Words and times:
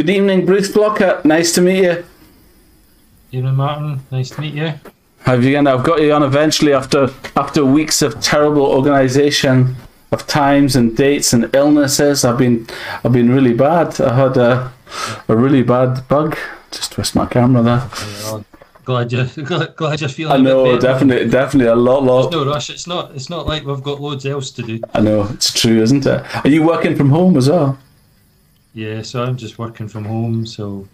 Good 0.00 0.08
evening, 0.08 0.46
Bruce 0.46 0.72
Flockhart. 0.72 1.26
Nice 1.26 1.52
to 1.52 1.60
meet 1.60 1.84
you. 1.84 2.04
Evening, 3.32 3.54
Martin. 3.54 4.00
Nice 4.10 4.30
to 4.30 4.40
meet 4.40 4.54
you. 4.54 4.72
Have 5.26 5.44
you? 5.44 5.58
And 5.58 5.68
I've 5.68 5.84
got 5.84 6.00
you 6.00 6.10
on 6.14 6.22
eventually 6.22 6.72
after 6.72 7.10
after 7.36 7.66
weeks 7.66 8.00
of 8.00 8.18
terrible 8.18 8.62
organisation 8.62 9.76
of 10.10 10.26
times 10.26 10.74
and 10.74 10.96
dates 10.96 11.34
and 11.34 11.54
illnesses. 11.54 12.24
I've 12.24 12.38
been 12.38 12.66
I've 13.04 13.12
been 13.12 13.30
really 13.30 13.52
bad. 13.52 14.00
I 14.00 14.14
had 14.14 14.38
a 14.38 14.72
a 15.28 15.36
really 15.36 15.62
bad 15.62 16.08
bug. 16.08 16.38
Just 16.70 16.92
twist 16.92 17.14
my 17.14 17.26
camera 17.26 17.62
there. 17.62 17.90
Yeah, 18.22 18.42
glad 18.86 19.12
you 19.12 19.26
glad, 19.44 19.76
glad 19.76 20.00
you're 20.00 20.08
feeling. 20.08 20.32
I 20.32 20.38
know, 20.38 20.78
definitely, 20.80 21.28
definitely 21.28 21.70
a 21.70 21.76
lot, 21.76 22.04
lot. 22.04 22.32
No 22.32 22.46
rush. 22.46 22.70
It's 22.70 22.86
not. 22.86 23.14
It's 23.14 23.28
not 23.28 23.46
like 23.46 23.66
we've 23.66 23.82
got 23.82 24.00
loads 24.00 24.24
else 24.24 24.50
to 24.52 24.62
do. 24.62 24.80
I 24.94 25.02
know 25.02 25.24
it's 25.24 25.52
true, 25.52 25.82
isn't 25.82 26.06
it? 26.06 26.24
Are 26.42 26.48
you 26.48 26.62
working 26.62 26.96
from 26.96 27.10
home 27.10 27.36
as 27.36 27.50
well? 27.50 27.78
Yeah. 28.74 29.02
So 29.02 29.22
I'm 29.22 29.36
just 29.36 29.58
working 29.58 29.88
from 29.88 30.04
home. 30.04 30.46
So 30.46 30.86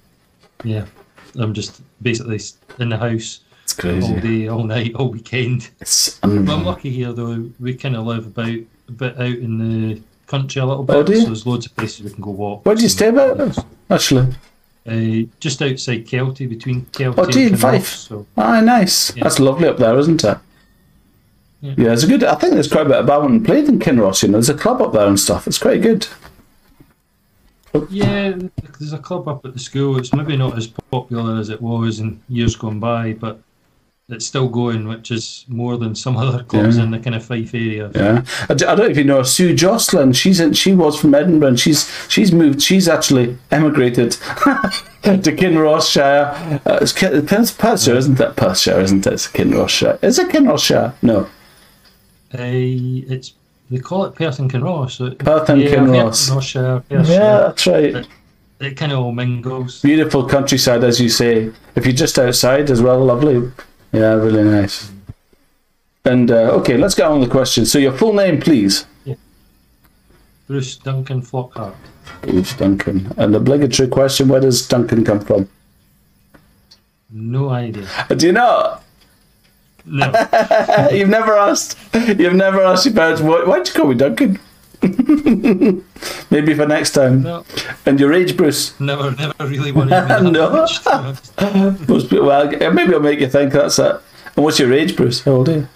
yeah, 0.64 0.86
I'm 1.38 1.52
just 1.54 1.82
basically 2.02 2.40
in 2.78 2.88
the 2.88 2.96
house 2.96 3.40
It's 3.64 3.84
all 3.84 4.20
day, 4.20 4.48
all 4.48 4.64
night, 4.64 4.94
all 4.94 5.10
weekend. 5.10 5.70
It's 5.80 6.18
I'm 6.22 6.46
lucky 6.46 6.90
here 6.90 7.12
though. 7.12 7.48
We 7.60 7.74
kind 7.74 7.96
of 7.96 8.06
live 8.06 8.26
about 8.26 8.48
a 8.48 8.92
bit 8.92 9.16
out 9.18 9.26
in 9.26 9.58
the 9.58 10.00
country 10.26 10.60
a 10.60 10.66
little 10.66 10.86
Oh, 10.88 11.02
bit. 11.04 11.14
you? 11.16 11.20
so 11.20 11.26
there's 11.26 11.46
loads 11.46 11.66
of 11.66 11.76
places 11.76 12.02
we 12.02 12.10
can 12.10 12.20
go 12.22 12.30
walk. 12.30 12.64
Where 12.66 12.74
do 12.74 12.82
you 12.82 12.88
stay 12.88 13.08
about? 13.08 13.56
Actually, 13.90 14.34
Uh, 14.88 15.26
just 15.40 15.60
outside 15.62 16.06
Kelty, 16.06 16.48
between 16.48 16.84
Kelty 16.86 17.14
Oh, 17.18 17.48
and 17.50 17.60
Fife? 17.60 17.88
So 17.88 18.26
ah, 18.36 18.60
nice. 18.60 19.14
Yeah. 19.16 19.24
That's 19.24 19.40
lovely 19.40 19.68
up 19.68 19.78
there, 19.78 19.98
isn't 19.98 20.22
it? 20.24 20.38
Yeah. 21.60 21.74
Yeah, 21.76 21.92
it's 21.92 22.04
a 22.04 22.06
good. 22.06 22.22
I 22.22 22.34
think 22.36 22.52
there's 22.54 22.70
quite 22.70 22.86
a 22.86 22.90
bit 22.90 22.98
of 22.98 23.06
badminton 23.06 23.42
played 23.44 23.68
in 23.68 23.78
Kinross. 23.80 24.22
You 24.22 24.28
know, 24.28 24.34
there's 24.34 24.48
a 24.48 24.54
club 24.54 24.80
up 24.82 24.92
there 24.92 25.06
and 25.06 25.18
stuff. 25.18 25.46
It's 25.48 25.58
quite 25.58 25.82
good. 25.82 26.06
Yeah, 27.90 28.32
there's 28.78 28.92
a 28.92 28.98
club 28.98 29.28
up 29.28 29.44
at 29.44 29.52
the 29.54 29.58
school. 29.60 29.98
It's 29.98 30.12
maybe 30.12 30.36
not 30.36 30.56
as 30.56 30.66
popular 30.66 31.38
as 31.38 31.48
it 31.50 31.60
was 31.60 32.00
in 32.00 32.20
years 32.28 32.54
gone 32.56 32.78
by, 32.80 33.12
but 33.14 33.40
it's 34.08 34.24
still 34.24 34.48
going, 34.48 34.86
which 34.86 35.10
is 35.10 35.44
more 35.48 35.76
than 35.76 35.94
some 35.94 36.16
other 36.26 36.44
clubs 36.44 36.76
Yeah. 36.76 36.84
in 36.84 36.90
the 36.92 36.98
kind 37.00 37.16
of 37.16 37.24
Fife 37.24 37.54
area. 37.54 37.90
Yeah, 37.94 38.24
I, 38.48 38.54
d- 38.54 38.64
I 38.64 38.74
don't 38.76 38.86
know 38.86 38.90
if 38.92 38.96
you 38.96 39.04
know 39.04 39.22
Sue 39.24 39.54
Jocelyn. 39.54 40.12
She's 40.12 40.38
in, 40.38 40.52
she 40.52 40.74
was 40.74 40.98
from 41.00 41.14
Edinburgh. 41.14 41.48
And 41.48 41.60
she's 41.60 41.90
she's 42.08 42.30
moved. 42.32 42.62
She's 42.62 42.88
actually 42.88 43.36
emigrated 43.50 44.12
to 45.02 45.32
Kinrossshire. 45.36 46.60
Uh, 46.64 46.78
it's, 46.80 46.92
Perthshire, 47.52 47.96
isn't 47.96 48.20
it? 48.20 48.36
Perthshire, 48.36 48.80
isn't 48.80 49.06
it? 49.06 49.12
It's 49.12 49.26
Kinrossshire. 49.26 49.98
Is 50.02 50.18
it 50.18 50.30
Kinrossshire? 50.30 50.94
No, 51.02 51.26
Uh, 52.34 52.38
it's 52.42 53.32
they 53.70 53.78
call 53.78 54.04
it 54.04 54.14
Perth 54.14 54.38
and 54.38 54.50
Kinross. 54.50 54.92
So 54.92 55.10
Perth 55.14 55.48
and 55.48 55.60
yeah, 55.62 55.70
Kinross. 55.70 56.88
Yeah, 56.90 57.02
that's 57.08 57.66
right. 57.66 58.06
It 58.58 58.76
kind 58.76 58.92
of 58.92 59.00
all 59.00 59.12
mingles. 59.12 59.82
Beautiful 59.82 60.26
countryside, 60.26 60.82
as 60.82 61.00
you 61.00 61.08
say. 61.08 61.52
If 61.74 61.84
you're 61.84 61.94
just 61.94 62.18
outside 62.18 62.70
as 62.70 62.80
well, 62.80 63.04
lovely. 63.04 63.50
Yeah, 63.92 64.14
really 64.14 64.44
nice. 64.44 64.90
And 66.04 66.30
uh, 66.30 66.52
okay, 66.60 66.76
let's 66.76 66.94
get 66.94 67.06
on 67.06 67.20
with 67.20 67.28
the 67.28 67.32
question. 67.32 67.66
So 67.66 67.78
your 67.78 67.92
full 67.92 68.12
name, 68.14 68.40
please. 68.40 68.86
Bruce 70.46 70.76
Duncan 70.76 71.20
Flockhart. 71.22 71.74
Bruce 72.22 72.54
Duncan. 72.54 73.12
An 73.16 73.34
obligatory 73.34 73.88
question: 73.88 74.28
Where 74.28 74.40
does 74.40 74.66
Duncan 74.66 75.04
come 75.04 75.20
from? 75.20 75.48
No 77.10 77.50
idea. 77.50 77.88
Uh, 78.08 78.14
Do 78.14 78.26
you 78.26 78.32
know? 78.32 78.78
No. 79.86 80.12
You've 80.92 81.08
never 81.08 81.36
asked. 81.36 81.78
You've 81.94 82.34
never 82.34 82.62
asked 82.62 82.86
your 82.86 82.94
parents. 82.94 83.20
Why, 83.22 83.44
why'd 83.44 83.66
you 83.68 83.72
call 83.74 83.86
me 83.88 83.94
Duncan? 83.94 84.38
Maybe 86.30 86.54
for 86.54 86.66
next 86.66 86.90
time. 86.92 87.22
no. 87.22 87.44
And 87.86 87.98
your 87.98 88.12
age, 88.12 88.36
Bruce? 88.36 88.78
Never, 88.80 89.10
never 89.12 89.32
really 89.40 89.72
that 90.08 90.22
No. 90.22 90.50
much, 90.50 90.82
to. 90.84 91.16
Most 91.88 92.12
well, 92.12 92.48
maybe 92.50 92.94
I'll 92.94 93.00
make 93.00 93.20
you 93.20 93.28
think 93.28 93.52
that's 93.52 93.78
it. 93.78 93.96
And 94.36 94.44
what's 94.44 94.58
your 94.58 94.72
age, 94.72 94.96
Bruce? 94.96 95.22
How 95.22 95.32
old 95.32 95.48
are 95.48 95.52
you? 95.58 95.68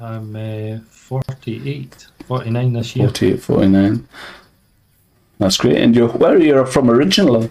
I'm 0.00 0.36
uh, 0.36 0.78
48, 0.90 2.06
49 2.26 2.72
this 2.72 2.96
year. 2.96 3.06
48, 3.08 3.42
49. 3.42 4.08
That's 5.38 5.56
great. 5.58 5.76
And 5.78 5.94
you're, 5.94 6.08
where 6.08 6.34
are 6.34 6.38
you 6.38 6.64
from 6.66 6.90
originally? 6.90 7.50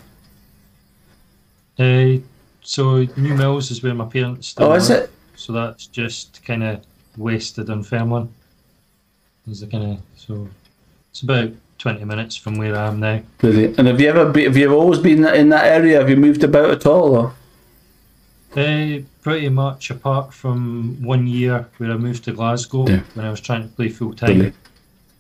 Uh, 1.78 2.18
so 2.62 3.06
Newmills 3.06 3.70
is 3.70 3.84
where 3.84 3.94
my 3.94 4.06
parents 4.06 4.56
Oh, 4.58 4.74
is 4.74 4.90
it? 4.90 5.12
So 5.36 5.54
that's 5.54 5.88
just 5.88 6.44
kind 6.46 6.64
of 6.64 6.86
wasted 7.18 7.70
on 7.70 7.84
Dunfermline. 7.84 8.30
Is 9.50 9.60
the 9.62 9.68
kind 9.68 9.94
of 9.94 10.00
so 10.16 10.48
it's 11.12 11.22
about 11.22 11.52
twenty 11.78 12.04
minutes 12.04 12.36
from 12.36 12.56
where 12.56 12.76
I 12.76 12.88
am 12.88 13.00
now. 13.00 13.22
Brilliant. 13.38 13.78
And 13.78 13.88
have 13.88 14.02
you 14.02 14.10
ever 14.10 14.32
be, 14.32 14.44
have 14.46 14.58
you 14.58 14.72
always 14.74 15.00
been 15.00 15.26
in 15.26 15.50
that 15.50 15.66
area? 15.66 16.00
Have 16.00 16.10
you 16.10 16.16
moved 16.16 16.44
about 16.44 16.72
at 16.72 16.86
all? 16.86 17.16
Or? 17.16 17.34
Uh, 18.56 19.00
pretty 19.22 19.50
much 19.50 19.92
apart 19.92 20.34
from 20.34 20.98
one 21.04 21.28
year 21.28 21.68
where 21.78 21.92
I 21.92 21.98
moved 21.98 22.24
to 22.24 22.32
Glasgow 22.32 22.88
Yeah. 22.88 23.02
when 23.14 23.26
I 23.26 23.30
was 23.30 23.42
trying 23.42 23.64
to 23.64 23.76
play 23.76 23.90
full 23.90 24.14
time. 24.14 24.30
Brilliant. 24.30 24.56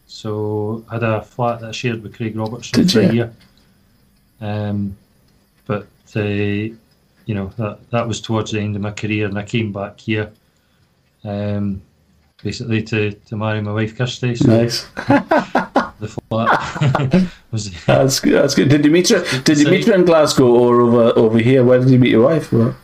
So 0.07 0.85
I 0.89 0.93
had 0.95 1.03
a 1.03 1.21
flat 1.21 1.59
that 1.59 1.69
I 1.69 1.71
shared 1.71 2.01
with 2.01 2.15
Craig 2.15 2.35
Robertson 2.35 2.81
Did 2.81 2.91
for 2.91 3.01
you? 3.01 3.09
a 3.09 3.13
year. 3.13 3.33
Um, 4.41 4.95
but 5.65 5.87
uh, 6.15 6.73
you 7.25 7.35
know 7.35 7.47
that 7.57 7.79
that 7.91 8.07
was 8.07 8.21
towards 8.21 8.51
the 8.51 8.59
end 8.59 8.75
of 8.75 8.81
my 8.81 8.91
career, 8.91 9.27
and 9.27 9.37
I 9.37 9.43
came 9.43 9.71
back 9.71 9.99
here, 9.99 10.31
um, 11.23 11.81
basically 12.43 12.83
to, 12.83 13.11
to 13.11 13.35
marry 13.37 13.61
my 13.61 13.73
wife 13.73 13.97
Kirsty. 13.97 14.35
So 14.35 14.47
Nice. 14.47 14.83
the 15.99 16.07
flat 16.29 17.31
was 17.51 17.71
That's 17.85 18.19
good. 18.19 18.33
That's 18.43 18.55
good. 18.55 18.69
Did 18.69 18.85
you 18.85 18.91
meet 18.91 19.09
her? 19.09 19.23
Did 19.41 19.57
you 19.59 19.69
meet 19.69 19.85
her 19.87 19.93
in 19.95 20.05
Glasgow 20.05 20.47
or 20.47 20.81
over 20.81 21.17
over 21.17 21.37
here? 21.39 21.63
Where 21.63 21.79
did 21.79 21.89
you 21.89 21.99
meet 21.99 22.11
your 22.11 22.23
wife? 22.25 22.51
Or? 22.53 22.75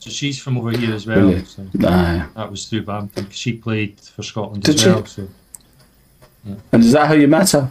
so 0.00 0.10
she's 0.10 0.38
from 0.40 0.56
over 0.58 0.70
here 0.70 0.94
as 0.94 1.06
well. 1.06 1.16
Brilliant. 1.18 1.48
So 1.48 1.66
Aye. 1.84 2.24
that 2.36 2.50
was 2.50 2.66
through 2.68 2.82
badminton. 2.84 3.28
She 3.30 3.54
played 3.54 3.98
for 3.98 4.22
Scotland 4.22 4.62
Did 4.62 4.76
as 4.76 4.80
she? 4.80 4.88
well. 4.88 5.06
So 5.06 5.28
And 6.72 6.84
is 6.84 6.92
that 6.92 7.08
how 7.08 7.14
you 7.14 7.26
met 7.26 7.50
her? 7.50 7.70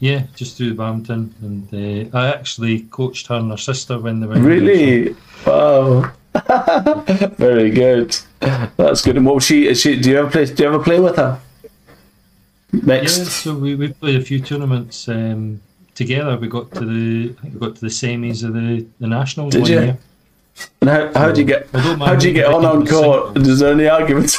Yeah, 0.00 0.24
just 0.36 0.56
through 0.56 0.70
the 0.70 0.74
badminton, 0.76 1.34
and 1.42 2.12
uh, 2.12 2.16
I 2.16 2.28
actually 2.28 2.82
coached 2.82 3.26
her 3.26 3.34
and 3.34 3.50
her 3.50 3.56
sister 3.56 3.98
when 3.98 4.20
they 4.20 4.26
were 4.28 4.38
Really? 4.38 5.16
Wow. 5.44 6.12
Very 7.36 7.70
good. 7.70 8.16
That's 8.76 9.02
good. 9.02 9.16
And 9.16 9.26
what 9.26 9.36
was 9.36 9.44
she? 9.44 9.66
Is 9.66 9.80
she? 9.80 9.98
Do 10.00 10.10
you 10.10 10.18
ever 10.18 10.30
play? 10.30 10.44
Do 10.44 10.62
you 10.62 10.68
ever 10.68 10.78
play 10.82 11.00
with 11.00 11.16
her? 11.16 11.40
Next. 12.72 13.18
Yeah, 13.18 13.24
so 13.24 13.54
we, 13.54 13.74
we 13.74 13.92
played 13.92 14.16
a 14.20 14.24
few 14.24 14.40
tournaments 14.40 15.08
um, 15.08 15.60
together. 15.94 16.36
We 16.36 16.48
got 16.48 16.70
to 16.72 16.84
the 16.84 17.34
I 17.36 17.42
think 17.42 17.54
we 17.54 17.60
got 17.60 17.74
to 17.76 17.80
the 17.80 17.88
semis 17.88 18.44
of 18.44 18.54
the, 18.54 18.86
the 19.00 19.06
nationals 19.08 19.52
Did 19.52 19.62
one 19.62 19.70
you? 19.70 19.80
year. 19.80 19.98
And 20.80 20.90
how 20.90 21.12
how 21.14 21.32
do 21.32 21.40
you 21.40 21.46
get? 21.46 21.68
How 21.70 22.14
do 22.14 22.28
you 22.28 22.34
get 22.34 22.46
on 22.46 22.64
on 22.64 22.86
court? 22.86 23.36
Is 23.38 23.60
there 23.60 23.72
any 23.72 23.88
arguments? 23.88 24.38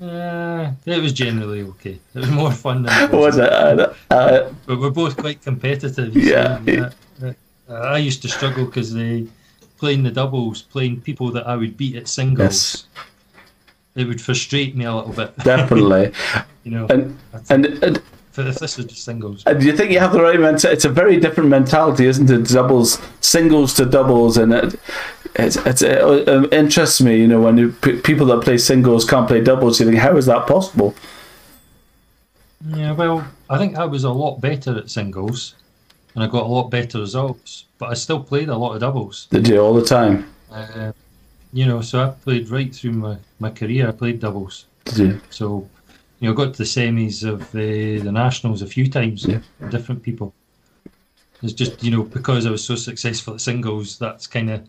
Uh, 0.00 0.72
it 0.86 1.02
was 1.02 1.12
generally 1.12 1.62
okay. 1.62 1.98
It 2.14 2.18
was 2.20 2.30
more 2.30 2.52
fun 2.52 2.82
than 2.84 3.04
it 3.04 3.12
was 3.14 3.36
was. 3.36 3.38
it? 3.38 3.52
Uh, 3.52 3.92
uh, 4.10 4.52
But 4.66 4.80
we're 4.80 4.90
both 4.90 5.16
quite 5.16 5.42
competitive. 5.42 6.16
you 6.16 6.22
Yeah. 6.22 6.60
see. 6.64 6.78
Uh, 7.28 7.32
I 7.74 7.98
used 7.98 8.22
to 8.22 8.28
struggle 8.28 8.64
because 8.64 8.92
they 8.94 9.26
playing 9.78 10.02
the 10.02 10.10
doubles, 10.10 10.62
playing 10.62 11.00
people 11.02 11.30
that 11.32 11.46
I 11.46 11.54
would 11.56 11.76
beat 11.76 11.96
at 11.96 12.08
singles. 12.08 12.40
Yes. 12.40 12.84
It 13.94 14.06
would 14.06 14.20
frustrate 14.20 14.74
me 14.76 14.84
a 14.86 14.94
little 14.94 15.12
bit. 15.12 15.36
definitely. 15.44 16.12
you 16.64 16.70
know, 16.72 16.86
And 16.88 17.18
and. 17.50 17.66
and 17.84 18.02
if 18.36 18.58
this 18.58 18.76
was 18.76 18.86
just 18.86 19.04
singles. 19.04 19.42
And 19.46 19.60
do 19.60 19.66
you 19.66 19.76
think 19.76 19.90
you 19.90 19.98
have 19.98 20.12
the 20.12 20.22
right 20.22 20.38
mentality? 20.38 20.68
It's 20.68 20.84
a 20.84 20.88
very 20.88 21.18
different 21.18 21.50
mentality, 21.50 22.06
isn't 22.06 22.30
it? 22.30 22.48
Doubles, 22.48 23.00
singles 23.20 23.74
to 23.74 23.84
doubles, 23.84 24.36
and 24.36 24.52
it 24.52 24.80
it's, 25.36 25.56
it's, 25.56 25.82
it, 25.82 26.28
uh, 26.28 26.48
interests 26.50 27.00
me. 27.00 27.18
You 27.18 27.28
know, 27.28 27.40
when 27.40 27.56
you, 27.56 27.72
p- 27.72 28.00
people 28.00 28.26
that 28.26 28.42
play 28.42 28.58
singles 28.58 29.04
can't 29.04 29.28
play 29.28 29.40
doubles, 29.40 29.80
you 29.80 29.86
think, 29.86 29.98
how 29.98 30.16
is 30.16 30.26
that 30.26 30.46
possible? 30.46 30.94
Yeah, 32.68 32.92
well, 32.92 33.26
I 33.48 33.58
think 33.58 33.76
I 33.76 33.84
was 33.84 34.04
a 34.04 34.10
lot 34.10 34.40
better 34.40 34.76
at 34.76 34.90
singles, 34.90 35.54
and 36.14 36.22
I 36.22 36.26
got 36.26 36.44
a 36.44 36.46
lot 36.46 36.70
better 36.70 36.98
results. 36.98 37.66
But 37.78 37.90
I 37.90 37.94
still 37.94 38.22
played 38.22 38.48
a 38.48 38.56
lot 38.56 38.74
of 38.74 38.80
doubles. 38.80 39.28
They 39.30 39.40
do 39.40 39.58
all 39.58 39.74
the 39.74 39.84
time. 39.84 40.30
Uh, 40.52 40.92
you 41.52 41.66
know, 41.66 41.80
so 41.80 42.02
I 42.04 42.10
played 42.10 42.50
right 42.50 42.74
through 42.74 42.92
my, 42.92 43.16
my 43.38 43.50
career. 43.50 43.88
I 43.88 43.92
played 43.92 44.20
doubles. 44.20 44.66
Did 44.84 44.98
you? 44.98 45.20
So, 45.30 45.68
you 46.20 46.28
know, 46.28 46.34
got 46.34 46.52
to 46.54 46.58
the 46.58 46.64
semis 46.64 47.26
of 47.26 47.42
uh, 47.54 48.04
the 48.04 48.12
nationals 48.12 48.62
a 48.62 48.66
few 48.66 48.88
times. 48.88 49.26
Yeah. 49.26 49.40
with 49.58 49.70
Different 49.70 50.02
people. 50.02 50.34
It's 51.42 51.54
just 51.54 51.82
you 51.82 51.90
know 51.90 52.02
because 52.02 52.46
I 52.46 52.50
was 52.50 52.64
so 52.64 52.76
successful 52.76 53.34
at 53.34 53.40
singles. 53.40 53.98
That's 53.98 54.26
kind 54.26 54.50
of 54.50 54.68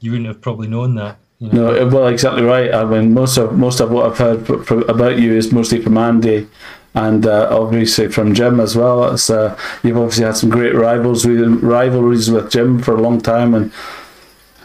you 0.00 0.10
wouldn't 0.10 0.26
have 0.26 0.40
probably 0.40 0.68
known 0.68 0.96
that. 0.96 1.16
You 1.38 1.48
know? 1.50 1.72
No, 1.72 1.86
well, 1.86 2.08
exactly 2.08 2.42
right. 2.42 2.74
I 2.74 2.84
mean, 2.84 3.14
most 3.14 3.36
of 3.36 3.56
most 3.56 3.80
of 3.80 3.90
what 3.90 4.10
I've 4.10 4.18
heard 4.18 4.48
about 4.88 5.18
you 5.18 5.34
is 5.34 5.52
mostly 5.52 5.80
from 5.80 5.96
Andy, 5.96 6.48
and 6.94 7.26
uh, 7.26 7.48
obviously 7.50 8.08
from 8.08 8.34
Jim 8.34 8.60
as 8.60 8.76
well. 8.76 9.12
It's, 9.12 9.30
uh, 9.30 9.56
you've 9.82 9.96
obviously 9.96 10.24
had 10.24 10.36
some 10.36 10.50
great 10.50 10.74
rivals 10.74 11.24
with, 11.24 11.40
rivalries 11.62 12.30
with 12.30 12.50
Jim 12.50 12.80
for 12.80 12.94
a 12.94 13.00
long 13.00 13.20
time, 13.20 13.54
and 13.54 13.72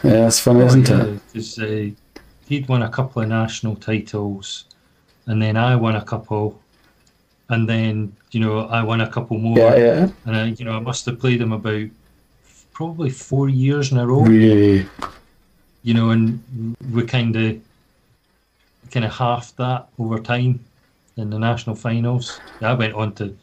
yeah, 0.04 0.28
it's 0.28 0.40
funny, 0.40 0.66
isn't 0.66 0.90
it? 0.90 1.22
Because 1.34 1.60
uh, 1.60 1.90
he'd 2.48 2.68
won 2.68 2.82
a 2.82 2.90
couple 2.90 3.22
of 3.22 3.30
national 3.30 3.76
titles, 3.76 4.66
and 5.28 5.42
then 5.42 5.58
I 5.58 5.76
won 5.76 5.96
a 5.96 6.04
couple, 6.04 6.60
and 7.50 7.70
then 7.70 8.16
you 8.32 8.40
know 8.40 8.62
I 8.68 8.82
won 8.84 9.02
a 9.02 9.10
couple 9.10 9.38
more, 9.38 9.58
Yeah, 9.58 9.76
yeah. 9.76 10.10
and 10.26 10.36
I, 10.36 10.46
you 10.46 10.66
know 10.66 10.74
I 10.74 10.80
must 10.80 11.06
have 11.06 11.20
played 11.20 11.40
them 11.40 11.52
about 11.52 11.88
probably 12.74 13.10
four 13.10 13.50
years 13.50 13.92
in 13.92 13.98
a 13.98 14.08
row. 14.08 14.22
Really. 14.22 14.88
You 15.84 15.94
know, 15.94 16.10
and 16.10 16.76
we 16.92 17.04
kind 17.04 17.36
of 17.36 17.62
kind 18.92 19.06
of 19.06 19.14
halved 19.14 19.58
that 19.58 19.88
over 20.00 20.20
time 20.20 20.60
in 21.18 21.30
the 21.30 21.40
national 21.40 21.76
finals. 21.76 22.40
I 22.62 22.74
went 22.74 22.94
on 22.94 23.14
to, 23.16 23.36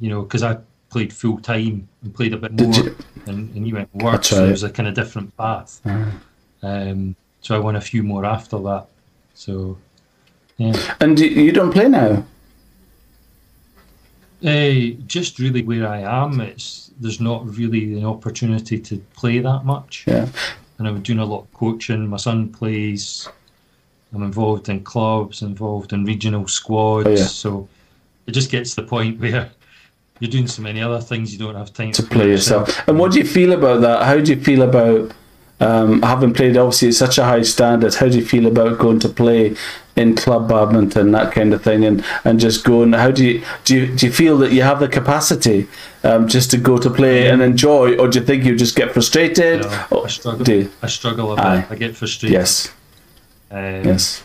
you 0.00 0.10
know, 0.10 0.22
because 0.22 0.42
I 0.42 0.58
played 0.90 1.12
full 1.12 1.38
time 1.38 1.88
and 2.02 2.14
played 2.14 2.34
a 2.34 2.36
bit 2.36 2.52
more, 2.52 2.94
and, 3.26 3.54
and 3.54 3.66
you 3.66 3.74
went 3.74 3.94
work, 3.94 4.24
so 4.24 4.38
right. 4.38 4.48
it 4.48 4.52
was 4.52 4.62
a 4.62 4.70
kind 4.70 4.88
of 4.88 4.94
different 4.94 5.36
path. 5.36 5.80
Ah. 5.84 6.12
Um, 6.62 7.14
so 7.40 7.54
I 7.54 7.58
won 7.58 7.76
a 7.76 7.80
few 7.80 8.02
more 8.02 8.24
after 8.24 8.58
that. 8.60 8.86
So, 9.34 9.76
yeah. 10.56 10.94
And 11.00 11.18
you, 11.18 11.52
don't 11.52 11.72
play 11.72 11.88
now? 11.88 12.24
Uh, 14.44 14.96
just 15.06 15.38
really 15.38 15.62
where 15.62 15.88
I 15.88 16.00
am, 16.00 16.40
it's 16.40 16.90
there's 17.00 17.20
not 17.20 17.46
really 17.56 17.98
an 17.98 18.04
opportunity 18.04 18.78
to 18.78 18.98
play 19.16 19.40
that 19.40 19.64
much. 19.64 20.04
Yeah. 20.06 20.28
And 20.78 20.86
I'm 20.86 21.02
doing 21.02 21.18
a 21.18 21.24
lot 21.24 21.40
of 21.40 21.52
coaching. 21.54 22.06
My 22.06 22.16
son 22.16 22.52
plays. 22.52 23.28
I'm 24.12 24.22
involved 24.22 24.68
in 24.68 24.84
clubs, 24.84 25.42
involved 25.42 25.92
in 25.92 26.04
regional 26.04 26.46
squads. 26.46 27.06
Oh, 27.06 27.10
yeah. 27.10 27.24
So 27.24 27.68
it 28.26 28.32
just 28.32 28.50
gets 28.50 28.74
to 28.74 28.82
the 28.82 28.86
point 28.86 29.18
where 29.20 29.50
you're 30.20 30.30
doing 30.30 30.46
so 30.46 30.62
many 30.62 30.80
other 30.80 31.00
things 31.00 31.32
you 31.32 31.38
don't 31.38 31.56
have 31.56 31.72
time 31.72 31.92
to 31.92 32.02
play 32.02 32.28
yourself. 32.28 32.86
And 32.88 32.98
what 32.98 33.12
do 33.12 33.18
you 33.18 33.26
feel 33.26 33.52
about 33.52 33.80
that? 33.80 34.04
How 34.04 34.20
do 34.20 34.34
you 34.34 34.40
feel 34.40 34.62
about 34.62 35.12
um, 35.60 36.02
having 36.02 36.32
played 36.34 36.56
obviously 36.56 36.88
at 36.88 36.94
such 36.94 37.18
a 37.18 37.24
high 37.24 37.42
standard? 37.42 37.94
How 37.94 38.08
do 38.08 38.18
you 38.18 38.24
feel 38.24 38.46
about 38.46 38.78
going 38.78 38.98
to 39.00 39.08
play 39.08 39.56
in 39.96 40.16
club 40.16 40.48
badminton, 40.48 41.12
that 41.12 41.32
kind 41.32 41.54
of 41.54 41.62
thing, 41.62 41.84
and, 41.84 42.04
and 42.24 42.40
just 42.40 42.64
going? 42.64 42.92
How 42.92 43.10
do 43.12 43.24
you 43.24 43.44
do? 43.64 43.76
You, 43.86 43.96
do 43.96 44.06
you 44.06 44.12
feel 44.12 44.36
that 44.38 44.52
you 44.52 44.62
have 44.62 44.80
the 44.80 44.88
capacity 44.88 45.68
um, 46.02 46.26
just 46.28 46.50
to 46.50 46.56
go 46.58 46.78
to 46.78 46.90
play 46.90 47.28
and 47.28 47.40
enjoy, 47.42 47.96
or 47.96 48.08
do 48.08 48.18
you 48.18 48.24
think 48.24 48.44
you 48.44 48.56
just 48.56 48.74
get 48.76 48.92
frustrated? 48.92 49.62
No, 49.62 49.86
Or 49.92 50.04
I 50.06 50.08
struggle. 50.08 50.44
do 50.44 50.54
you? 50.54 50.70
I 50.82 50.86
struggle 50.88 51.32
a 51.32 51.36
bit. 51.36 51.44
Aye. 51.44 51.66
I 51.70 51.74
get 51.76 51.96
frustrated. 51.96 52.32
Yes, 52.34 52.72
Um, 53.50 53.84
yes. 53.84 54.22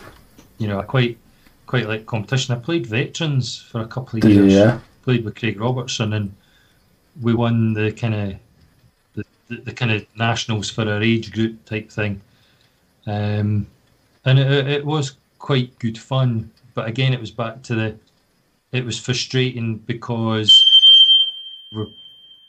You 0.58 0.66
know, 0.68 0.80
I 0.80 0.82
quite 0.82 1.16
quite 1.66 1.86
like 1.86 2.04
competition. 2.06 2.54
I 2.54 2.58
played 2.58 2.86
veterans 2.86 3.56
for 3.70 3.80
a 3.80 3.86
couple 3.86 4.18
of 4.18 4.24
years. 4.28 4.52
yeah. 4.52 4.80
Played 5.04 5.24
with 5.24 5.36
Craig 5.36 5.58
Robertson, 5.60 6.12
and 6.12 6.34
we 7.22 7.32
won 7.32 7.72
the 7.74 7.92
kind 7.92 8.14
of 8.14 8.34
the, 9.50 9.56
the, 9.56 9.72
kind 9.72 9.90
of 9.92 10.06
nationals 10.16 10.70
for 10.70 10.88
our 10.88 11.02
age 11.02 11.32
group 11.32 11.62
type 11.66 11.90
thing. 11.90 12.20
Um, 13.06 13.66
and 14.24 14.38
it, 14.38 14.68
it 14.68 14.86
was 14.86 15.16
quite 15.38 15.78
good 15.78 15.98
fun. 15.98 16.50
But 16.74 16.86
again, 16.86 17.12
it 17.12 17.20
was 17.20 17.30
back 17.30 17.62
to 17.64 17.74
the. 17.74 17.96
It 18.72 18.84
was 18.84 18.98
frustrating 18.98 19.78
because 19.78 20.64
we're 21.72 21.86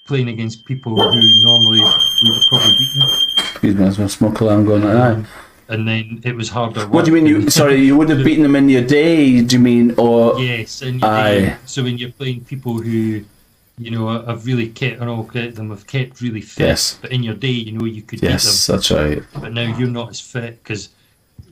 playing 0.06 0.30
against 0.30 0.66
people 0.66 0.96
who 0.96 1.44
normally 1.44 1.80
we 1.80 2.32
would 2.32 2.44
probably 2.50 2.76
beat 2.78 3.00
them. 3.00 3.10
Excuse 3.40 3.76
me, 3.76 3.84
there's 3.84 4.00
no 4.00 4.08
smoke 4.08 4.40
alarm 4.40 4.66
going 4.66 4.84
on. 4.84 4.96
Aye. 4.98 5.26
and 5.70 5.88
then 5.88 6.22
it 6.24 6.36
was 6.36 6.50
harder. 6.50 6.88
What 6.88 7.06
do 7.06 7.12
you 7.12 7.16
mean? 7.16 7.26
You 7.26 7.50
sorry, 7.50 7.82
you 7.82 7.98
wouldn't 7.98 8.18
have 8.18 8.26
beaten 8.26 8.44
them 8.44 8.56
in 8.56 8.70
your 8.70 8.84
day? 8.84 9.42
Do 9.42 9.56
you 9.56 9.62
mean, 9.62 9.96
or 9.98 10.40
Yes, 10.40 10.84
and 10.84 11.04
Aye. 11.04 11.40
then, 11.40 11.60
so 11.66 11.84
when 11.84 11.98
you're 11.98 12.12
playing 12.12 12.46
people 12.46 12.80
who, 12.80 13.24
you 13.82 13.90
know, 13.90 14.08
I've 14.10 14.46
really 14.46 14.70
kept, 14.70 15.02
and 15.02 15.10
all 15.10 15.24
get 15.24 15.56
them 15.56 15.72
have 15.72 15.88
kept 15.88 16.22
really 16.22 16.42
fit. 16.42 16.68
Yes. 16.68 17.00
But 17.02 17.12
in 17.12 17.24
your 17.24 17.34
day, 17.34 17.48
you 17.48 17.72
know, 17.72 17.86
you 17.86 18.04
could 18.04 18.22
yes, 18.22 18.68
that's 18.68 18.92
right. 18.92 19.16
beat 19.16 19.32
them. 19.32 19.42
But 19.42 19.54
now 19.54 19.76
you're 19.76 19.90
not 19.90 20.10
as 20.12 20.22
fit 20.22 20.64
because 20.64 20.90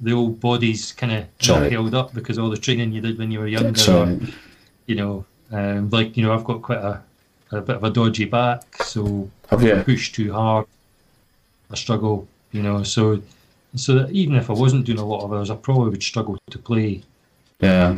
the 0.01 0.13
old 0.13 0.39
body's 0.39 0.91
kind 0.91 1.11
of 1.11 1.25
That's 1.39 1.49
right. 1.49 1.71
held 1.71 1.95
up 1.95 2.13
because 2.13 2.37
all 2.37 2.51
the 2.51 2.57
training 2.57 2.91
you 2.91 3.01
did 3.01 3.17
when 3.17 3.31
you 3.31 3.39
were 3.39 3.47
younger. 3.47 3.71
That's 3.71 3.87
right. 3.87 4.19
you 4.85 4.95
know, 4.95 5.25
um, 5.51 5.89
like 5.89 6.15
you 6.15 6.23
know, 6.23 6.31
I've 6.31 6.43
got 6.43 6.61
quite 6.61 6.77
a, 6.77 7.01
a 7.51 7.61
bit 7.61 7.77
of 7.77 7.83
a 7.83 7.89
dodgy 7.89 8.25
back, 8.25 8.83
so 8.83 9.29
Have 9.49 9.63
you? 9.63 9.81
push 9.83 10.11
too 10.11 10.31
hard, 10.31 10.67
I 11.71 11.75
struggle. 11.75 12.27
You 12.51 12.61
know, 12.61 12.83
so 12.83 13.21
so 13.75 13.95
that 13.95 14.11
even 14.11 14.35
if 14.35 14.51
I 14.51 14.53
wasn't 14.53 14.85
doing 14.85 14.99
a 14.99 15.05
lot 15.05 15.23
of 15.23 15.33
hours, 15.33 15.49
I 15.49 15.55
probably 15.55 15.89
would 15.89 16.03
struggle 16.03 16.37
to 16.51 16.59
play. 16.59 17.01
Yeah. 17.59 17.97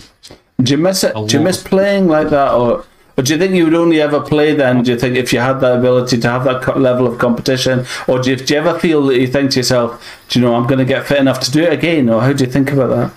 Do 0.61 0.71
you 0.71 0.77
miss 0.77 1.03
it? 1.03 1.13
Do 1.27 1.37
you 1.37 1.43
miss 1.43 1.61
playing 1.61 2.07
like 2.07 2.29
that, 2.29 2.53
or, 2.53 2.85
or 3.17 3.23
do 3.23 3.33
you 3.33 3.39
think 3.39 3.53
you 3.53 3.65
would 3.65 3.73
only 3.73 4.01
ever 4.01 4.21
play 4.21 4.53
then? 4.55 4.83
Do 4.83 4.91
you 4.91 4.97
think 4.97 5.17
if 5.17 5.31
you 5.33 5.39
had 5.39 5.59
that 5.59 5.79
ability 5.79 6.17
to 6.19 6.29
have 6.29 6.43
that 6.45 6.79
level 6.79 7.07
of 7.07 7.19
competition, 7.19 7.85
or 8.07 8.19
do 8.19 8.31
you, 8.31 8.35
do 8.35 8.53
you 8.53 8.59
ever 8.59 8.79
feel 8.79 9.05
that 9.07 9.19
you 9.19 9.27
think 9.27 9.51
to 9.51 9.59
yourself, 9.59 10.03
do 10.29 10.39
you 10.39 10.45
know, 10.45 10.55
I'm 10.55 10.67
going 10.67 10.79
to 10.79 10.85
get 10.85 11.05
fit 11.05 11.19
enough 11.19 11.39
to 11.41 11.51
do 11.51 11.63
it 11.63 11.73
again, 11.73 12.09
or 12.09 12.21
how 12.21 12.33
do 12.33 12.43
you 12.43 12.51
think 12.51 12.71
about 12.71 12.89
that? 12.89 13.13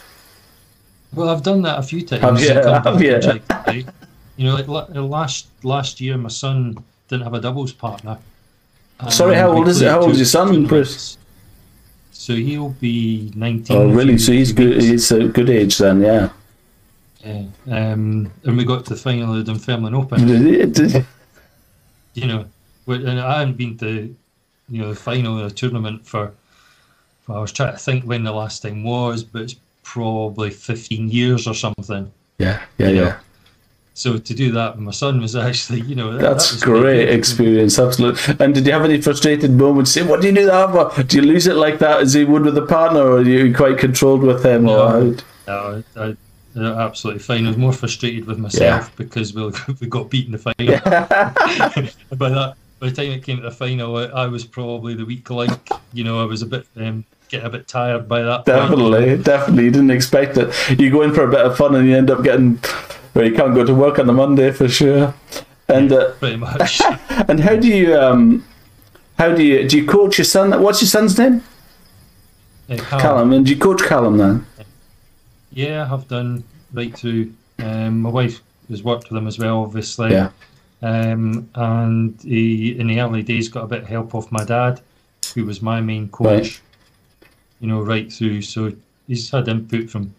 Well, 1.12 1.28
I've 1.28 1.42
done 1.42 1.62
that 1.62 1.78
a 1.78 1.82
few 1.82 2.02
times. 2.04 2.22
Have 2.22 3.00
you? 3.00 3.12
Have 3.12 3.74
you? 3.74 3.86
You 4.36 4.44
know, 4.48 4.56
like 4.56 4.88
last 4.90 5.46
last 5.62 6.00
year, 6.00 6.16
my 6.16 6.28
son 6.28 6.76
didn't 7.06 7.22
have 7.22 7.34
a 7.34 7.40
doubles 7.40 7.72
partner. 7.72 8.18
Sorry, 9.08 9.36
how 9.36 9.50
um, 9.50 9.58
old 9.58 9.68
is 9.68 9.80
it? 9.80 9.88
How 9.88 10.00
old 10.00 10.10
is 10.10 10.18
your 10.18 10.26
son. 10.26 10.66
Bruce? 10.66 11.18
So 12.10 12.34
he'll 12.34 12.70
be 12.70 13.30
nineteen. 13.36 13.76
Oh, 13.76 13.88
really? 13.90 14.18
So 14.18 14.32
he's 14.32 14.50
good. 14.50 14.82
He's 14.82 15.12
a 15.12 15.28
good 15.28 15.50
age 15.50 15.78
then, 15.78 16.00
yeah. 16.00 16.30
Yeah. 17.24 17.44
Um, 17.70 18.30
and 18.44 18.56
we 18.56 18.64
got 18.64 18.84
to 18.86 18.94
the 18.94 19.00
final 19.00 19.34
of 19.34 19.44
the 19.44 19.52
Dunfermline 19.52 19.94
Open. 19.94 21.04
You 22.14 22.26
know, 22.28 22.44
and 22.86 23.18
I 23.20 23.38
hadn't 23.40 23.56
been 23.56 23.76
to, 23.78 24.14
you 24.68 24.80
know, 24.80 24.90
the 24.90 24.94
final 24.94 25.36
of 25.40 25.48
the 25.48 25.54
tournament 25.54 26.06
for. 26.06 26.32
Well, 27.26 27.38
I 27.38 27.40
was 27.40 27.50
trying 27.52 27.72
to 27.72 27.78
think 27.78 28.04
when 28.04 28.22
the 28.22 28.30
last 28.32 28.62
time 28.62 28.84
was, 28.84 29.24
but 29.24 29.42
it's 29.42 29.56
probably 29.82 30.50
fifteen 30.50 31.08
years 31.08 31.48
or 31.48 31.54
something. 31.54 32.12
yeah, 32.38 32.62
yeah, 32.78 32.88
You 32.88 32.94
know, 32.94 33.02
yeah. 33.06 33.18
So 33.94 34.18
to 34.18 34.34
do 34.34 34.52
that 34.52 34.76
with 34.76 34.84
my 34.84 34.90
son 34.92 35.20
was 35.20 35.34
actually, 35.48 35.80
you 35.80 35.96
know, 35.96 36.12
that- 36.12 36.20
That's 36.22 36.52
that 36.60 36.64
great 36.64 37.08
experience, 37.08 37.78
absolutely. 37.80 38.36
And 38.38 38.54
did 38.54 38.64
you 38.66 38.72
have 38.72 38.84
any 38.84 39.00
frustrated 39.00 39.50
moments? 39.50 39.90
Say, 39.90 40.02
what 40.02 40.20
do 40.20 40.28
you 40.28 40.34
do 40.34 40.46
that 40.46 40.70
for? 40.94 41.02
Do 41.02 41.16
you 41.16 41.22
lose 41.22 41.46
it 41.48 41.54
like 41.56 41.80
that 41.80 42.00
as 42.00 42.14
you 42.14 42.26
would 42.28 42.42
with 42.44 42.56
a 42.58 42.62
partner, 42.66 43.00
or 43.00 43.16
are 43.18 43.22
you 43.22 43.52
quite 43.54 43.78
controlled 43.78 44.22
with 44.22 44.44
him? 44.44 44.68
Or 44.68 44.76
No. 44.76 44.88
how? 44.88 45.14
No, 45.48 45.82
I, 45.96 46.16
they're 46.54 46.72
absolutely 46.74 47.22
fine. 47.22 47.44
I 47.46 47.48
was 47.48 47.56
more 47.56 47.72
frustrated 47.72 48.26
with 48.26 48.38
myself 48.38 48.94
because 48.96 49.34
we 49.34 49.50
we 49.80 49.86
got 49.86 50.10
beaten 50.10 50.34
in 50.34 50.40
the 50.40 50.54
final. 50.56 50.74
by 52.16 52.28
that, 52.28 52.54
by 52.78 52.88
the 52.88 52.94
time 52.94 53.10
it 53.10 53.24
came 53.24 53.38
to 53.38 53.42
the 53.42 53.50
final, 53.50 53.96
I, 53.96 54.04
I 54.04 54.26
was 54.26 54.44
probably 54.44 54.94
the 54.94 55.04
weak 55.04 55.28
link. 55.30 55.68
You 55.92 56.04
know, 56.04 56.22
I 56.22 56.24
was 56.24 56.42
a 56.42 56.46
bit 56.46 56.66
um, 56.76 57.04
getting 57.28 57.46
a 57.46 57.50
bit 57.50 57.66
tired 57.66 58.08
by 58.08 58.22
that. 58.22 58.46
point. 58.46 58.46
Definitely, 58.46 59.22
definitely. 59.22 59.64
You 59.64 59.70
didn't 59.70 59.90
expect 59.90 60.36
it. 60.36 60.54
You 60.78 60.90
go 60.90 61.02
in 61.02 61.12
for 61.12 61.24
a 61.24 61.30
bit 61.30 61.40
of 61.40 61.56
fun 61.56 61.74
and 61.74 61.88
you 61.88 61.96
end 61.96 62.10
up 62.10 62.22
getting. 62.22 62.60
Well, 63.14 63.24
you 63.24 63.34
can't 63.34 63.54
go 63.54 63.64
to 63.64 63.74
work 63.74 63.98
on 63.98 64.06
the 64.06 64.12
Monday 64.12 64.50
for 64.50 64.68
sure. 64.68 65.14
And 65.68 65.92
uh, 65.92 66.12
pretty 66.12 66.36
much. 66.36 66.80
and 67.28 67.40
how 67.40 67.56
do 67.56 67.68
you 67.68 67.96
um, 67.96 68.44
how 69.18 69.34
do 69.34 69.42
you 69.42 69.68
do 69.68 69.78
you 69.78 69.86
coach 69.86 70.18
your 70.18 70.24
son? 70.24 70.60
What's 70.62 70.80
your 70.82 70.88
son's 70.88 71.18
name? 71.18 71.42
Uh, 72.68 72.76
Callum, 72.76 73.00
Callum. 73.00 73.32
And 73.32 73.46
do 73.46 73.52
you 73.52 73.58
coach 73.58 73.82
Callum 73.82 74.18
then? 74.18 74.46
Yeah, 75.54 75.84
I 75.84 75.86
have 75.86 76.08
done 76.08 76.44
right 76.72 76.96
through. 76.96 77.32
Um, 77.58 78.02
my 78.02 78.10
wife 78.10 78.42
has 78.68 78.82
worked 78.82 79.10
with 79.10 79.18
him 79.18 79.26
as 79.26 79.38
well, 79.38 79.62
obviously. 79.62 80.10
Yeah. 80.10 80.30
Um, 80.82 81.48
and 81.54 82.20
he, 82.22 82.78
in 82.78 82.88
the 82.88 83.00
early 83.00 83.22
days, 83.22 83.48
got 83.48 83.64
a 83.64 83.68
bit 83.68 83.82
of 83.82 83.88
help 83.88 84.14
off 84.14 84.30
my 84.30 84.44
dad, 84.44 84.80
who 85.34 85.46
was 85.46 85.62
my 85.62 85.80
main 85.80 86.08
coach. 86.08 86.26
Right. 86.26 86.60
You 87.60 87.68
know, 87.68 87.80
right 87.80 88.12
through. 88.12 88.42
So 88.42 88.72
he's 89.06 89.30
had 89.30 89.48
input 89.48 89.88
from, 89.88 90.14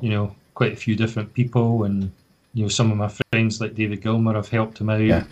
you 0.00 0.10
know, 0.10 0.36
quite 0.54 0.72
a 0.72 0.76
few 0.76 0.94
different 0.94 1.32
people, 1.32 1.84
and 1.84 2.12
you 2.52 2.62
know, 2.62 2.68
some 2.68 2.92
of 2.92 2.98
my 2.98 3.12
friends 3.32 3.60
like 3.60 3.74
David 3.74 4.02
Gilmer 4.02 4.34
have 4.34 4.48
helped 4.48 4.80
him 4.80 4.90
out. 4.90 5.00
Yeah. 5.00 5.24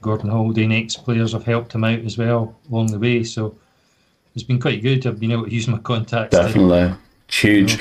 Gordon 0.00 0.30
Haldane, 0.30 0.70
ex 0.70 0.94
players 0.94 1.32
have 1.32 1.44
helped 1.44 1.74
him 1.74 1.82
out 1.82 1.98
as 2.00 2.16
well 2.16 2.54
along 2.70 2.92
the 2.92 3.00
way. 3.00 3.24
So 3.24 3.56
it's 4.34 4.44
been 4.44 4.60
quite 4.60 4.82
good. 4.82 5.04
I've 5.06 5.18
been 5.18 5.32
able 5.32 5.46
to 5.46 5.52
use 5.52 5.66
my 5.66 5.78
contacts. 5.78 6.36
to 6.36 7.07
Huge. 7.30 7.78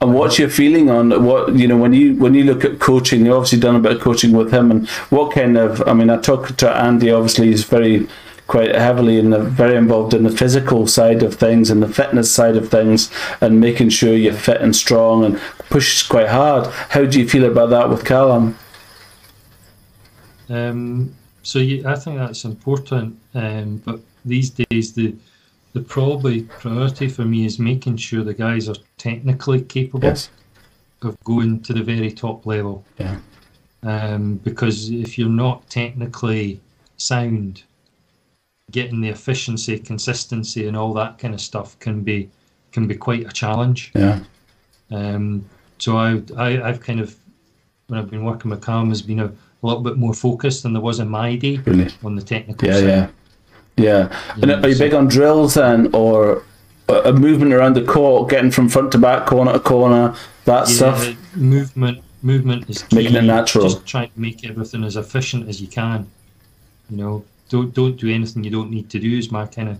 And 0.00 0.14
what's 0.14 0.38
your 0.38 0.48
feeling 0.48 0.88
on 0.90 1.24
what 1.24 1.54
you 1.54 1.68
know 1.68 1.76
when 1.76 1.92
you 1.92 2.16
when 2.16 2.32
you 2.34 2.44
look 2.44 2.64
at 2.64 2.78
coaching? 2.78 3.26
You've 3.26 3.34
obviously 3.34 3.60
done 3.60 3.76
a 3.76 3.80
bit 3.80 3.92
of 3.92 4.00
coaching 4.00 4.32
with 4.32 4.50
him, 4.52 4.70
and 4.70 4.88
what 5.10 5.32
kind 5.32 5.58
of? 5.58 5.86
I 5.86 5.92
mean, 5.92 6.08
I 6.08 6.16
talked 6.16 6.56
to 6.58 6.70
Andy. 6.70 7.10
Obviously, 7.10 7.48
he's 7.48 7.64
very 7.64 8.08
quite 8.46 8.74
heavily 8.74 9.18
in 9.18 9.30
the 9.30 9.40
very 9.40 9.76
involved 9.76 10.14
in 10.14 10.22
the 10.22 10.30
physical 10.30 10.86
side 10.86 11.22
of 11.22 11.34
things 11.34 11.68
and 11.68 11.82
the 11.82 11.88
fitness 11.88 12.32
side 12.32 12.56
of 12.56 12.70
things, 12.70 13.10
and 13.42 13.60
making 13.60 13.90
sure 13.90 14.14
you're 14.14 14.32
fit 14.32 14.62
and 14.62 14.74
strong 14.74 15.22
and 15.22 15.38
pushes 15.68 16.02
quite 16.02 16.28
hard. 16.28 16.66
How 16.66 17.04
do 17.04 17.20
you 17.20 17.28
feel 17.28 17.44
about 17.44 17.68
that 17.70 17.90
with 17.90 18.06
Callum? 18.06 18.56
Um, 20.48 21.14
so 21.42 21.58
yeah, 21.58 21.92
I 21.92 21.96
think 21.96 22.18
that's 22.18 22.44
important. 22.44 23.18
Um, 23.34 23.82
but 23.84 24.00
these 24.24 24.50
days, 24.50 24.94
the 24.94 25.14
the 25.76 25.82
probably 25.82 26.40
priority 26.44 27.06
for 27.06 27.26
me 27.26 27.44
is 27.44 27.58
making 27.58 27.98
sure 27.98 28.24
the 28.24 28.32
guys 28.32 28.66
are 28.66 28.76
technically 28.96 29.60
capable 29.60 30.14
of 31.02 31.22
going 31.24 31.60
to 31.60 31.74
the 31.74 31.82
very 31.82 32.10
top 32.10 32.46
level. 32.46 32.82
Yeah. 32.98 33.18
Um, 33.82 34.36
because 34.36 34.88
if 34.88 35.18
you're 35.18 35.28
not 35.28 35.68
technically 35.68 36.62
sound, 36.96 37.64
getting 38.70 39.02
the 39.02 39.10
efficiency, 39.10 39.78
consistency, 39.78 40.66
and 40.66 40.78
all 40.78 40.94
that 40.94 41.18
kind 41.18 41.34
of 41.34 41.42
stuff 41.42 41.78
can 41.78 42.00
be 42.00 42.30
can 42.72 42.86
be 42.86 42.94
quite 42.94 43.26
a 43.26 43.32
challenge. 43.32 43.92
Yeah. 43.94 44.20
Um, 44.90 45.44
so 45.76 45.98
I, 45.98 46.22
I 46.38 46.68
I've 46.70 46.80
kind 46.80 47.00
of 47.00 47.14
when 47.88 48.00
I've 48.00 48.10
been 48.10 48.24
working 48.24 48.50
with 48.50 48.64
Cam 48.64 48.88
has 48.88 49.02
been 49.02 49.20
a, 49.20 49.26
a 49.26 49.62
little 49.62 49.82
bit 49.82 49.98
more 49.98 50.14
focused 50.14 50.62
than 50.62 50.72
there 50.72 50.80
was 50.80 51.00
in 51.00 51.08
my 51.10 51.36
day 51.36 51.60
on 52.02 52.16
the 52.16 52.22
technical 52.22 52.66
Yeah, 52.66 52.74
side. 52.76 52.88
yeah, 52.88 53.08
yeah. 53.76 54.08
And 54.40 54.50
are 54.52 54.68
you 54.68 54.76
big 54.78 54.94
on 54.94 55.08
drills 55.08 55.54
then, 55.54 55.90
or 55.92 56.42
a 56.88 57.12
movement 57.12 57.52
around 57.52 57.74
the 57.74 57.84
court, 57.84 58.30
getting 58.30 58.50
from 58.50 58.68
front 58.68 58.92
to 58.92 58.98
back, 58.98 59.26
corner 59.26 59.52
to 59.52 59.60
corner, 59.60 60.14
that 60.44 60.68
Yeah, 60.68 60.74
stuff? 60.74 61.16
movement 61.34 62.02
movement 62.22 62.68
is 62.70 62.82
key. 62.82 62.96
Making 62.96 63.16
it 63.16 63.22
natural. 63.22 63.68
Just 63.68 63.86
trying 63.86 64.10
to 64.10 64.20
make 64.20 64.44
everything 64.48 64.84
as 64.84 64.96
efficient 64.96 65.48
as 65.48 65.60
you 65.60 65.68
can. 65.68 66.10
You 66.90 66.96
know, 66.96 67.24
don't 67.48 67.74
don't 67.74 67.96
do 67.96 68.08
anything 68.08 68.44
you 68.44 68.50
don't 68.50 68.70
need 68.70 68.88
to 68.90 68.98
do 68.98 69.18
is 69.18 69.30
my 69.30 69.46
kind 69.46 69.68
of 69.68 69.78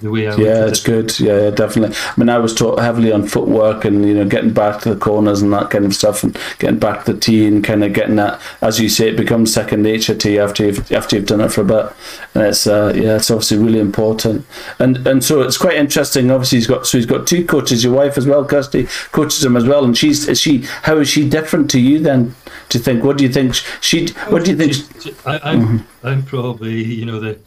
the 0.00 0.10
way 0.10 0.28
I 0.28 0.34
Yeah, 0.36 0.66
it's 0.66 0.80
it. 0.80 0.84
good. 0.84 1.20
Yeah, 1.20 1.40
yeah, 1.44 1.50
definitely. 1.50 1.96
I 1.96 2.12
mean, 2.20 2.28
I 2.28 2.38
was 2.38 2.54
taught 2.54 2.78
heavily 2.80 3.12
on 3.12 3.26
footwork 3.26 3.84
and 3.84 4.06
you 4.06 4.14
know 4.14 4.24
getting 4.24 4.52
back 4.52 4.80
to 4.82 4.94
the 4.94 5.00
corners 5.00 5.42
and 5.42 5.52
that 5.52 5.70
kind 5.70 5.84
of 5.84 5.94
stuff, 5.94 6.22
and 6.24 6.36
getting 6.58 6.78
back 6.78 7.04
to 7.04 7.12
the 7.12 7.20
tee 7.20 7.46
and 7.46 7.62
kind 7.64 7.84
of 7.84 7.92
getting 7.92 8.16
that, 8.16 8.40
as 8.62 8.80
you 8.80 8.88
say, 8.88 9.08
it 9.08 9.16
becomes 9.16 9.52
second 9.52 9.82
nature 9.82 10.14
to 10.14 10.30
you 10.30 10.40
after 10.42 10.64
you've 10.66 10.90
after 10.92 11.16
you've 11.16 11.26
done 11.26 11.40
it 11.40 11.52
for 11.52 11.60
a 11.60 11.64
bit, 11.64 11.92
and 12.34 12.44
it's 12.44 12.66
uh, 12.66 12.92
yeah, 12.94 13.16
it's 13.16 13.30
obviously 13.30 13.58
really 13.58 13.80
important. 13.80 14.46
And 14.78 15.06
and 15.06 15.22
so 15.24 15.42
it's 15.42 15.56
quite 15.58 15.76
interesting. 15.76 16.30
Obviously, 16.30 16.58
he's 16.58 16.66
got 16.66 16.86
so 16.86 16.98
he's 16.98 17.06
got 17.06 17.26
two 17.26 17.44
coaches. 17.44 17.84
Your 17.84 17.94
wife 17.94 18.18
as 18.18 18.26
well, 18.26 18.44
Kirsty, 18.44 18.88
coaches 19.12 19.44
him 19.44 19.56
as 19.56 19.64
well, 19.64 19.84
and 19.84 19.96
she's 19.96 20.28
is 20.28 20.40
she 20.40 20.62
how 20.82 20.96
is 20.98 21.08
she 21.08 21.28
different 21.28 21.70
to 21.70 21.80
you 21.80 21.98
then? 21.98 22.34
Do 22.68 22.78
you 22.78 22.84
think? 22.84 23.02
What 23.04 23.18
do 23.18 23.24
you 23.24 23.30
think 23.32 23.54
she? 23.80 24.08
What 24.28 24.44
do 24.44 24.50
you 24.50 24.56
think? 24.56 24.72
Just- 24.72 25.00
just- 25.00 25.26
I, 25.26 25.38
I'm 25.42 25.58
Mm-hmm. 25.58 26.06
I'm 26.06 26.22
probably 26.22 26.82
you 26.84 27.04
know 27.04 27.18
the 27.20 27.38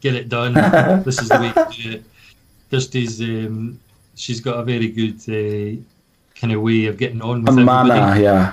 get 0.00 0.14
it 0.14 0.28
done. 0.28 0.54
this 1.04 1.20
is 1.20 1.28
the 1.28 1.38
way 1.40 1.52
to 1.52 1.68
do 1.82 1.90
it. 1.96 2.04
Kirsty's 2.70 3.20
um, 3.20 3.78
she's 4.14 4.40
got 4.40 4.58
a 4.58 4.62
very 4.64 4.88
good 4.88 5.18
uh, 5.28 5.80
kind 6.40 6.52
of 6.52 6.60
way 6.62 6.86
of 6.86 6.96
getting 6.98 7.22
on 7.22 7.40
with 7.42 7.48
A 7.48 7.52
everybody. 7.52 7.88
manner, 7.88 8.20
yeah, 8.20 8.52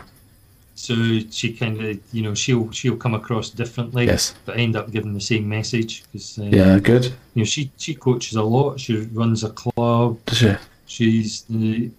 So 0.76 0.96
she 1.32 1.54
kind 1.54 1.82
of 1.82 2.00
you 2.14 2.22
know 2.24 2.34
she'll 2.34 2.72
she'll 2.72 2.98
come 2.98 3.14
across 3.14 3.50
differently, 3.50 4.06
yes, 4.06 4.34
but 4.46 4.58
end 4.58 4.76
up 4.76 4.92
giving 4.92 5.14
the 5.14 5.22
same 5.22 5.48
message 5.50 6.04
because 6.12 6.40
uh, 6.40 6.44
yeah, 6.44 6.80
good. 6.80 7.06
you 7.34 7.42
know 7.42 7.46
she 7.46 7.72
she 7.78 7.94
coaches 7.96 8.36
a 8.36 8.44
lot. 8.44 8.80
She 8.80 8.98
runs 9.14 9.44
a 9.44 9.50
club. 9.52 10.18
Does 10.26 10.38
she? 10.38 10.56
She's 10.88 11.42
the 11.50 11.90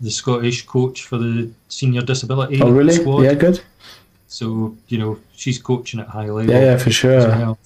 the 0.00 0.10
Scottish 0.10 0.66
coach 0.66 1.04
for 1.04 1.18
the 1.18 1.50
senior 1.68 2.02
disability 2.02 2.60
Oh, 2.62 2.70
really? 2.70 2.92
squad. 2.94 3.22
Yeah, 3.22 3.34
good. 3.34 3.60
So 4.28 4.74
you 4.88 4.98
know 4.98 5.18
she's 5.34 5.58
coaching 5.58 6.00
at 6.00 6.08
high 6.08 6.28
level. 6.30 6.50
Yeah, 6.50 6.60
yeah, 6.72 6.76
for 6.78 6.90
sure. 6.90 7.56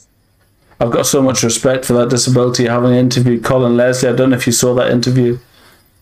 I've 0.81 0.91
got 0.91 1.07
so 1.07 1.21
much 1.23 1.43
respect 1.43 1.85
for 1.85 1.93
that 1.95 2.09
disability. 2.09 2.67
Having 2.67 2.95
interviewed 2.95 3.45
Colin 3.45 3.77
Leslie, 3.77 4.09
I 4.09 4.13
don't 4.13 4.31
know 4.31 4.37
if 4.37 4.47
you 4.47 4.53
saw 4.53 4.75
that 4.75 4.91
interview 4.91 5.39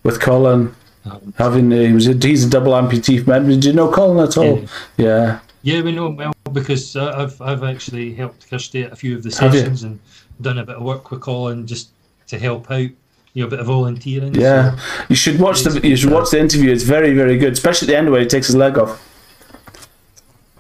with 0.05 0.21
Colin. 0.21 0.75
Um, 1.05 1.35
Having 1.37 1.71
he 1.71 1.93
was 1.93 2.07
a, 2.07 2.13
he's 2.15 2.45
a 2.45 2.51
double 2.51 2.73
amputee 2.73 3.25
from 3.25 3.49
Do 3.61 3.69
you 3.69 3.75
know 3.75 3.91
Colin 3.91 4.25
at 4.27 4.37
all? 4.37 4.65
Yeah, 4.97 5.41
Yeah, 5.63 5.83
we 5.83 5.93
know 5.93 6.07
him 6.07 6.17
well 6.17 6.33
because 6.53 6.97
uh, 6.97 7.15
I've 7.17 7.41
I've 7.41 7.65
actually 7.65 8.15
helped 8.15 8.49
Kirsty 8.49 8.83
at 8.85 8.93
a 8.93 8.97
few 8.97 9.17
of 9.17 9.23
the 9.23 9.31
sessions 9.31 9.83
and 9.83 9.99
done 10.41 10.59
a 10.59 10.65
bit 10.65 10.77
of 10.77 10.83
work 10.83 11.11
with 11.11 11.21
Colin 11.21 11.67
just 11.67 11.91
to 12.29 12.39
help 12.39 12.71
out. 12.71 12.91
You 13.35 13.43
know, 13.45 13.47
a 13.47 13.51
bit 13.51 13.61
of 13.61 13.67
volunteering. 13.67 14.35
yeah. 14.35 14.77
So, 14.77 15.05
You 15.11 15.17
should 15.17 15.39
watch 15.41 15.63
the 15.63 15.87
you 15.87 15.97
should 15.97 16.11
watch 16.11 16.31
the 16.31 16.41
interview. 16.41 16.71
It's 16.73 16.83
very 16.83 17.15
very 17.15 17.37
good, 17.39 17.53
especially 17.53 17.87
at 17.87 17.91
the 17.91 17.99
end 17.99 18.11
where 18.11 18.21
he 18.21 18.27
takes 18.27 18.47
his 18.47 18.57
leg 18.57 18.79
off. 18.79 19.05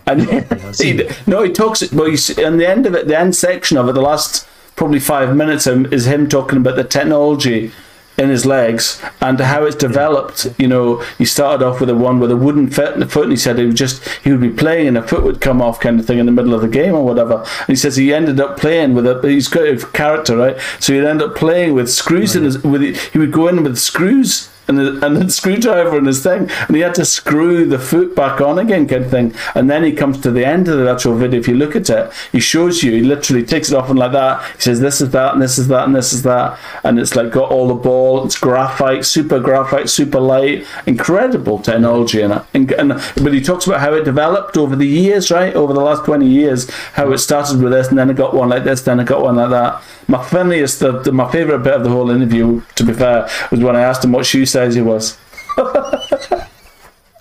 And 0.08 0.22
he, 0.78 1.08
no, 1.26 1.42
he 1.42 1.52
talks. 1.52 1.92
Well, 1.92 2.08
you 2.08 2.16
see, 2.16 2.42
on 2.44 2.56
the 2.56 2.68
end 2.68 2.86
of 2.86 2.94
it, 2.94 3.06
the 3.06 3.18
end 3.18 3.36
section 3.36 3.76
of 3.76 3.88
it, 3.88 3.92
the 3.92 4.00
last 4.00 4.48
probably 4.74 5.00
five 5.00 5.36
minutes 5.36 5.66
is 5.66 6.06
him 6.06 6.28
talking 6.28 6.58
about 6.58 6.76
the 6.76 6.84
technology 6.84 7.72
in 8.18 8.30
his 8.30 8.44
legs 8.44 9.00
and 9.20 9.38
how 9.38 9.64
it's 9.64 9.76
developed. 9.76 10.48
You 10.58 10.66
know, 10.66 10.96
he 11.18 11.24
started 11.24 11.64
off 11.64 11.80
with 11.80 11.88
a 11.88 11.94
one 11.94 12.18
with 12.18 12.30
a 12.30 12.36
wooden 12.36 12.68
foot 12.68 12.94
in 12.94 13.00
the 13.00 13.08
foot, 13.08 13.24
and 13.24 13.32
he 13.32 13.36
said 13.36 13.58
he 13.58 13.66
would 13.66 13.76
just 13.76 14.06
he 14.24 14.32
would 14.32 14.40
be 14.40 14.50
playing 14.50 14.88
and 14.88 14.98
a 14.98 15.06
foot 15.06 15.22
would 15.22 15.40
come 15.40 15.62
off, 15.62 15.78
kind 15.78 16.00
of 16.00 16.06
thing, 16.06 16.18
in 16.18 16.26
the 16.26 16.32
middle 16.32 16.54
of 16.54 16.60
the 16.60 16.68
game 16.68 16.94
or 16.94 17.04
whatever. 17.04 17.36
And 17.36 17.68
he 17.68 17.76
says 17.76 17.96
he 17.96 18.12
ended 18.12 18.40
up 18.40 18.58
playing 18.58 18.94
with 18.94 19.06
a 19.06 19.20
he's 19.22 19.48
got 19.48 19.68
a 19.68 19.76
character, 19.92 20.36
right? 20.36 20.58
So 20.80 20.92
he'd 20.92 21.04
end 21.04 21.22
up 21.22 21.36
playing 21.36 21.74
with 21.74 21.90
screws 21.90 22.34
in 22.34 22.44
his 22.44 22.62
with 22.64 22.82
he 23.12 23.18
would 23.18 23.32
go 23.32 23.46
in 23.48 23.62
with 23.62 23.78
screws 23.78 24.50
and 24.68 24.78
the, 24.78 25.04
and 25.04 25.32
screwdriver 25.38 25.98
in 25.98 26.04
his 26.04 26.22
thing, 26.22 26.48
and 26.66 26.76
he 26.76 26.82
had 26.82 26.94
to 26.96 27.04
screw 27.04 27.64
the 27.64 27.78
foot 27.78 28.14
back 28.14 28.40
on 28.40 28.58
again, 28.58 28.86
kind 28.86 29.04
of 29.04 29.10
thing. 29.10 29.34
And 29.54 29.68
then 29.68 29.82
he 29.82 29.92
comes 29.92 30.20
to 30.20 30.30
the 30.30 30.44
end 30.46 30.68
of 30.68 30.78
the 30.78 30.90
actual 30.90 31.16
video. 31.16 31.40
If 31.40 31.48
you 31.48 31.56
look 31.56 31.74
at 31.74 31.88
it, 31.90 32.12
he 32.32 32.40
shows 32.40 32.82
you. 32.82 32.92
He 32.92 33.02
literally 33.02 33.44
takes 33.44 33.70
it 33.70 33.76
off 33.76 33.88
and 33.88 33.98
like 33.98 34.12
that. 34.12 34.44
He 34.56 34.62
says, 34.62 34.80
"This 34.80 35.00
is 35.00 35.10
that, 35.10 35.32
and 35.32 35.42
this 35.42 35.58
is 35.58 35.68
that, 35.68 35.84
and 35.84 35.96
this 35.96 36.12
is 36.12 36.22
that," 36.22 36.58
and 36.84 36.98
it's 36.98 37.16
like 37.16 37.32
got 37.32 37.50
all 37.50 37.68
the 37.68 37.74
ball. 37.74 38.24
It's 38.24 38.38
graphite, 38.38 39.04
super 39.04 39.40
graphite, 39.40 39.88
super 39.88 40.20
light, 40.20 40.66
incredible 40.86 41.58
technology 41.58 42.20
in 42.20 42.32
it. 42.32 42.42
And, 42.54 42.70
and 42.72 42.88
but 43.22 43.32
he 43.32 43.40
talks 43.40 43.66
about 43.66 43.80
how 43.80 43.94
it 43.94 44.04
developed 44.04 44.56
over 44.56 44.76
the 44.76 44.86
years, 44.86 45.30
right? 45.30 45.54
Over 45.54 45.72
the 45.72 45.80
last 45.80 46.04
twenty 46.04 46.28
years, 46.28 46.70
how 46.92 47.10
it 47.12 47.18
started 47.18 47.62
with 47.62 47.72
this, 47.72 47.88
and 47.88 47.98
then 47.98 48.10
it 48.10 48.16
got 48.16 48.34
one 48.34 48.48
like 48.48 48.64
this, 48.64 48.82
then 48.82 49.00
it 49.00 49.06
got 49.06 49.22
one 49.22 49.36
like 49.36 49.50
that. 49.50 49.82
My 50.10 50.22
funniest, 50.22 50.80
the, 50.80 51.00
the 51.00 51.12
my 51.12 51.30
favorite 51.30 51.58
bit 51.60 51.74
of 51.74 51.84
the 51.84 51.90
whole 51.90 52.10
interview, 52.10 52.62
to 52.76 52.84
be 52.84 52.92
fair, 52.92 53.28
was 53.50 53.60
when 53.60 53.76
I 53.76 53.82
asked 53.82 54.04
him 54.04 54.12
what 54.12 54.24
shoe 54.24 54.46
size 54.46 54.57
he 54.74 54.80
was. 54.82 55.18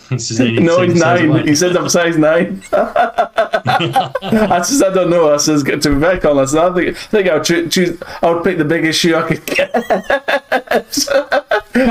he 0.10 0.60
No, 0.60 0.82
he's 0.84 1.00
size 1.00 1.24
nine. 1.24 1.48
He 1.48 1.56
says 1.56 1.76
I'm 1.76 1.90
size 1.90 2.18
nine. 2.18 2.62
I 2.74 4.62
says 4.64 4.82
I 4.84 4.94
don't 4.94 5.10
know. 5.10 5.34
I 5.34 5.38
says 5.38 5.64
to 5.64 5.76
be 5.78 6.00
fair, 6.02 6.20
Colin, 6.20 6.44
I 6.44 6.46
said 6.46 6.74
think, 6.76 6.88
I 6.90 6.94
think 6.94 7.28
I 7.30 7.34
would 7.36 7.44
choo- 7.44 7.68
choose. 7.70 8.02
I 8.22 8.32
would 8.32 8.44
pick 8.44 8.58
the 8.58 8.66
biggest 8.66 9.00
shoe 9.00 9.16
I 9.16 9.28
could 9.28 9.46
get, 9.46 9.76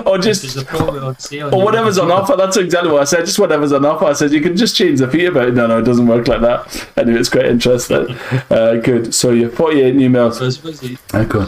or 0.06 0.18
just 0.18 0.44
is 0.44 0.56
a 0.56 0.64
probably 0.64 1.00
on 1.00 1.16
or 1.52 1.62
whatever's 1.64 1.98
on 1.98 2.10
offer. 2.10 2.36
That's 2.36 2.56
exactly 2.56 2.90
what 2.90 3.02
I 3.02 3.04
said. 3.04 3.26
Just 3.26 3.38
whatever's 3.38 3.72
on 3.72 3.84
offer. 3.84 4.06
I 4.06 4.12
said 4.14 4.32
you 4.32 4.40
can 4.40 4.56
just 4.56 4.76
change 4.76 5.00
the 5.00 5.08
feet 5.08 5.26
about 5.26 5.48
it. 5.48 5.54
No, 5.54 5.66
no, 5.66 5.78
it 5.78 5.82
doesn't 5.84 6.06
work 6.06 6.26
like 6.28 6.40
that. 6.40 6.88
Anyway, 6.96 7.20
it's 7.20 7.28
quite 7.28 7.46
interesting. 7.46 8.16
Uh, 8.50 8.76
good. 8.76 9.12
So 9.14 9.30
you're 9.32 9.48
48 9.50 9.94
Newmills. 9.96 10.34
So 10.34 10.46
I 10.46 10.50
suppose 10.50 10.80
he- 10.80 10.98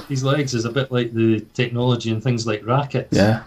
his 0.09 0.25
legs 0.25 0.55
is 0.55 0.65
a 0.65 0.71
bit 0.71 0.91
like 0.91 1.13
the 1.13 1.41
technology 1.55 2.11
and 2.11 2.23
things 2.23 2.47
like 2.47 2.65
rackets. 2.67 3.17
Yeah. 3.17 3.43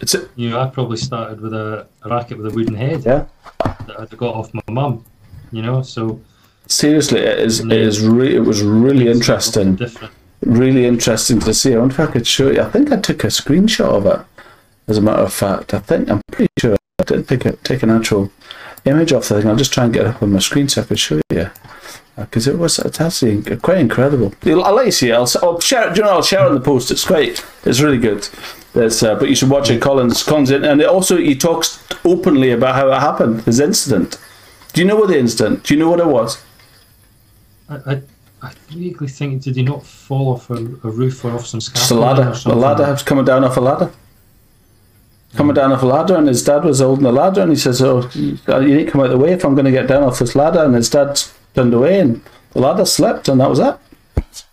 It's 0.00 0.14
a, 0.14 0.28
You 0.36 0.50
know, 0.50 0.60
I 0.60 0.68
probably 0.68 0.96
started 0.96 1.40
with 1.40 1.52
a, 1.54 1.86
a 2.02 2.08
racket 2.08 2.38
with 2.38 2.46
a 2.52 2.54
wooden 2.54 2.74
head 2.74 3.04
yeah. 3.04 3.26
that 3.64 3.96
I 3.98 4.16
got 4.16 4.34
off 4.34 4.52
my 4.52 4.62
mum. 4.68 5.04
You 5.50 5.62
know, 5.62 5.82
so 5.82 6.20
Seriously, 6.66 7.20
it 7.20 7.38
is. 7.38 7.60
It 7.60 7.72
is. 7.72 8.00
Re- 8.06 8.34
it 8.34 8.40
was 8.40 8.62
really 8.62 9.08
interesting. 9.08 9.78
Really 10.40 10.86
interesting 10.86 11.38
to 11.40 11.52
see. 11.52 11.74
I 11.74 11.78
wonder 11.78 11.94
if 11.94 12.08
I 12.08 12.12
could 12.12 12.26
show 12.26 12.50
you. 12.50 12.62
I 12.62 12.70
think 12.70 12.90
I 12.90 12.96
took 12.96 13.24
a 13.24 13.28
screenshot 13.28 13.90
of 13.90 14.06
it. 14.06 14.20
As 14.88 14.98
a 14.98 15.02
matter 15.02 15.22
of 15.22 15.32
fact, 15.32 15.74
I 15.74 15.78
think 15.78 16.10
I'm 16.10 16.20
pretty 16.30 16.50
sure 16.58 16.76
I 16.98 17.04
didn't 17.04 17.28
take 17.28 17.44
a 17.44 17.52
take 17.56 17.82
an 17.82 17.90
actual 17.90 18.32
image 18.84 19.12
of 19.12 19.28
the 19.28 19.40
thing. 19.40 19.50
I'll 19.50 19.56
just 19.56 19.72
try 19.72 19.84
and 19.84 19.92
get 19.92 20.06
it 20.06 20.08
up 20.08 20.22
on 20.22 20.32
my 20.32 20.38
screen 20.38 20.68
so 20.68 20.82
I 20.82 20.84
could 20.84 20.98
show 20.98 21.20
you. 21.30 21.50
Uh, 22.16 22.24
because 22.24 22.46
it 22.46 22.58
was 22.58 22.78
it's 22.78 23.00
actually 23.00 23.42
quite 23.56 23.78
incredible. 23.78 24.34
I'll 24.44 24.74
let 24.74 24.86
you 24.86 24.92
see. 24.92 25.12
I'll, 25.12 25.28
I'll 25.42 25.60
share. 25.60 25.92
Do 25.92 26.00
you 26.00 26.06
know? 26.06 26.14
I'll 26.14 26.22
share 26.22 26.44
it 26.44 26.48
on 26.48 26.54
the 26.54 26.60
post. 26.60 26.90
It's 26.90 27.04
great. 27.04 27.44
It's 27.64 27.80
really 27.80 27.98
good. 27.98 28.28
It's, 28.74 29.02
uh, 29.02 29.14
but 29.16 29.28
you 29.28 29.34
should 29.34 29.50
watch 29.50 29.70
it. 29.70 29.82
Collins, 29.82 30.22
Collins, 30.22 30.50
in, 30.50 30.64
and 30.64 30.80
it 30.80 30.88
also 30.88 31.18
he 31.18 31.34
talks 31.34 31.82
openly 32.04 32.52
about 32.52 32.74
how 32.74 32.90
it 32.90 33.00
happened. 33.00 33.42
His 33.42 33.60
incident. 33.60 34.18
Do 34.72 34.80
you 34.80 34.86
know 34.86 34.96
what 34.96 35.08
the 35.08 35.18
incident? 35.18 35.64
Do 35.64 35.74
you 35.74 35.80
know 35.80 35.90
what 35.90 36.00
it 36.00 36.06
was? 36.06 36.42
I, 37.68 37.76
I, 37.86 38.02
I 38.42 38.52
vaguely 38.70 39.08
think, 39.08 39.42
did 39.42 39.56
he 39.56 39.62
not 39.62 39.84
fall 39.84 40.32
off 40.32 40.48
a, 40.50 40.54
a 40.54 40.90
roof 40.90 41.24
or 41.24 41.32
off 41.32 41.46
some 41.46 41.60
Just 41.60 41.90
a 41.90 41.94
ladder. 41.94 42.34
A 42.46 42.54
ladder 42.54 42.90
was 42.90 43.02
coming 43.02 43.24
down 43.24 43.44
off 43.44 43.56
a 43.56 43.60
ladder. 43.60 43.92
Coming 45.34 45.54
down 45.54 45.72
off 45.72 45.82
a 45.82 45.86
ladder, 45.86 46.16
and 46.16 46.28
his 46.28 46.44
dad 46.44 46.64
was 46.64 46.80
holding 46.80 47.04
the 47.04 47.12
ladder, 47.12 47.42
and 47.42 47.50
he 47.50 47.56
says, 47.56 47.80
"Oh, 47.80 48.08
you 48.14 48.38
need 48.46 48.84
to 48.84 48.90
come 48.90 49.00
out 49.00 49.06
of 49.06 49.12
the 49.12 49.18
way 49.18 49.32
if 49.32 49.44
I'm 49.44 49.54
going 49.54 49.64
to 49.64 49.70
get 49.70 49.86
down 49.86 50.02
off 50.02 50.18
this 50.18 50.34
ladder." 50.34 50.64
And 50.64 50.74
his 50.74 50.90
dad 50.90 51.22
turned 51.54 51.72
away, 51.72 52.00
and 52.00 52.22
the 52.52 52.60
ladder 52.60 52.84
slipped, 52.84 53.28
and 53.28 53.40
that 53.40 53.50
was 53.50 53.58
it. 53.58 53.76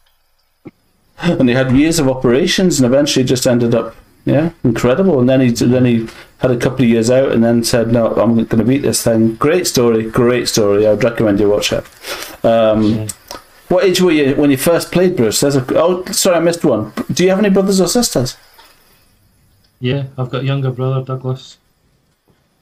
And 1.21 1.49
he 1.49 1.55
had 1.55 1.73
years 1.73 1.99
of 1.99 2.07
operations, 2.07 2.79
and 2.79 2.85
eventually 2.85 3.25
just 3.25 3.45
ended 3.45 3.75
up, 3.75 3.93
yeah, 4.25 4.51
incredible. 4.63 5.19
And 5.19 5.29
then 5.29 5.41
he 5.41 5.51
then 5.51 5.85
he 5.85 6.07
had 6.39 6.51
a 6.51 6.57
couple 6.57 6.83
of 6.83 6.89
years 6.89 7.09
out, 7.09 7.31
and 7.31 7.43
then 7.43 7.63
said, 7.63 7.91
"No, 7.91 8.13
I'm 8.15 8.35
going 8.35 8.47
to 8.47 8.63
beat 8.63 8.81
this 8.81 9.03
thing." 9.03 9.35
Great 9.35 9.67
story, 9.67 10.09
great 10.09 10.47
story. 10.47 10.87
I'd 10.87 11.03
recommend 11.03 11.39
you 11.39 11.49
watch 11.49 11.71
it. 11.71 11.85
Um. 12.45 13.07
What 13.69 13.83
age 13.85 14.01
were 14.01 14.11
you 14.11 14.35
when 14.35 14.49
you 14.49 14.57
first 14.57 14.91
played, 14.91 15.15
Bruce? 15.15 15.41
There's 15.41 15.55
a, 15.55 15.65
oh, 15.77 16.03
sorry, 16.05 16.37
I 16.37 16.39
missed 16.39 16.65
one. 16.65 16.91
Do 17.11 17.23
you 17.23 17.29
have 17.29 17.37
any 17.37 17.51
brothers 17.51 17.79
or 17.79 17.87
sisters? 17.87 18.35
Yeah, 19.79 20.07
I've 20.17 20.31
got 20.31 20.41
a 20.41 20.45
younger 20.45 20.71
brother, 20.71 21.05
Douglas. 21.05 21.57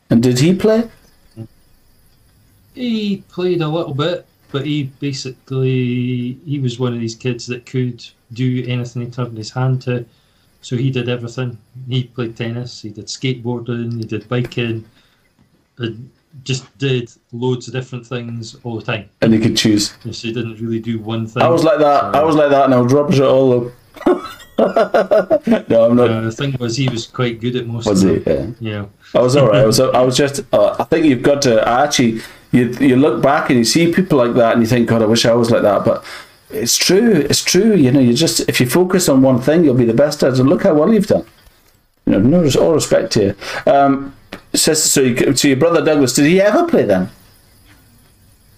And 0.10 0.22
did 0.22 0.40
he 0.40 0.54
play? 0.54 0.90
He 2.76 3.24
played 3.30 3.62
a 3.62 3.70
little 3.70 3.94
bit, 3.94 4.26
but 4.52 4.66
he 4.66 4.84
basically 5.00 6.38
he 6.46 6.60
was 6.60 6.78
one 6.78 6.94
of 6.94 7.00
these 7.00 7.16
kids 7.16 7.48
that 7.48 7.66
could 7.66 8.06
do 8.34 8.66
anything 8.68 9.04
he 9.04 9.10
turned 9.10 9.38
his 9.38 9.52
hand 9.52 9.82
to. 9.84 10.06
So 10.68 10.76
he 10.76 10.90
did 10.90 11.08
everything. 11.08 11.58
He 11.88 12.04
played 12.04 12.36
tennis, 12.36 12.82
he 12.82 12.90
did 12.90 13.06
skateboarding, 13.06 14.00
he 14.00 14.04
did 14.04 14.28
biking, 14.28 14.84
and 15.78 16.12
just 16.44 16.78
did 16.78 17.10
loads 17.32 17.70
of 17.70 17.74
different 17.74 18.06
things 18.06 18.58
all 18.66 18.78
the 18.78 18.84
time. 18.84 19.10
And 19.22 19.34
he 19.34 19.40
could 19.40 19.56
choose. 19.56 19.94
So 20.04 20.28
he 20.28 20.34
didn't 20.34 20.60
really 20.60 20.82
do 20.82 21.00
one 21.00 21.26
thing. 21.26 21.42
I 21.42 21.48
was 21.48 21.64
like 21.64 21.80
that. 21.80 22.14
I 22.14 22.22
was 22.22 22.36
like 22.36 22.50
that, 22.50 22.66
and 22.66 22.74
I 22.74 22.82
was 22.82 22.92
rubbish 22.92 23.20
at 23.20 23.30
all. 23.30 23.72
No, 24.60 25.86
I'm 25.86 25.96
not. 25.96 26.10
Uh, 26.10 26.22
the 26.22 26.32
thing 26.32 26.56
was, 26.60 26.76
he 26.76 26.90
was 26.90 27.06
quite 27.06 27.40
good 27.40 27.56
at 27.56 27.68
most 27.68 27.86
Was 27.86 28.04
of 28.04 28.26
he? 28.26 28.32
Yeah. 28.32 28.48
Yeah. 28.60 28.86
I 29.14 29.20
was 29.20 29.36
all 29.36 29.50
right. 29.50 29.62
I 29.62 29.66
was. 29.68 29.80
I 29.80 30.02
was 30.02 30.18
just. 30.18 30.42
Uh, 30.52 30.76
I 30.80 30.84
think 30.86 31.06
you've 31.06 31.22
got 31.22 31.44
to 31.44 31.62
I 31.62 31.84
actually. 31.84 32.22
You 32.52 32.72
you 32.80 32.96
look 32.96 33.22
back 33.22 33.52
and 33.52 33.60
you 33.60 33.66
see 33.66 33.94
people 33.94 34.18
like 34.18 34.34
that 34.34 34.54
and 34.54 34.64
you 34.64 34.68
think, 34.68 34.90
God, 34.90 35.04
I 35.04 35.06
wish 35.06 35.28
I 35.28 35.34
was 35.34 35.52
like 35.52 35.62
that. 35.62 35.86
But 35.86 36.04
it's 36.50 36.78
true. 36.78 37.12
It's 37.30 37.44
true. 37.44 37.76
You 37.76 37.92
know, 37.92 38.00
you 38.00 38.14
just 38.14 38.42
if 38.48 38.60
you 38.60 38.68
focus 38.70 39.10
on 39.10 39.22
one 39.22 39.42
thing, 39.42 39.64
you'll 39.64 39.76
be 39.76 39.86
the 39.86 39.94
best 39.94 40.24
at 40.24 40.34
it. 40.34 40.40
And 40.40 40.50
look 40.50 40.64
how 40.64 40.74
well 40.74 40.94
you've 40.94 41.08
done. 41.08 41.26
You 42.06 42.14
know, 42.20 42.42
no, 42.42 42.50
all 42.62 42.74
respect 42.74 43.12
to 43.14 43.24
you. 43.24 43.36
Um, 43.72 44.16
says 44.54 44.82
so. 44.84 45.02
You, 45.02 45.36
so 45.36 45.48
your 45.50 45.58
brother 45.58 45.84
Douglas, 45.84 46.14
did 46.14 46.26
he 46.26 46.40
ever 46.42 46.66
play 46.68 46.84
then? 46.84 47.10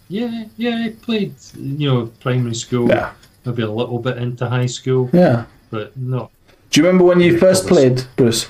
Yeah, 0.08 0.46
yeah, 0.58 0.86
I 0.86 0.90
played, 1.02 1.36
you 1.56 1.88
know, 1.88 2.06
primary 2.20 2.56
school, 2.56 2.88
Yeah. 2.90 3.12
maybe 3.46 3.62
a 3.62 3.70
little 3.72 4.00
bit 4.00 4.18
into 4.18 4.50
high 4.50 4.66
school, 4.66 5.08
Yeah. 5.14 5.46
but 5.70 5.96
not. 5.96 6.32
Do 6.72 6.82
you 6.82 6.86
remember 6.88 7.04
when 7.06 7.20
you 7.20 7.38
first 7.38 7.68
played, 7.68 8.04
Bruce? 8.16 8.50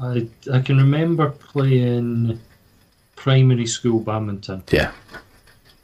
I 0.00 0.26
I 0.52 0.60
can 0.60 0.78
remember 0.78 1.30
playing 1.30 2.40
primary 3.16 3.66
school 3.66 4.00
badminton. 4.00 4.62
Yeah. 4.70 4.90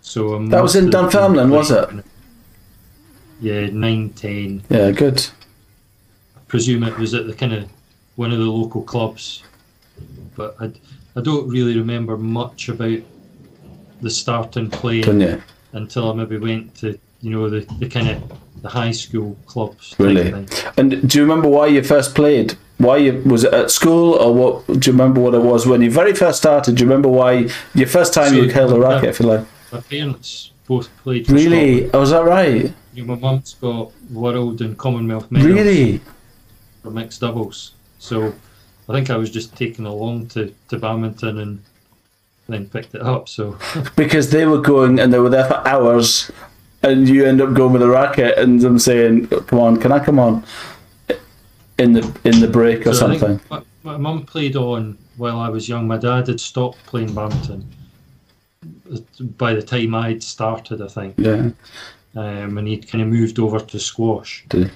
So 0.09 0.37
I 0.37 0.49
That 0.49 0.63
was 0.63 0.75
in 0.75 0.89
Dunfermline, 0.89 1.51
was 1.51 1.71
it? 1.71 1.91
Yeah, 3.41 3.67
nine, 3.67 4.09
ten. 4.11 4.63
Yeah. 4.71 4.91
Good. 4.91 5.27
I 6.35 6.41
presume 6.49 6.83
it 6.85 6.97
was 6.97 7.13
at 7.13 7.27
the 7.27 7.35
kind 7.35 7.53
of 7.53 7.69
one 8.17 8.33
of 8.33 8.39
the 8.39 8.47
local 8.47 8.83
clubs, 8.83 9.43
but 10.35 10.57
I, 10.61 10.73
I 11.15 11.21
don't 11.21 11.47
really 11.47 11.77
remember 11.77 12.17
much 12.17 12.71
about 12.71 13.01
the 14.01 14.09
starting 14.09 14.71
playing 14.71 15.43
until 15.73 16.11
I 16.11 16.15
maybe 16.15 16.39
went 16.39 16.75
to 16.77 16.99
you 17.21 17.31
know 17.31 17.51
the, 17.51 17.61
the 17.79 17.89
kind 17.89 18.09
of 18.09 18.63
the 18.63 18.69
high 18.71 18.93
school 18.93 19.37
clubs. 19.45 19.95
Really? 19.99 20.47
And 20.79 21.07
do 21.09 21.19
you 21.19 21.23
remember 21.23 21.49
why 21.49 21.67
you 21.67 21.83
first 21.83 22.15
played? 22.15 22.57
Why 22.79 22.97
you 22.97 23.23
was 23.27 23.45
it 23.45 23.53
at 23.53 23.71
school 23.71 24.15
or 24.15 24.33
what? 24.33 24.67
Do 24.67 24.91
you 24.91 24.93
remember 24.97 25.21
what 25.21 25.35
it 25.35 25.43
was 25.43 25.67
when 25.67 25.83
you 25.83 25.91
very 25.91 26.15
first 26.15 26.39
started? 26.39 26.77
Do 26.77 26.83
you 26.83 26.89
remember 26.89 27.11
why 27.11 27.51
your 27.75 27.89
first 27.89 28.15
time 28.15 28.31
So, 28.31 28.37
you 28.37 28.49
held 28.49 28.73
a 28.73 28.81
racket? 28.81 29.11
If 29.11 29.21
you 29.21 29.27
like, 29.27 29.47
My 29.73 29.81
parents 29.81 30.53
both 30.67 30.89
played. 31.03 31.29
Really? 31.31 31.89
Scotland. 31.89 31.91
Oh, 31.95 32.01
was 32.01 32.11
that 32.11 32.25
right? 32.25 32.73
Know, 32.95 33.05
my 33.05 33.15
mum's 33.15 33.55
got 33.55 33.93
world 34.11 34.61
and 34.61 34.77
Commonwealth 34.77 35.31
medals 35.31 35.53
Really? 35.53 36.01
for 36.83 36.91
mixed 36.91 37.21
doubles. 37.21 37.73
So 37.99 38.33
I 38.89 38.93
think 38.93 39.11
I 39.11 39.17
was 39.17 39.31
just 39.31 39.57
taken 39.57 39.87
along 39.87 40.29
to, 40.29 40.55
to 40.69 40.79
badminton 40.79 41.39
and 41.39 41.63
then 42.49 42.69
picked 42.69 42.95
it 42.95 43.03
up. 43.03 43.29
So 43.29 43.59
Because 43.97 44.31
they 44.31 44.47
were 44.47 44.61
going 44.61 44.99
and 44.99 45.13
they 45.13 45.19
were 45.19 45.29
there 45.31 45.47
for 45.47 45.67
hours, 45.69 46.31
and 46.83 47.09
you 47.09 47.25
end 47.27 47.41
up 47.41 47.55
going 47.55 47.73
with 47.73 47.83
a 47.83 47.89
racket 47.89 48.39
and 48.39 48.61
them 48.61 48.79
saying, 48.79 49.27
"Come 49.29 49.59
on, 49.59 49.77
can 49.79 49.93
I 49.93 49.99
come 49.99 50.19
on?" 50.19 50.45
In 51.79 51.93
the 51.93 52.21
in 52.25 52.41
the 52.41 52.49
break 52.49 52.87
or 52.87 52.95
So 52.95 53.01
something. 53.01 53.41
My, 53.51 53.63
my 53.85 53.97
mum 53.97 54.25
played 54.27 54.57
on 54.57 54.99
while 55.17 55.39
I 55.39 55.49
was 55.49 55.69
young. 55.69 55.87
My 55.87 55.99
dad 55.99 56.27
had 56.29 56.41
stopped 56.41 56.79
playing 56.87 57.15
badminton 57.15 57.69
by 59.37 59.55
the 59.55 59.63
time 59.63 59.95
I'd 59.95 60.23
started, 60.23 60.81
I 60.83 60.89
think, 60.89 61.15
Yeah. 61.19 61.51
um, 62.17 62.59
and 62.59 62.67
he'd 62.69 62.89
kind 62.91 63.03
of 63.03 63.09
moved 63.09 63.39
over 63.39 63.61
to 63.61 63.79
squash. 63.79 64.45
He? 64.53 64.67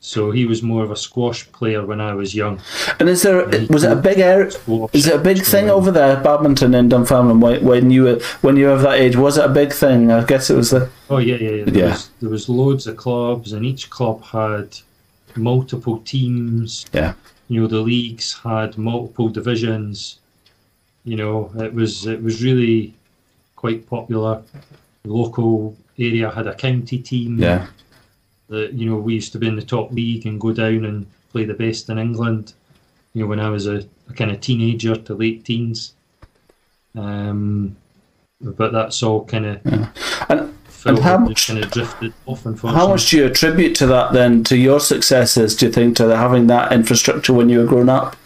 So 0.00 0.30
he 0.32 0.44
was 0.44 0.62
more 0.62 0.84
of 0.84 0.90
a 0.90 0.96
squash 0.96 1.50
player 1.52 1.84
when 1.86 1.98
I 1.98 2.12
was 2.14 2.34
young. 2.34 2.60
And 3.00 3.08
is 3.08 3.22
there 3.22 3.46
was 3.70 3.84
it 3.84 3.92
a 3.92 3.96
big? 3.96 4.52
Squash. 4.52 4.90
Is 4.92 5.06
it 5.06 5.14
a 5.14 5.18
big 5.18 5.42
thing 5.42 5.70
over 5.70 5.90
there, 5.90 6.16
badminton 6.20 6.74
in 6.74 6.90
Dunfermline? 6.90 7.40
When 7.40 7.64
when 7.64 7.90
you 7.90 8.02
were 8.04 8.20
when 8.42 8.56
you 8.58 8.66
were 8.66 8.72
of 8.72 8.82
that 8.82 8.98
age, 8.98 9.16
was 9.16 9.38
it 9.38 9.46
a 9.46 9.48
big 9.48 9.72
thing? 9.72 10.12
I 10.12 10.22
guess 10.24 10.50
it 10.50 10.56
was 10.56 10.70
the 10.72 10.90
Oh 11.08 11.16
yeah, 11.18 11.36
yeah, 11.36 11.50
yeah. 11.50 11.64
There, 11.64 11.74
Yeah. 11.84 11.90
Was, 11.92 12.10
there 12.20 12.30
was 12.30 12.48
loads 12.50 12.86
of 12.86 12.98
clubs, 12.98 13.54
and 13.54 13.64
each 13.64 13.88
club 13.88 14.22
had 14.24 14.76
multiple 15.36 15.98
teams. 16.00 16.84
Yeah. 16.92 17.14
You 17.48 17.62
know, 17.62 17.66
the 17.66 17.80
leagues 17.80 18.34
had 18.44 18.76
multiple 18.76 19.30
divisions. 19.30 20.18
You 21.04 21.16
know, 21.16 21.50
it 21.58 21.72
was 21.72 22.06
it 22.06 22.22
was 22.22 22.42
really 22.42 22.94
quite 23.56 23.86
popular. 23.88 24.42
The 25.02 25.12
local 25.12 25.76
area 25.98 26.30
had 26.30 26.46
a 26.46 26.54
county 26.54 26.98
team. 26.98 27.38
yeah. 27.38 27.66
That 28.48 28.72
you 28.74 28.88
know 28.88 28.96
we 28.96 29.14
used 29.14 29.32
to 29.32 29.38
be 29.38 29.46
in 29.48 29.56
the 29.56 29.62
top 29.62 29.90
league 29.92 30.26
and 30.26 30.40
go 30.40 30.52
down 30.52 30.84
and 30.84 31.06
play 31.32 31.44
the 31.44 31.54
best 31.54 31.88
in 31.88 31.98
England. 31.98 32.52
You 33.12 33.22
know, 33.22 33.26
when 33.28 33.40
I 33.40 33.48
was 33.48 33.66
a, 33.66 33.84
a 34.08 34.12
kind 34.14 34.30
of 34.30 34.40
teenager 34.40 34.96
to 34.96 35.14
late 35.14 35.44
teens. 35.44 35.94
Um, 36.96 37.76
but 38.40 38.72
that's 38.72 39.02
all 39.02 39.24
kind 39.24 39.46
of 39.46 39.60
And 40.28 40.54
felt 40.66 41.00
how 41.00 41.18
much- 41.18 41.48
kind 41.48 41.64
of 41.64 41.70
drifted 41.70 42.12
off, 42.26 42.44
how 42.44 42.88
much 42.88 43.10
do 43.10 43.16
you 43.18 43.24
attribute 43.26 43.74
to 43.76 43.86
that 43.86 44.12
then 44.12 44.44
to 44.44 44.56
your 44.56 44.80
successes? 44.80 45.56
Do 45.56 45.66
you 45.66 45.72
think 45.72 45.96
to 45.96 46.16
having 46.16 46.46
that 46.48 46.72
infrastructure 46.72 47.32
when 47.32 47.48
you 47.48 47.60
were 47.60 47.66
growing 47.66 47.88
up? 47.88 48.16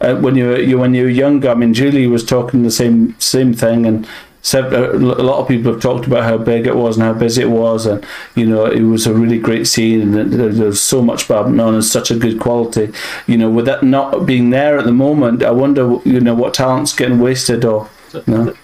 Uh, 0.00 0.14
when 0.16 0.36
you 0.36 0.46
were 0.48 0.60
you 0.60 0.78
when 0.78 0.94
you 0.94 1.04
were 1.04 1.08
younger, 1.10 1.50
I 1.50 1.54
mean, 1.54 1.74
Julie 1.74 2.06
was 2.06 2.24
talking 2.24 2.62
the 2.62 2.70
same 2.70 3.18
same 3.18 3.52
thing, 3.52 3.84
and 3.84 4.06
uh, 4.54 4.92
a 4.94 4.96
lot 4.98 5.40
of 5.40 5.48
people 5.48 5.72
have 5.72 5.82
talked 5.82 6.06
about 6.06 6.22
how 6.22 6.38
big 6.38 6.66
it 6.68 6.76
was 6.76 6.96
and 6.96 7.04
how 7.04 7.12
busy 7.12 7.42
it 7.42 7.50
was, 7.50 7.84
and 7.84 8.06
you 8.36 8.46
know 8.46 8.64
it 8.66 8.82
was 8.82 9.06
a 9.08 9.12
really 9.12 9.38
great 9.40 9.66
scene, 9.66 10.00
and 10.00 10.14
there- 10.32 10.52
there's 10.52 10.80
so 10.80 11.02
much 11.02 11.26
badminton 11.26 11.60
on 11.60 11.74
and 11.74 11.84
such 11.84 12.10
a 12.12 12.14
good 12.14 12.38
quality. 12.38 12.92
You 13.26 13.38
know, 13.38 13.50
with 13.50 13.66
that 13.66 13.82
not 13.82 14.24
being 14.24 14.50
there 14.50 14.78
at 14.78 14.84
the 14.84 14.92
moment, 14.92 15.42
I 15.42 15.50
wonder, 15.50 15.98
you 16.04 16.20
know, 16.20 16.34
what 16.34 16.54
talent's 16.54 16.94
getting 16.94 17.18
wasted 17.18 17.64
or 17.64 17.88
no? 18.28 18.54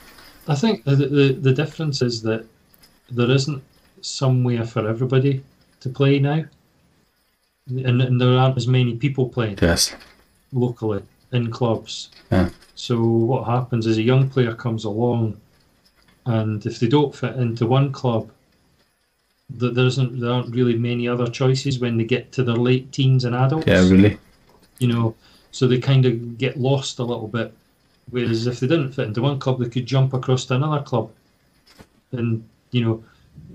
I 0.47 0.55
think 0.55 0.85
the, 0.85 0.95
the 0.97 1.33
the 1.49 1.53
difference 1.53 2.01
is 2.01 2.23
that 2.23 2.45
there 3.11 3.31
isn't 3.31 3.63
somewhere 4.03 4.65
for 4.65 4.87
everybody 4.89 5.43
to 5.81 5.89
play 5.89 6.21
now, 6.21 6.45
and, 7.69 8.01
and 8.03 8.21
there 8.21 8.39
aren't 8.39 8.57
as 8.57 8.69
many 8.69 8.95
people 8.95 9.29
playing 9.29 9.59
Yes. 9.61 9.95
locally 10.53 11.03
in 11.35 11.51
clubs. 11.51 12.11
Yeah. 12.31 12.51
So 12.75 13.01
what 13.03 13.45
happens 13.45 13.87
is 13.87 13.99
a 13.99 14.03
young 14.03 14.29
player 14.29 14.55
comes 14.55 14.85
along, 14.85 15.41
and 16.27 16.65
if 16.67 16.81
they 16.81 16.89
don't 16.89 17.15
fit 17.15 17.37
into 17.37 17.67
one 17.67 17.93
club, 17.93 18.31
th- 19.59 19.75
there 19.75 19.87
isn't 19.87 20.21
there 20.21 20.33
aren't 20.33 20.55
really 20.55 20.77
many 20.77 21.07
other 21.09 21.29
choices 21.29 21.79
when 21.79 21.97
they 21.97 22.05
get 22.05 22.33
to 22.33 22.43
their 22.43 22.57
late 22.57 22.93
teens 22.93 23.25
and 23.25 23.35
adults. 23.35 23.67
Yeah, 23.67 23.89
really. 23.89 24.19
you 24.79 24.89
know, 24.89 25.15
so 25.51 25.67
they 25.69 25.79
kind 25.79 26.05
of 26.07 26.39
get 26.39 26.59
lost 26.59 26.99
a 26.99 27.05
little 27.05 27.29
bit. 27.29 27.53
Whereas 28.11 28.47
if 28.47 28.61
they 28.61 28.67
didn't 28.67 28.93
fit 28.93 29.09
into 29.09 29.23
one 29.23 29.39
club, 29.39 29.61
they 29.61 29.69
could 29.69 29.87
jump 29.87 30.13
across 30.13 30.45
to 30.47 30.55
another 30.55 30.83
club, 30.83 31.11
and 32.13 32.45
you 32.71 32.85
know, 32.85 33.05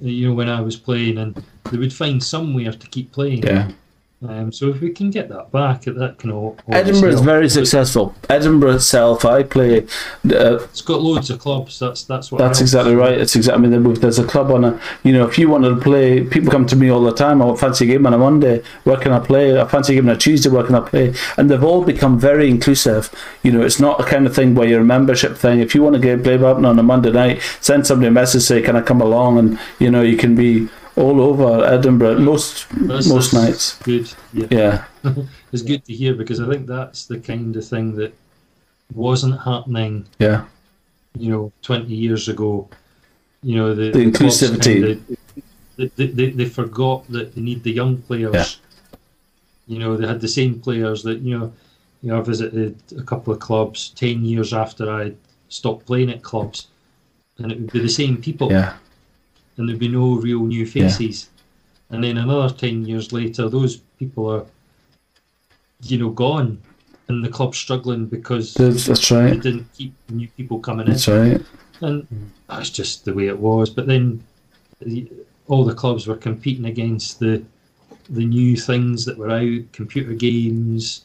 you 0.02 0.30
know 0.30 0.34
when 0.34 0.50
I 0.50 0.62
was 0.62 0.76
playing, 0.76 1.18
and 1.18 1.44
they 1.70 1.78
would 1.78 1.94
find 1.94 2.24
somewhere 2.24 2.72
to 2.72 2.88
keep 2.88 3.12
playing. 3.12 3.44
Yeah. 3.44 3.72
Um, 4.28 4.52
so 4.52 4.68
if 4.68 4.82
we 4.82 4.90
can 4.92 5.12
get 5.12 5.30
that 5.30 5.50
back, 5.54 5.84
that 5.84 6.18
can 6.18 6.30
all. 6.30 6.58
Edinburgh 6.70 7.12
is 7.14 7.22
very 7.22 7.48
successful. 7.48 8.14
Edinburgh 8.30 8.76
itself, 8.76 9.24
I 9.24 9.44
play. 9.44 9.84
Uh, 10.30 10.56
It's 10.56 10.82
got 10.82 11.02
loads 11.02 11.30
of 11.30 11.40
clubs. 11.40 11.80
That's 11.80 12.04
that's 12.04 12.30
what. 12.30 12.40
that's 12.40 12.60
exactly 12.60 12.96
right. 12.96 13.18
It's 13.18 13.38
exactly. 13.38 13.66
I 13.66 13.78
mean, 13.78 13.94
there's 13.94 14.20
a 14.20 14.28
club 14.28 14.52
on 14.52 14.66
a. 14.66 14.82
You 15.04 15.14
know, 15.14 15.26
if 15.26 15.40
you 15.40 15.48
wanted 15.48 15.70
to 15.70 15.82
play, 15.82 16.26
people 16.26 16.52
come 16.52 16.66
to 16.66 16.76
me 16.76 16.90
all 16.90 17.02
the 17.02 17.14
time. 17.14 17.42
I 17.42 17.56
fancy 17.56 17.86
a 17.86 17.88
game 17.88 18.06
on 18.06 18.14
a 18.14 18.18
Monday. 18.18 18.62
Where 18.84 18.98
can 18.98 19.14
I 19.14 19.20
play? 19.20 19.58
I 19.58 19.66
fancy 19.66 19.94
a 19.94 20.02
game 20.02 20.10
on 20.10 20.16
a 20.16 20.20
Tuesday. 20.20 20.50
Where 20.50 20.66
can 20.66 20.76
I 20.76 20.82
play? 20.82 21.14
And 21.38 21.50
they've 21.50 21.64
all 21.64 21.86
become 21.86 22.20
very 22.20 22.50
inclusive. 22.50 23.10
You 23.44 23.54
know, 23.54 23.62
it's 23.62 23.80
not 23.80 24.02
a 24.02 24.04
kind 24.04 24.28
of 24.28 24.36
thing 24.36 24.54
where 24.54 24.68
you're 24.68 24.82
a 24.82 24.86
membership 24.86 25.38
thing. 25.38 25.60
If 25.60 25.74
you 25.74 25.82
want 25.82 25.96
to 25.96 26.02
get 26.02 26.24
play 26.24 26.36
badminton 26.36 26.66
on 26.66 26.78
a 26.78 26.84
Monday 26.84 27.12
night, 27.12 27.42
send 27.62 27.88
somebody 27.88 28.10
a 28.10 28.12
message 28.12 28.42
say, 28.42 28.62
"Can 28.62 28.76
I 28.76 28.82
come 28.82 29.00
along?" 29.00 29.38
And 29.40 29.60
you 29.80 29.90
know, 29.90 30.02
you 30.02 30.18
can 30.18 30.36
be 30.36 30.68
all 31.00 31.22
over 31.22 31.66
Edinburgh 31.66 32.20
most 32.20 32.68
That's- 32.70 33.08
most 33.08 33.32
that's 33.32 33.34
nights. 33.34 33.66
Good. 33.84 34.08
Yeah. 34.34 34.48
Yeah, 34.52 34.84
It's 35.54 35.64
good 35.64 35.84
to 35.86 35.94
hear 35.94 36.14
because 36.14 36.40
I 36.40 36.48
think 36.52 36.68
that's 36.68 37.06
the 37.06 37.20
kind 37.20 37.56
of 37.56 37.66
thing 37.66 37.96
that 37.96 38.14
wasn't 38.94 39.40
happening 39.42 40.06
yeah, 40.20 40.46
you 41.18 41.30
know, 41.32 41.52
20 41.62 41.94
years 41.94 42.28
ago, 42.28 42.68
you 43.44 43.56
know, 43.56 43.74
the, 43.76 43.92
The 43.92 44.00
inclusivity. 44.06 45.00
they, 45.78 45.88
they, 45.96 46.08
they, 46.08 46.30
they 46.32 46.46
forgot 46.46 47.08
that 47.10 47.34
they 47.36 47.42
need 47.42 47.64
the 47.64 47.72
young 47.72 47.98
players. 48.08 48.34
Yeah. 48.34 48.98
You 49.68 49.80
know, 49.80 49.96
they 49.98 50.08
had 50.08 50.20
the 50.22 50.28
same 50.28 50.60
players 50.60 51.04
that, 51.04 51.20
you 51.20 51.38
know, 51.38 51.54
you 52.02 52.10
know, 52.10 52.20
I 52.20 52.22
visited 52.24 52.76
a 52.98 53.04
couple 53.04 53.32
of 53.34 53.40
clubs 53.40 53.90
10 53.96 54.26
years 54.26 54.54
after 54.54 54.90
I 54.90 55.14
stopped 55.50 55.86
playing 55.86 56.10
at 56.12 56.24
clubs, 56.24 56.68
and 57.38 57.52
it 57.52 57.60
would 57.60 57.72
be 57.72 57.80
the 57.80 57.90
same 57.90 58.18
people, 58.18 58.52
yeah, 58.52 58.74
and 59.60 59.68
there'd 59.68 59.78
be 59.78 59.90
no 59.90 60.16
real 60.16 60.46
new 60.46 60.66
faces. 60.66 61.30
And 61.92 62.04
then 62.04 62.18
another 62.18 62.54
10 62.54 62.86
years 62.86 63.12
later, 63.12 63.50
those 63.50 63.78
people 64.00 64.30
are, 64.32 64.46
you 65.84 65.98
know, 65.98 66.10
gone, 66.10 66.62
and 67.10 67.24
the 67.24 67.30
club's 67.30 67.58
struggling 67.58 68.06
because 68.06 68.54
that's, 68.54 68.86
that's 68.86 69.10
they 69.10 69.16
right. 69.16 69.42
didn't 69.42 69.68
keep 69.74 69.94
new 70.10 70.28
people 70.30 70.60
coming 70.60 70.86
in 70.88 70.94
That's 70.94 71.08
right. 71.08 71.42
and 71.82 72.08
that's 72.48 72.70
just 72.70 73.04
the 73.06 73.14
way 73.14 73.28
it 73.28 73.38
was. 73.38 73.70
But 73.70 73.88
then 73.88 74.24
the, 74.80 75.12
all 75.48 75.66
the 75.66 75.74
clubs 75.76 76.08
were 76.08 76.16
competing 76.16 76.66
against 76.66 77.20
the 77.20 77.44
the 78.12 78.26
new 78.26 78.56
things 78.56 79.06
that 79.06 79.18
were 79.18 79.30
out, 79.30 79.72
computer 79.72 80.14
games, 80.14 81.04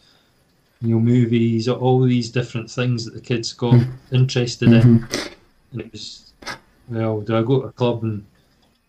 you 0.80 0.94
know, 0.94 1.00
movies, 1.00 1.68
all 1.68 2.00
these 2.00 2.30
different 2.30 2.70
things 2.70 3.04
that 3.04 3.12
the 3.12 3.20
kids 3.20 3.52
got 3.52 3.74
interested 4.10 4.72
in. 4.72 5.00
Mhm. 5.00 5.30
And 5.72 5.80
it 5.82 5.92
was, 5.92 6.32
well, 6.88 7.20
do 7.20 7.36
I 7.36 7.42
go 7.42 7.60
to 7.60 7.66
a 7.66 7.72
club 7.72 8.04
and 8.04 8.24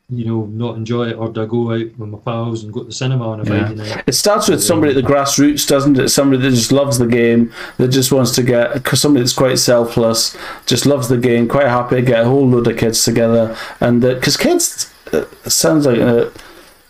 you 0.09 0.23
know, 0.25 0.45
not 0.45 0.75
enjoy 0.77 1.07
it, 1.07 1.15
or 1.17 1.29
do 1.29 1.41
I 1.41 1.45
go 1.47 1.71
out 1.71 1.97
with 1.97 2.09
my 2.09 2.17
pals 2.19 2.63
and 2.63 2.71
go 2.71 2.81
to 2.81 2.85
the 2.85 2.91
cinema 2.91 3.27
on 3.27 3.39
a 3.39 3.43
Yeah. 3.43 3.65
Friday 3.65 3.75
night? 3.75 4.03
It 4.05 4.13
starts 4.13 4.47
with 4.47 4.63
somebody 4.63 4.91
at 4.91 5.03
the 5.03 5.07
grassroots, 5.13 5.67
doesn't 5.67 5.97
it? 5.97 6.09
Somebody 6.09 6.43
that 6.43 6.51
just 6.51 6.71
loves 6.71 6.99
the 6.99 7.07
game, 7.07 7.51
that 7.77 7.87
just 7.87 8.11
wants 8.11 8.31
to 8.35 8.43
get, 8.43 8.87
somebody 8.95 9.23
that's 9.23 9.33
quite 9.33 9.57
selfless, 9.57 10.37
just 10.67 10.85
loves 10.85 11.07
the 11.07 11.17
game, 11.17 11.47
quite 11.47 11.67
happy 11.67 11.95
to 11.95 12.01
get 12.03 12.21
a 12.21 12.25
whole 12.25 12.47
load 12.47 12.67
of 12.67 12.77
kids 12.77 13.03
together. 13.03 13.57
And 13.79 14.01
because 14.01 14.37
kids, 14.37 14.93
uh, 15.11 15.25
it 15.43 15.49
sounds 15.51 15.87
like, 15.87 15.99
uh, 15.99 16.29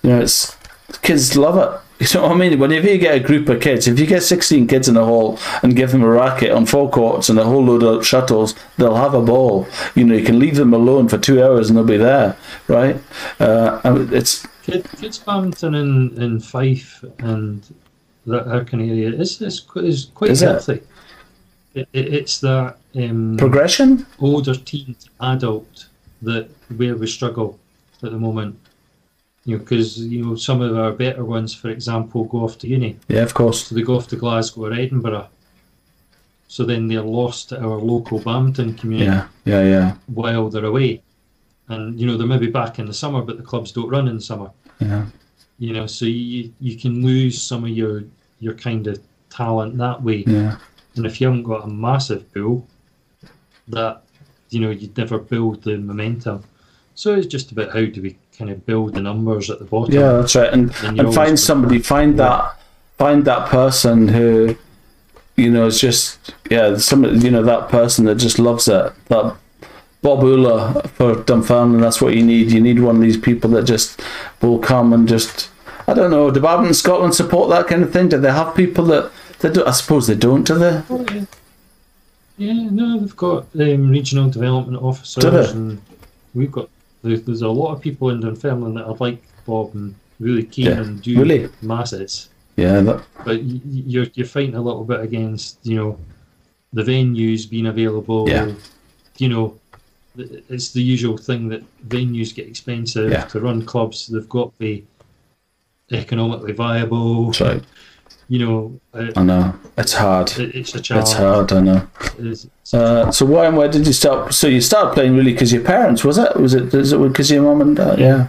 you 0.04 0.10
know, 0.10 0.20
it's 0.20 0.56
kids 1.02 1.38
love 1.38 1.58
it. 1.58 1.80
You 2.00 2.08
know 2.16 2.24
what 2.24 2.32
I 2.32 2.36
mean? 2.36 2.60
Whenever 2.60 2.90
you 2.90 2.98
get 2.98 3.16
a 3.16 3.20
group 3.22 3.48
of 3.48 3.62
kids, 3.62 3.88
if 3.88 3.98
you 3.98 4.06
get 4.06 4.22
16 4.22 4.68
kids 4.68 4.90
in 4.90 4.98
a 4.98 5.06
hall 5.06 5.40
and 5.64 5.76
give 5.76 5.92
them 5.92 6.04
a 6.04 6.10
racket 6.10 6.52
on 6.52 6.66
four 6.66 6.90
courts 6.90 7.30
and 7.30 7.40
a 7.40 7.46
whole 7.46 7.64
load 7.64 7.84
of 7.84 8.06
shuttles, 8.06 8.54
they'll 8.78 8.96
have 8.96 9.14
a 9.14 9.22
ball. 9.22 9.66
You 9.96 10.04
know, 10.04 10.16
you 10.16 10.26
can 10.26 10.38
leave 10.38 10.58
them 10.58 10.74
alone 10.74 11.08
for 11.08 11.18
two 11.18 11.42
hours 11.42 11.70
and 11.70 11.78
they'll 11.78 11.86
be 11.86 11.96
there, 11.98 12.36
right? 12.68 12.98
Uh, 13.40 13.80
and 13.86 14.12
it's 14.12 14.46
badminton 15.20 15.76
in, 15.76 16.22
in 16.22 16.40
Fife 16.40 17.04
and 17.20 17.64
that, 18.26 18.68
kind 18.68 18.84
of 18.84 18.90
area 18.90 19.10
is, 19.14 19.42
is, 19.42 19.66
is 19.76 20.06
quite 20.14 20.32
Is 20.32 20.42
it? 20.42 20.48
healthy. 20.48 20.82
It, 21.76 21.88
it, 21.94 22.14
it's 22.14 22.40
that 22.42 22.78
um, 22.96 23.38
progression. 23.38 24.06
older 24.20 24.56
teen 24.56 24.96
adult 25.22 25.88
that 26.22 26.50
where 26.76 26.96
we 26.96 27.08
struggle 27.08 27.60
at 28.04 28.12
the 28.12 28.18
moment. 28.18 28.60
You 29.46 29.58
know, 29.58 29.60
because 29.64 30.00
you 30.00 30.26
know 30.26 30.36
some 30.36 30.62
of 30.62 30.76
our 30.76 30.92
better 30.92 31.24
ones, 31.24 31.54
for 31.54 31.70
example, 31.70 32.24
go 32.26 32.40
off 32.40 32.58
to 32.60 32.68
uni, 32.68 32.98
Yeah, 33.08 33.22
of 33.22 33.34
course. 33.34 33.68
so 33.68 33.76
they 33.76 33.84
go 33.84 33.96
off 33.96 34.08
to 34.08 34.16
Glasgow 34.16 34.66
or 34.66 34.74
Edinburgh. 34.74 35.28
So 36.48 36.64
then 36.64 36.88
they're 36.88 37.02
lost 37.02 37.50
to 37.50 37.60
our 37.60 37.78
local 37.78 38.20
badminton 38.20 38.76
community 38.76 39.06
Yeah, 39.12 39.28
yeah, 39.46 39.64
yeah, 39.64 39.96
while 40.08 40.50
they're 40.50 40.66
away, 40.66 41.02
and 41.68 42.00
you 42.00 42.08
know 42.08 42.18
they 42.18 42.26
may 42.26 42.38
be 42.38 42.48
back 42.50 42.80
in 42.80 42.86
the 42.88 42.94
summer, 42.94 43.22
but 43.22 43.38
the 43.38 43.44
clubs 43.44 43.72
don't 43.72 43.90
run 43.90 44.08
in 44.08 44.16
the 44.16 44.22
summer. 44.22 44.50
yeah. 44.80 45.06
You 45.58 45.74
know, 45.74 45.88
so 45.88 46.06
you 46.06 46.52
you 46.60 46.76
can 46.78 47.04
lose 47.06 47.42
some 47.42 47.64
of 47.64 47.70
your 47.70 48.04
your 48.40 48.54
kind 48.56 48.88
of 48.88 49.00
talent 49.30 49.78
that 49.78 50.02
way. 50.02 50.24
Yeah, 50.28 50.58
And 50.96 51.06
if 51.06 51.22
you 51.22 51.28
haven't 51.28 51.44
got 51.44 51.64
a 51.64 51.68
massive 51.68 52.32
pool, 52.34 52.68
that 53.68 54.04
you 54.50 54.60
know 54.60 54.72
you'd 54.72 54.98
never 54.98 55.18
build 55.18 55.64
the 55.64 55.78
momentum. 55.78 56.44
So 56.96 57.14
it's 57.16 57.28
just 57.28 57.52
about 57.52 57.72
how 57.74 57.86
do 57.86 58.02
we 58.02 58.18
kind 58.36 58.52
of 58.52 58.66
build 58.66 58.94
the 58.94 59.02
numbers 59.02 59.50
at 59.50 59.60
the 59.60 59.66
bottom. 59.66 59.94
yeah, 59.94 60.14
that's 60.14 60.36
right. 60.36 60.52
And 60.52 60.74
and 60.84 61.14
find 61.14 61.40
somebody, 61.40 61.80
find 61.80 62.20
that, 62.20 62.60
find 62.98 63.26
that 63.26 63.50
person 63.50 64.08
who, 64.08 64.56
you 65.36 65.50
know, 65.50 65.68
is 65.68 65.80
just 65.80 66.34
yeah, 66.50 66.78
some 66.78 67.04
you 67.04 67.32
know 67.32 67.44
that 67.44 67.70
person 67.70 68.06
that 68.06 68.16
just 68.16 68.40
loves 68.40 68.68
it. 68.68 68.94
That 69.08 69.36
Bob 70.02 70.24
Ula 70.24 70.88
for 70.90 71.16
Dunfermline. 71.16 71.82
That's 71.82 72.02
what 72.02 72.16
you 72.16 72.24
need. 72.24 72.52
You 72.52 72.62
need 72.62 72.80
one 72.80 72.98
of 72.98 73.02
these 73.02 73.18
people 73.18 73.50
that 73.52 73.64
just 73.64 74.02
will 74.42 74.60
come 74.60 74.94
and 74.94 75.08
just. 75.08 75.50
I 75.88 75.94
don't 75.94 76.10
know. 76.10 76.32
Do 76.32 76.40
Badminton 76.40 76.74
Scotland 76.74 77.14
support 77.14 77.50
that 77.50 77.68
kind 77.68 77.84
of 77.84 77.94
thing? 77.94 78.10
Do 78.10 78.20
they 78.20 78.32
have 78.32 78.56
people 78.56 78.86
that 78.86 79.12
they 79.40 79.52
do? 79.52 79.64
I 79.66 79.72
suppose 79.72 80.08
they 80.08 80.16
don't. 80.16 80.46
Do 80.46 80.58
they? 80.58 80.82
Oh, 80.90 81.06
yeah. 81.14 81.26
Yeah, 82.38 82.70
no, 82.70 83.00
they've 83.00 83.16
got 83.16 83.48
um, 83.58 83.90
regional 83.90 84.30
development 84.30 84.84
officers, 84.84 85.52
and 85.52 85.82
we've 86.34 86.52
got 86.52 86.70
there's, 87.06 87.22
there's 87.24 87.42
a 87.42 87.48
lot 87.50 87.74
of 87.74 87.82
people 87.82 88.10
in 88.10 88.20
Dunfermline 88.22 88.74
that 88.76 88.86
are 88.86 88.96
like 89.00 89.22
Bob 89.46 89.74
and 89.76 89.96
really 90.20 90.44
keen 90.44 90.66
Yeah, 90.66 90.82
and 90.82 91.02
do 91.02 91.18
really? 91.20 91.50
masses. 91.62 92.30
Yeah, 92.58 92.80
that, 92.82 93.04
But 93.26 93.44
you're 93.44 94.08
you're 94.14 94.26
fighting 94.28 94.56
a 94.56 94.62
little 94.62 94.84
bit 94.86 95.02
against 95.02 95.60
you 95.64 95.76
know 95.76 96.00
the 96.74 96.84
venues 96.84 97.50
being 97.50 97.68
available. 97.68 98.28
Yeah. 98.30 98.54
You 99.18 99.30
know, 99.30 99.60
it's 100.18 100.72
the 100.72 100.82
usual 100.82 101.18
thing 101.18 101.48
that 101.50 101.64
venues 101.88 102.34
get 102.34 102.48
expensive 102.48 103.12
Yeah. 103.12 103.26
to 103.26 103.40
run 103.40 103.66
clubs. 103.66 104.08
They've 104.08 104.28
got 104.30 104.52
to 104.54 104.58
be 104.60 104.86
economically 105.92 106.54
viable. 106.54 107.26
that's 107.28 107.42
right. 107.42 107.64
You 108.28 108.40
know, 108.40 108.80
it, 108.96 109.16
I 109.18 109.24
know. 109.24 109.54
It's 109.78 109.94
hard. 109.94 110.32
it- 110.40 110.56
it's 110.56 110.74
a 110.74 110.82
challenge. 110.82 111.10
It's 111.10 111.14
hard. 111.18 111.52
I 111.54 111.62
know. 111.62 111.88
Uh, 112.74 113.12
so 113.12 113.26
why 113.26 113.46
and 113.46 113.56
where 113.56 113.68
did 113.70 113.86
you 113.86 113.94
start? 113.94 114.34
So 114.34 114.48
you 114.48 114.62
started 114.62 114.94
playing 114.96 115.16
really 115.16 115.34
because 115.34 115.54
your 115.54 115.64
parents 115.64 116.04
was 116.04 116.18
it? 116.18 116.36
Was 116.40 116.54
it? 116.56 116.74
Is 116.74 116.92
it 116.92 116.98
because 117.00 117.30
your 117.30 117.44
mum 117.44 117.62
and 117.62 117.76
dad? 117.76 118.00
Yeah, 118.00 118.28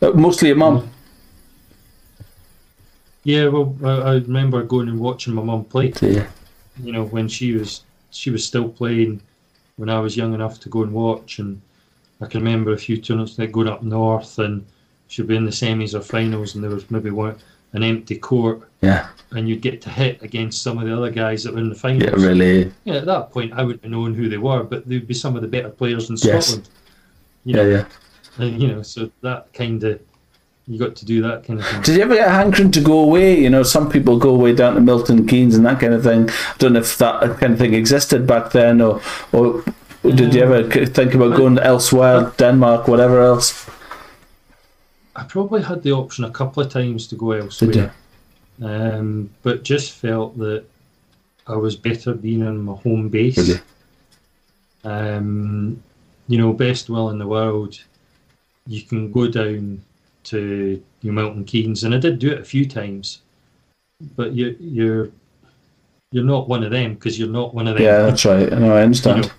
Uh, 0.00 0.12
mostly 0.12 0.48
your 0.48 0.56
mum. 0.56 0.88
Yeah, 3.24 3.48
well, 3.48 3.76
I, 3.84 3.88
I 3.88 4.12
remember 4.14 4.62
going 4.62 4.88
and 4.88 4.98
watching 5.00 5.34
my 5.34 5.42
mum 5.42 5.64
play. 5.64 5.92
Yeah, 6.00 6.26
You 6.82 6.92
know, 6.92 7.04
when 7.04 7.28
she 7.28 7.52
was 7.52 7.82
she 8.10 8.30
was 8.30 8.44
still 8.44 8.68
playing 8.68 9.20
when 9.76 9.90
I 9.90 10.00
was 10.00 10.16
young 10.16 10.32
enough 10.34 10.58
to 10.60 10.68
go 10.70 10.82
and 10.82 10.92
watch, 10.92 11.38
and 11.38 11.60
I 12.22 12.26
can 12.26 12.40
remember 12.42 12.72
a 12.72 12.78
few 12.78 12.96
tournaments 12.96 13.38
like 13.38 13.52
going 13.52 13.68
up 13.68 13.82
north, 13.82 14.38
and 14.38 14.64
she'd 15.08 15.26
be 15.26 15.36
in 15.36 15.44
the 15.44 15.50
semis 15.50 15.94
or 15.94 16.00
finals, 16.00 16.54
and 16.54 16.64
there 16.64 16.70
was 16.70 16.90
maybe 16.90 17.10
one 17.10 17.36
an 17.72 17.82
empty 17.82 18.16
court, 18.16 18.62
yeah, 18.80 19.08
and 19.32 19.48
you'd 19.48 19.60
get 19.60 19.80
to 19.82 19.90
hit 19.90 20.22
against 20.22 20.62
some 20.62 20.78
of 20.78 20.86
the 20.86 20.96
other 20.96 21.10
guys 21.10 21.44
that 21.44 21.52
were 21.52 21.60
in 21.60 21.68
the 21.68 21.74
finals. 21.74 22.04
yeah. 22.04 22.26
Really. 22.28 22.72
Yeah, 22.84 22.94
at 22.96 23.06
that 23.06 23.30
point, 23.30 23.52
I 23.52 23.62
wouldn't 23.62 23.82
have 23.82 23.92
known 23.92 24.14
who 24.14 24.28
they 24.28 24.38
were, 24.38 24.62
but 24.62 24.88
they'd 24.88 25.06
be 25.06 25.14
some 25.14 25.36
of 25.36 25.42
the 25.42 25.48
better 25.48 25.68
players 25.70 26.08
in 26.10 26.16
Yes. 26.22 26.46
Scotland. 26.46 26.68
You 27.44 27.56
Yeah, 27.56 27.62
know, 27.62 27.68
yeah. 27.70 27.84
and, 28.44 28.62
you 28.62 28.68
know, 28.68 28.82
so 28.82 29.10
that 29.22 29.52
kind 29.52 29.82
of 29.84 30.00
you 30.66 30.78
got 30.78 30.94
to 30.96 31.06
do 31.06 31.22
that 31.22 31.44
kind 31.44 31.60
of 31.60 31.66
thing. 31.66 31.80
Did 31.82 31.96
you 31.96 32.02
ever 32.02 32.14
get 32.14 32.28
a 32.28 32.30
hankering 32.30 32.70
to 32.72 32.80
go 32.80 32.98
away? 33.00 33.40
You 33.40 33.48
know, 33.48 33.62
some 33.62 33.88
people 33.90 34.18
go 34.18 34.30
away 34.34 34.54
down 34.54 34.74
to 34.74 34.80
Milton 34.82 35.26
Keynes 35.26 35.54
and 35.56 35.64
that 35.64 35.80
kind 35.80 35.94
of 35.94 36.02
thing. 36.02 36.28
I 36.28 36.54
don't 36.58 36.74
know 36.74 36.80
if 36.80 36.98
that 36.98 37.38
kind 37.38 37.54
of 37.54 37.58
thing 37.58 37.72
existed 37.74 38.26
back 38.26 38.52
then, 38.52 38.82
or 38.82 39.00
or 39.32 39.64
did 40.02 40.34
you 40.34 40.42
um, 40.44 40.52
ever 40.52 40.86
think 40.86 41.14
about 41.14 41.36
going 41.36 41.58
elsewhere, 41.58 42.32
Denmark, 42.36 42.86
whatever 42.86 43.22
else? 43.22 43.66
I 45.18 45.24
probably 45.24 45.62
had 45.62 45.82
the 45.82 45.92
option 45.92 46.24
a 46.24 46.30
couple 46.30 46.62
of 46.62 46.70
times 46.70 47.06
to 47.08 47.16
go 47.16 47.32
elsewhere, 47.32 47.92
um, 48.62 49.28
but 49.42 49.64
just 49.64 49.92
felt 49.92 50.38
that 50.38 50.64
I 51.46 51.56
was 51.56 51.74
better 51.76 52.14
being 52.14 52.40
in 52.40 52.58
my 52.62 52.74
home 52.74 53.08
base. 53.08 53.58
Um, 54.84 55.82
you 56.28 56.38
know, 56.38 56.52
best 56.52 56.88
will 56.88 57.10
in 57.10 57.18
the 57.18 57.26
world, 57.26 57.80
you 58.66 58.82
can 58.82 59.10
go 59.10 59.26
down 59.28 59.82
to 60.24 60.82
New 61.02 61.12
Milton 61.12 61.44
Keynes, 61.44 61.84
and 61.84 61.94
I 61.94 61.98
did 61.98 62.18
do 62.18 62.30
it 62.30 62.40
a 62.40 62.44
few 62.44 62.66
times, 62.66 63.22
but 64.16 64.32
you, 64.32 64.56
you're 64.60 65.10
you're 66.12 66.24
not 66.24 66.48
one 66.48 66.62
of 66.64 66.70
them 66.70 66.94
because 66.94 67.18
you're 67.18 67.28
not 67.28 67.54
one 67.54 67.66
of 67.66 67.74
them. 67.74 67.82
Yeah, 67.84 68.02
that's 68.02 68.24
right. 68.24 68.52
I 68.52 68.58
know. 68.58 68.72
I 68.74 68.78
You 68.78 68.84
understand. 68.84 69.22
know, 69.22 69.30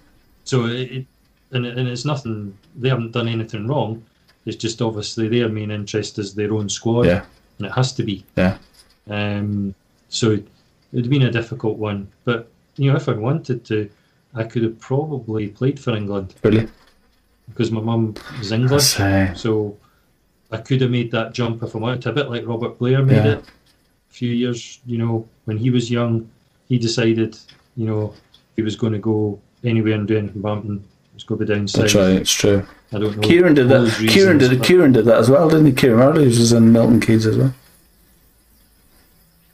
so 0.44 0.66
it, 0.66 0.92
it 0.92 1.06
and, 1.52 1.66
it- 1.66 1.78
and 1.78 1.88
it's 1.88 2.06
nothing. 2.06 2.58
They 2.76 2.90
haven't 2.90 3.12
done 3.12 3.28
anything 3.30 3.66
wrong. 3.68 4.04
It's 4.50 4.58
just 4.58 4.82
obviously 4.82 5.28
their 5.30 5.48
main 5.50 5.72
interest 5.72 6.20
is 6.20 6.34
their 6.34 6.52
own 6.54 6.68
squad, 6.70 7.06
Yeah. 7.06 7.24
and 7.58 7.68
it 7.68 7.72
has 7.74 7.94
to 7.94 8.04
be. 8.04 8.26
Yeah. 8.36 8.58
Um. 9.10 9.74
So 10.10 10.38
it'd 10.92 11.10
been 11.10 11.22
a 11.24 11.32
difficult 11.32 11.78
one, 11.78 12.08
but 12.26 12.50
you 12.78 12.90
know, 12.92 12.98
if 12.98 13.08
I 13.08 13.14
wanted 13.14 13.64
to, 13.66 13.90
I 14.34 14.44
could 14.44 14.64
have 14.64 14.80
probably 14.80 15.48
played 15.50 15.80
for 15.80 15.96
England 15.96 16.34
Really. 16.44 16.68
because 17.48 17.72
my 17.72 17.82
mum 17.82 18.16
was 18.40 18.52
English. 18.52 18.96
So 19.38 19.78
I 20.52 20.58
could 20.58 20.82
have 20.82 20.90
made 20.92 21.12
that 21.12 21.34
jump 21.34 21.62
if 21.64 21.76
I 21.76 21.80
wanted 21.80 22.02
to, 22.04 22.10
a 22.10 22.14
bit 22.14 22.30
like 22.30 22.48
Robert 22.48 22.80
Blair 22.80 23.04
made 23.04 23.26
Yeah. 23.26 23.34
it 23.34 23.40
a 23.40 24.14
few 24.14 24.32
years, 24.32 24.80
you 24.88 24.98
know, 24.98 25.28
when 25.46 25.58
he 25.58 25.70
was 25.70 25.92
young, 25.92 26.28
he 26.70 26.80
decided, 26.80 27.38
you 27.78 27.86
know, 27.86 28.14
he 28.56 28.62
was 28.64 28.76
going 28.76 28.94
to 28.94 29.00
go 29.00 29.40
anywhere 29.64 29.94
and 29.94 30.08
do 30.08 30.18
anything 30.18 30.42
badminton. 30.42 30.84
Was 31.14 31.24
going 31.24 31.40
to 31.40 31.46
be 31.46 31.54
down 31.54 31.68
south. 31.68 31.82
That's 31.82 31.96
right. 31.96 32.14
It's 32.22 32.34
true. 32.34 32.66
I 32.92 32.98
don't 33.00 33.16
know. 33.16 33.22
Kieran 33.22 33.54
did 33.54 33.70
that. 33.70 33.92
Kieran 34.10 34.38
did. 34.40 34.58
but- 34.58 34.66
Kieran 34.68 34.92
did 34.92 35.06
that 35.06 35.18
as 35.20 35.30
well, 35.30 35.48
didn't 35.50 35.68
he? 35.68 35.72
Kieran 35.74 36.00
Murray 36.00 36.26
was 36.26 36.52
in 36.52 36.72
Milton 36.72 37.00
Keynes 37.00 37.26
as 37.26 37.38
well. 37.38 37.54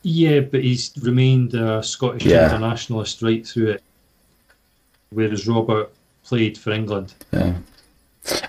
Yeah, 0.04 0.42
but 0.42 0.62
he's 0.64 0.92
remained 1.02 1.54
a 1.56 1.82
Scottish 1.82 2.26
Yeah. 2.26 2.46
internationalist 2.46 3.22
right 3.22 3.46
through 3.46 3.72
it, 3.72 3.84
whereas 5.10 5.48
Robert 5.48 5.90
played 6.24 6.58
for 6.58 6.72
England. 6.72 7.14
Yeah. 7.32 7.54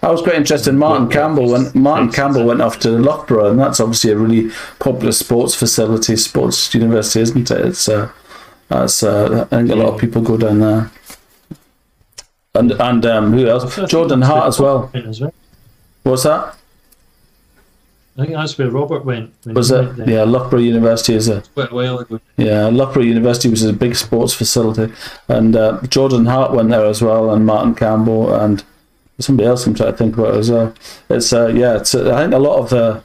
I 0.03 0.11
was 0.11 0.23
quite 0.23 0.37
interested 0.37 0.71
in 0.71 0.79
Martin 0.79 1.09
Campbell. 1.09 1.51
When 1.51 1.71
Martin 1.75 2.11
Campbell 2.11 2.45
went 2.45 2.63
off 2.63 2.79
to 2.81 2.91
Loughborough, 2.91 3.51
and 3.51 3.59
that's 3.59 3.81
obviously 3.81 4.11
a 4.13 4.17
really 4.17 4.51
popular 4.79 5.13
sports 5.13 5.55
facility, 5.55 6.17
sports 6.17 6.73
university, 6.75 7.21
isn't 7.21 7.51
it? 7.51 7.61
It's 7.61 7.89
uh, 7.89 8.11
that's 8.69 9.03
uh, 9.03 9.47
I 9.51 9.57
think 9.57 9.71
a 9.71 9.75
lot 9.77 9.93
of 9.95 10.01
people 10.01 10.23
go 10.23 10.39
down 10.39 10.61
there. 10.61 10.91
And 12.57 12.73
and 12.73 13.07
um, 13.07 13.33
who 13.33 13.47
else? 13.49 13.77
Jordan 13.89 14.23
Hart 14.23 14.49
as 14.49 14.61
well. 14.61 14.91
As 14.95 15.21
well. 15.21 15.35
What's 16.03 16.23
that? 16.23 16.57
I 18.19 18.23
think 18.25 18.35
that's 18.35 18.57
where 18.57 18.71
Robert 18.71 19.05
went. 19.05 19.33
Was 19.45 19.71
it? 19.71 19.95
went. 19.97 20.09
Yeah, 20.09 20.23
Loughborough 20.23 20.61
University 20.61 21.15
is 21.15 21.29
a 21.29 21.43
Quite 21.55 21.71
a 21.71 21.75
while 21.75 21.99
ago. 21.99 22.21
yeah. 22.39 22.67
Loughborough 22.67 23.03
University 23.03 23.51
was 23.51 23.63
a 23.63 23.73
big 23.75 23.95
sports 23.95 24.33
facility, 24.33 24.93
and 25.29 25.55
uh, 25.55 25.81
Jordan 25.89 26.25
Hart 26.25 26.53
went 26.53 26.71
there 26.71 26.87
as 26.87 27.03
well, 27.03 27.31
and 27.31 27.45
Martin 27.45 27.75
Campbell 27.75 28.35
and 28.35 28.65
somebody 29.19 29.47
else. 29.47 29.67
I'm 29.67 29.75
trying 29.75 29.93
to 29.93 29.99
think 29.99 30.17
about 30.17 30.35
as 30.35 30.51
well. 30.51 30.75
It's 31.11 31.33
uh, 31.33 31.49
yeah. 31.49 31.77
It's 31.77 31.95
uh, 31.95 32.15
I 32.15 32.23
think 32.23 32.35
a 32.35 32.39
lot 32.39 32.59
of 32.59 32.71
the. 32.71 33.03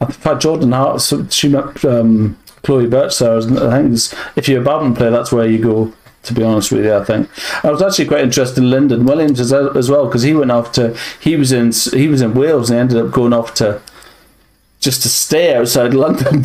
In 0.00 0.08
fact, 0.08 0.42
Jordan 0.42 0.72
Hart. 0.72 1.02
She 1.30 1.48
met 1.48 1.84
um, 1.84 2.38
Chloe 2.62 2.86
Birch 2.86 3.18
there. 3.18 3.36
it? 3.36 3.52
I 3.52 3.82
think 3.82 3.98
if 4.36 4.48
you're 4.48 4.62
a 4.62 4.64
badminton 4.64 4.96
player, 4.96 5.10
that's 5.10 5.32
where 5.32 5.46
you 5.46 5.58
go 5.62 5.92
To 6.24 6.34
be 6.34 6.42
honest 6.42 6.72
with 6.72 6.84
you, 6.84 6.94
I 6.94 7.04
think 7.04 7.28
I 7.62 7.70
was 7.70 7.82
actually 7.82 8.06
quite 8.06 8.22
interested 8.22 8.58
in 8.62 8.70
Lyndon 8.70 9.04
Williams 9.04 9.40
as, 9.40 9.52
as 9.52 9.90
well 9.90 10.06
because 10.06 10.22
he 10.22 10.32
went 10.32 10.50
off 10.50 10.72
to 10.72 10.96
he 11.20 11.36
was 11.36 11.52
in 11.52 11.72
he 11.98 12.08
was 12.08 12.22
in 12.22 12.34
Wales 12.34 12.70
and 12.70 12.80
ended 12.80 12.96
up 12.96 13.12
going 13.12 13.34
off 13.34 13.52
to 13.54 13.82
just 14.80 15.02
to 15.02 15.08
stay 15.08 15.54
outside 15.54 15.92
London. 16.04 16.44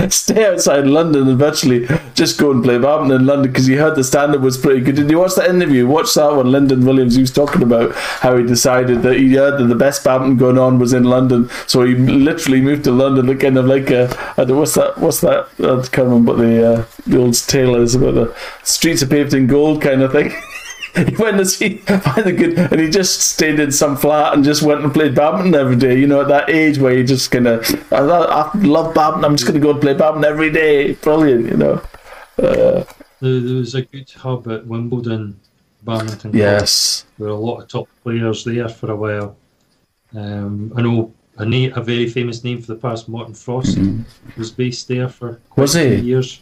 stay 0.10 0.46
outside 0.46 0.86
London 0.86 1.28
and 1.28 1.38
virtually 1.38 1.86
just 2.14 2.38
go 2.38 2.50
and 2.50 2.62
play 2.62 2.78
badminton 2.78 3.20
in 3.20 3.26
London 3.26 3.52
because 3.52 3.66
he 3.66 3.76
heard 3.76 3.96
the 3.96 4.04
standard 4.04 4.42
was 4.42 4.58
pretty 4.58 4.80
good. 4.80 4.96
Did 4.96 5.10
you 5.10 5.18
watch 5.18 5.34
that 5.34 5.48
interview? 5.48 5.86
Watch 5.86 6.14
that 6.14 6.34
one. 6.34 6.50
Lyndon 6.50 6.84
Williams, 6.84 7.14
he 7.14 7.20
was 7.20 7.32
talking 7.32 7.62
about 7.62 7.94
how 7.94 8.36
he 8.36 8.44
decided 8.44 9.02
that 9.02 9.16
he 9.16 9.34
heard 9.34 9.58
that 9.58 9.66
the 9.66 9.74
best 9.74 10.04
badminton 10.04 10.36
going 10.36 10.58
on 10.58 10.78
was 10.78 10.92
in 10.92 11.04
London, 11.04 11.48
so 11.66 11.84
he 11.84 11.94
literally 11.94 12.60
moved 12.60 12.84
to 12.84 12.92
London, 12.92 13.36
kind 13.38 13.56
of 13.56 13.66
like 13.66 13.90
a, 13.90 14.08
I 14.36 14.44
don't 14.44 14.58
what's 14.58 14.74
that? 14.74 14.98
What's 14.98 15.20
that? 15.20 15.48
I 15.58 15.86
can't 15.88 16.08
remember 16.08 16.34
the 16.34 16.72
uh, 16.72 16.84
the 17.06 17.18
old 17.18 17.34
tale 17.46 17.76
is 17.76 17.94
about 17.94 18.14
the 18.14 18.36
streets 18.62 19.02
are 19.02 19.06
paved 19.06 19.34
in 19.34 19.46
gold 19.46 19.82
kind 19.82 20.02
of 20.02 20.12
thing. 20.12 20.32
he 21.08 21.16
went 21.16 21.38
to 21.38 21.46
see 21.46 21.76
find 21.76 22.24
the 22.24 22.32
good, 22.32 22.58
and 22.58 22.80
he 22.80 22.90
just 22.90 23.20
stayed 23.20 23.60
in 23.60 23.70
some 23.70 23.96
flat 23.96 24.34
and 24.34 24.44
just 24.44 24.62
went 24.62 24.82
and 24.82 24.92
played 24.92 25.14
badminton 25.14 25.54
every 25.54 25.76
day. 25.76 25.98
You 25.98 26.06
know, 26.06 26.22
at 26.22 26.28
that 26.28 26.50
age 26.50 26.78
where 26.78 26.96
you 26.96 27.04
just 27.04 27.30
kind 27.30 27.46
of, 27.46 27.92
I, 27.92 27.98
I 27.98 28.58
love 28.58 28.94
badminton. 28.94 29.24
I'm 29.24 29.36
just 29.36 29.46
going 29.46 29.60
to 29.60 29.64
go 29.64 29.70
and 29.70 29.80
play 29.80 29.94
badminton 29.94 30.30
every 30.30 30.50
day. 30.50 30.94
Brilliant, 30.94 31.46
you 31.46 31.56
know. 31.56 31.82
Uh, 32.38 32.84
there 33.20 33.54
was 33.54 33.74
a 33.74 33.82
good 33.82 34.10
hub 34.10 34.48
at 34.48 34.66
Wimbledon 34.66 35.38
badminton. 35.82 36.32
Yes, 36.34 37.04
there 37.18 37.28
were 37.28 37.34
a 37.34 37.38
lot 37.38 37.60
of 37.60 37.68
top 37.68 37.88
players 38.02 38.44
there 38.44 38.68
for 38.68 38.90
a 38.90 38.96
while. 38.96 39.36
Um, 40.14 40.72
I 40.76 40.82
know 40.82 41.14
a, 41.38 41.70
a 41.70 41.82
very 41.82 42.08
famous 42.08 42.42
name 42.44 42.60
for 42.60 42.66
the 42.74 42.80
past, 42.80 43.08
Morten 43.08 43.34
Frost, 43.34 43.76
mm-hmm. 43.76 44.02
was 44.38 44.50
based 44.50 44.88
there 44.88 45.08
for 45.08 45.40
quite 45.50 45.62
was 45.62 45.74
he? 45.74 45.96
years. 45.96 46.40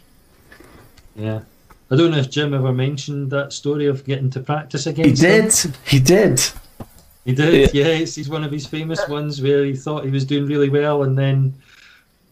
Yeah. 1.15 1.41
I 1.91 1.95
don't 1.95 2.11
know 2.11 2.17
if 2.17 2.29
Jim 2.29 2.53
ever 2.53 2.71
mentioned 2.71 3.31
that 3.31 3.51
story 3.51 3.87
of 3.87 4.05
getting 4.05 4.29
to 4.31 4.39
practice 4.39 4.85
again. 4.85 5.05
He 5.09 5.13
did. 5.13 5.53
Him. 5.53 5.73
He 5.85 5.99
did. 5.99 6.41
He 7.25 7.33
did. 7.33 7.73
Yeah. 7.73 7.87
yeah, 7.87 7.95
he's 7.95 8.29
one 8.29 8.43
of 8.43 8.51
his 8.51 8.67
famous 8.67 9.07
ones 9.07 9.41
where 9.41 9.65
he 9.65 9.75
thought 9.75 10.05
he 10.05 10.11
was 10.11 10.25
doing 10.25 10.45
really 10.45 10.69
well, 10.69 11.03
and 11.03 11.17
then 11.17 11.53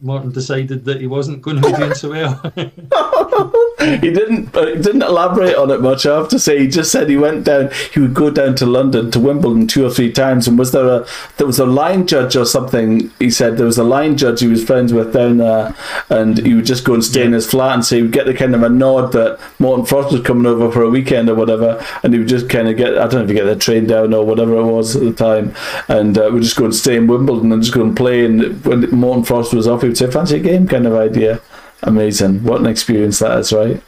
Martin 0.01 0.31
decided 0.31 0.85
that 0.85 1.01
he 1.01 1.07
wasn't 1.07 1.41
going 1.41 1.61
to 1.61 1.71
be 1.71 1.75
doing 1.75 1.93
so 1.95 2.09
well. 2.11 2.53
he 3.95 4.11
didn't. 4.11 4.55
Uh, 4.55 4.75
didn't 4.75 5.01
elaborate 5.01 5.55
on 5.55 5.71
it 5.71 5.81
much. 5.81 6.05
I 6.05 6.15
have 6.17 6.29
to 6.29 6.39
say, 6.39 6.59
he 6.59 6.67
just 6.67 6.91
said 6.91 7.09
he 7.09 7.17
went 7.17 7.45
down. 7.45 7.69
He 7.93 7.99
would 7.99 8.13
go 8.13 8.29
down 8.29 8.55
to 8.55 8.65
London 8.65 9.11
to 9.11 9.19
Wimbledon 9.19 9.67
two 9.67 9.85
or 9.85 9.89
three 9.89 10.11
times. 10.11 10.47
And 10.47 10.57
was 10.57 10.71
there 10.71 10.87
a 10.87 11.05
there 11.37 11.47
was 11.47 11.59
a 11.59 11.65
line 11.65 12.07
judge 12.07 12.35
or 12.35 12.45
something? 12.45 13.11
He 13.19 13.29
said 13.29 13.57
there 13.57 13.65
was 13.65 13.77
a 13.77 13.83
line 13.83 14.17
judge 14.17 14.39
he 14.39 14.47
was 14.47 14.63
friends 14.63 14.93
with 14.93 15.13
down 15.13 15.37
there, 15.37 15.75
and 16.09 16.37
he 16.39 16.53
would 16.53 16.65
just 16.65 16.85
go 16.85 16.93
and 16.93 17.03
stay 17.03 17.21
yeah. 17.21 17.27
in 17.27 17.33
his 17.33 17.49
flat. 17.49 17.73
And 17.75 17.85
so 17.85 17.95
he 17.95 18.01
would 18.01 18.11
get 18.11 18.25
the 18.25 18.33
kind 18.33 18.55
of 18.55 18.63
a 18.63 18.69
nod 18.69 19.11
that 19.13 19.39
Morten 19.59 19.85
Frost 19.85 20.11
was 20.11 20.21
coming 20.21 20.45
over 20.45 20.71
for 20.71 20.83
a 20.83 20.89
weekend 20.89 21.29
or 21.29 21.35
whatever, 21.35 21.83
and 22.03 22.13
he 22.13 22.19
would 22.19 22.29
just 22.29 22.49
kind 22.49 22.67
of 22.67 22.77
get 22.77 22.97
I 22.97 23.07
don't 23.07 23.13
know 23.13 23.23
if 23.23 23.29
you 23.29 23.35
get 23.35 23.45
the 23.45 23.55
train 23.55 23.85
down 23.87 24.13
or 24.13 24.25
whatever 24.25 24.55
it 24.57 24.63
was 24.63 24.95
at 24.95 25.03
the 25.03 25.13
time, 25.13 25.53
and 25.87 26.17
uh, 26.17 26.29
would 26.31 26.43
just 26.43 26.57
go 26.57 26.65
and 26.65 26.75
stay 26.75 26.95
in 26.95 27.07
Wimbledon 27.07 27.51
and 27.51 27.61
just 27.61 27.73
go 27.73 27.81
and 27.81 27.95
play. 27.95 28.25
And 28.25 28.63
when 28.65 28.89
Morten 28.91 29.23
Frost 29.23 29.53
was 29.53 29.67
off, 29.67 29.81
he 29.81 29.87
would 29.87 29.97
say, 29.97 30.09
"Fancy 30.09 30.37
a 30.37 30.39
game?" 30.39 30.67
kind 30.67 30.87
of 30.87 30.93
idea. 30.93 31.41
Amazing. 31.83 32.43
What 32.43 32.61
an 32.61 32.67
experience 32.67 33.19
that 33.19 33.39
is, 33.39 33.53
right? 33.53 33.81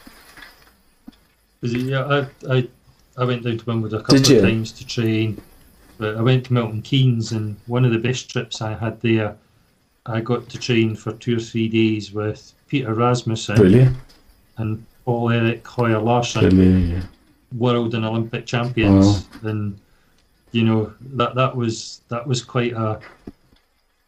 Yeah, 1.61 2.25
I, 2.49 2.53
I, 2.55 2.67
I 3.17 3.25
went 3.25 3.43
down 3.43 3.57
to 3.57 3.65
Wimbledon 3.65 3.99
a 3.99 4.03
couple 4.03 4.19
of 4.21 4.41
times 4.41 4.71
to 4.73 4.87
train. 4.87 5.41
But 5.97 6.15
I 6.15 6.21
went 6.21 6.45
to 6.45 6.53
Milton 6.53 6.81
Keynes, 6.81 7.33
and 7.33 7.57
one 7.67 7.83
of 7.83 7.91
the 7.91 7.99
best 7.99 8.31
trips 8.31 8.61
I 8.61 8.73
had 8.73 9.01
there, 9.01 9.35
I 10.05 10.21
got 10.21 10.47
to 10.47 10.57
train 10.57 10.95
for 10.95 11.11
two 11.11 11.35
or 11.35 11.39
three 11.41 11.67
days 11.67 12.13
with 12.13 12.53
Peter 12.69 12.93
Rasmussen 12.93 13.57
Brilliant. 13.57 13.97
and 14.57 14.85
Paul 15.03 15.29
Erik 15.31 15.63
Høyer 15.65 16.01
Larsen, 16.01 17.03
world 17.57 17.95
and 17.95 18.05
Olympic 18.05 18.45
champions, 18.45 19.27
and 19.43 19.77
you 20.51 20.63
know 20.63 20.93
that 21.01 21.35
that 21.35 21.55
was 21.55 22.01
that 22.07 22.25
was 22.25 22.41
quite 22.43 22.73
a 22.73 22.99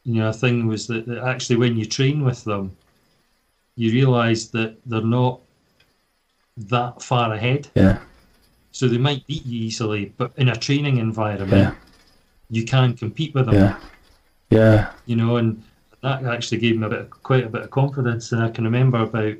you 0.06 0.15
know 0.15 0.30
a 0.30 0.34
thing 0.34 0.67
was 0.67 0.88
that, 0.88 1.06
that 1.08 1.24
actually 1.24 1.58
when 1.58 1.76
you 1.76 1.86
train 1.86 2.24
with 2.24 2.44
them, 2.46 2.76
you 3.76 3.92
realise 3.92 4.48
that 4.48 4.78
they're 4.86 5.02
not 5.02 5.40
that 6.58 7.02
far 7.02 7.34
ahead. 7.34 7.70
Yeah. 7.76 8.00
So 8.72 8.88
they 8.88 8.98
might 8.98 9.26
beat 9.28 9.46
you 9.46 9.66
easily, 9.66 10.14
but 10.18 10.32
in 10.38 10.50
a 10.50 10.56
training 10.56 10.98
environment, 10.98 11.52
yeah. 11.52 11.76
you 12.50 12.66
can 12.66 12.96
compete 12.96 13.34
with 13.34 13.48
them. 13.48 13.56
Yeah. 13.56 13.80
Yeah. 14.50 14.92
You 15.06 15.16
know, 15.16 15.38
and 15.38 15.64
that 16.02 16.24
actually 16.26 16.60
gave 16.60 16.78
me 16.78 16.88
a 16.88 16.90
bit, 16.90 17.00
of, 17.00 17.10
quite 17.24 17.46
a 17.46 17.50
bit 17.50 17.64
of 17.64 17.72
confidence. 17.72 18.32
And 18.32 18.44
I 18.44 18.50
can 18.50 18.64
remember 18.64 19.02
about 19.02 19.36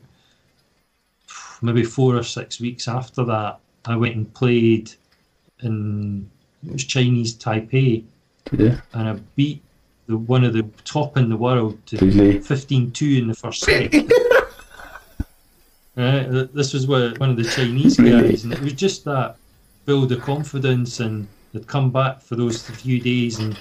maybe 1.62 1.84
four 1.84 2.16
or 2.16 2.24
six 2.24 2.60
weeks 2.60 2.88
after 2.88 3.24
that, 3.26 3.60
I 3.86 3.96
went 3.96 4.16
and 4.16 4.34
played 4.34 4.92
in 5.62 6.30
it 6.66 6.74
was 6.74 6.86
Chinese 6.86 7.36
Taipei, 7.36 8.04
yeah. 8.52 8.82
and 8.94 9.10
I 9.10 9.14
beat 9.36 9.64
the 10.12 10.18
one 10.18 10.44
of 10.44 10.54
the 10.54 10.64
top 10.86 11.18
in 11.18 11.30
the 11.30 11.38
world 11.38 11.78
to 11.88 11.98
15-2 11.98 13.20
in 13.20 13.28
the 13.28 13.34
first 13.34 13.62
set. 13.62 13.94
This 15.96 16.74
was 16.74 16.88
one 16.88 17.30
of 17.30 17.38
the 17.38 17.44
Chinese 17.44 17.98
guys, 17.98 18.44
and 18.44 18.54
it 18.54 18.62
was 18.62 18.74
just 18.74 19.04
that 19.06 19.36
build 19.86 20.12
of 20.12 20.22
confidence, 20.22 21.00
and 21.00 21.28
they'd 21.54 21.68
come 21.68 21.92
back 21.92 22.22
for 22.22 22.36
those 22.36 22.68
few 22.68 23.00
days, 23.00 23.40
and 23.40 23.58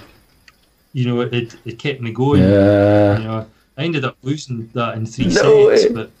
you 0.93 1.05
know, 1.05 1.21
it 1.21 1.55
it 1.65 1.77
kept 1.77 2.01
me 2.01 2.11
going. 2.11 2.43
Yeah. 2.43 3.17
You 3.17 3.23
know, 3.23 3.47
I 3.77 3.83
ended 3.83 4.05
up 4.05 4.17
losing 4.23 4.69
that 4.73 4.95
in 4.95 5.05
three 5.05 5.27
no 5.27 5.69
sets, 5.69 5.85
way. 5.85 5.93
but 5.93 6.11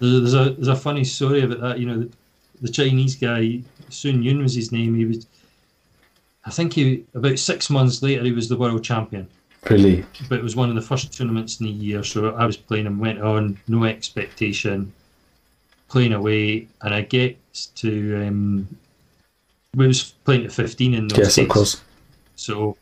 there's 0.00 0.34
a 0.34 0.50
there's 0.50 0.68
a 0.68 0.76
funny 0.76 1.04
story 1.04 1.42
about 1.42 1.60
that. 1.60 1.78
You 1.78 1.86
know, 1.86 2.00
the, 2.00 2.10
the 2.62 2.68
Chinese 2.68 3.16
guy, 3.16 3.60
Sun 3.88 4.22
Jun 4.22 4.42
was 4.42 4.54
his 4.54 4.72
name. 4.72 4.94
He 4.94 5.04
was, 5.04 5.26
I 6.44 6.50
think 6.50 6.72
he 6.72 7.04
about 7.14 7.38
six 7.38 7.68
months 7.70 8.02
later 8.02 8.24
he 8.24 8.32
was 8.32 8.48
the 8.48 8.56
world 8.56 8.82
champion. 8.82 9.28
Really? 9.68 10.04
But 10.28 10.38
it 10.38 10.42
was 10.42 10.56
one 10.56 10.70
of 10.70 10.74
the 10.74 10.80
first 10.80 11.12
tournaments 11.12 11.60
in 11.60 11.66
the 11.66 11.72
year, 11.72 12.02
so 12.02 12.34
I 12.34 12.46
was 12.46 12.56
playing 12.56 12.86
and 12.86 12.98
went 12.98 13.20
on, 13.20 13.58
no 13.68 13.84
expectation, 13.84 14.90
playing 15.88 16.14
away, 16.14 16.66
and 16.80 16.94
I 16.94 17.02
get 17.02 17.38
to. 17.76 18.26
Um, 18.26 18.68
we 19.76 19.86
was 19.86 20.14
playing 20.24 20.44
to 20.44 20.48
15 20.48 20.94
in 20.94 21.08
those 21.08 21.18
yes, 21.18 21.36
days. 21.36 21.44
of 21.44 21.50
course. 21.50 21.82
So, 22.36 22.76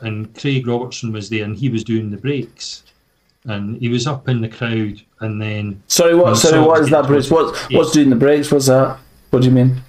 and 0.00 0.32
Craig 0.38 0.66
Robertson 0.66 1.12
was 1.12 1.28
there, 1.28 1.44
and 1.44 1.56
he 1.56 1.68
was 1.68 1.82
doing 1.82 2.10
the 2.10 2.16
breaks, 2.16 2.84
and 3.44 3.76
he 3.78 3.88
was 3.88 4.06
up 4.06 4.28
in 4.28 4.40
the 4.40 4.48
crowd, 4.48 5.02
and 5.20 5.42
then. 5.42 5.82
Sorry, 5.88 6.14
what? 6.14 6.36
Sorry, 6.36 6.64
what 6.64 6.80
is 6.80 6.90
that, 6.90 7.08
Bruce? 7.08 7.28
What, 7.28 7.56
what's 7.72 7.90
doing 7.90 8.08
the 8.08 8.16
breaks? 8.16 8.52
What's 8.52 8.66
that? 8.66 9.00
What 9.30 9.42
do 9.42 9.48
you 9.48 9.54
mean? 9.54 9.82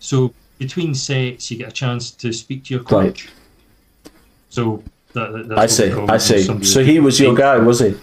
So 0.00 0.32
between 0.58 0.94
sets, 0.94 1.50
you 1.50 1.58
get 1.58 1.68
a 1.68 1.72
chance 1.72 2.10
to 2.10 2.32
speak 2.32 2.64
to 2.64 2.74
your 2.74 2.82
coach. 2.82 3.26
Right. 3.26 4.12
So 4.48 4.82
that, 5.14 5.54
I 5.56 5.66
see. 5.66 5.92
I 5.92 6.18
see. 6.18 6.64
So 6.64 6.84
he 6.84 7.00
was 7.00 7.18
your 7.18 7.34
guy, 7.34 7.58
was 7.58 7.80
he? 7.80 7.94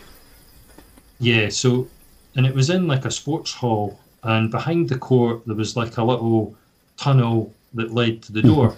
Yeah. 1.20 1.50
So, 1.50 1.88
and 2.36 2.46
it 2.46 2.54
was 2.54 2.70
in 2.70 2.88
like 2.88 3.06
a 3.06 3.12
sports 3.12 3.54
hall, 3.54 4.00
and 4.24 4.52
behind 4.52 4.90
the 4.90 4.98
court 4.98 5.46
there 5.46 5.56
was 5.56 5.76
like 5.76 5.98
a 5.98 6.04
little 6.04 6.56
tunnel 6.98 7.54
that 7.74 7.94
led 7.94 8.22
to 8.24 8.32
the 8.32 8.42
door. 8.42 8.70
Mm-hmm. 8.70 8.78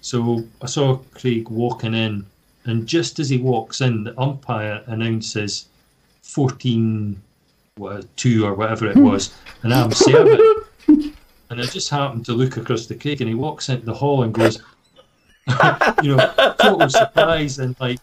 So 0.00 0.44
I 0.62 0.66
saw 0.66 0.98
Craig 1.14 1.48
walking 1.48 1.94
in, 1.94 2.24
and 2.64 2.86
just 2.86 3.18
as 3.18 3.28
he 3.28 3.38
walks 3.38 3.80
in, 3.80 4.04
the 4.04 4.18
umpire 4.20 4.82
announces 4.86 5.66
14 6.22 7.20
what, 7.76 8.16
2 8.16 8.44
or 8.44 8.54
whatever 8.54 8.86
it 8.86 8.94
hmm. 8.94 9.04
was, 9.04 9.34
and 9.62 9.72
I'm 9.72 9.92
serving. 9.92 10.40
and 11.50 11.60
I 11.60 11.64
just 11.64 11.90
happened 11.90 12.26
to 12.26 12.32
look 12.32 12.56
across 12.56 12.86
the 12.86 12.94
cake, 12.94 13.20
and 13.20 13.28
he 13.28 13.34
walks 13.34 13.68
into 13.68 13.86
the 13.86 13.94
hall 13.94 14.22
and 14.22 14.34
goes, 14.34 14.62
you 16.02 16.16
know, 16.16 16.54
total 16.58 16.88
surprise 16.88 17.58
and 17.58 17.74
like, 17.80 17.98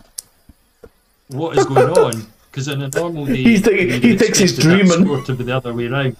what 1.27 1.57
is 1.57 1.65
going 1.65 1.97
on? 1.97 2.25
Because 2.49 2.67
in 2.67 2.81
a 2.81 2.89
normal 2.89 3.25
day, 3.25 3.43
he's 3.43 3.61
thinking, 3.61 4.01
he 4.01 4.17
thinks 4.17 4.39
he's 4.39 4.57
dreaming. 4.57 5.23
To 5.25 5.35
be 5.35 5.43
the 5.43 5.55
other 5.55 5.73
way 5.73 5.87
around, 5.87 6.15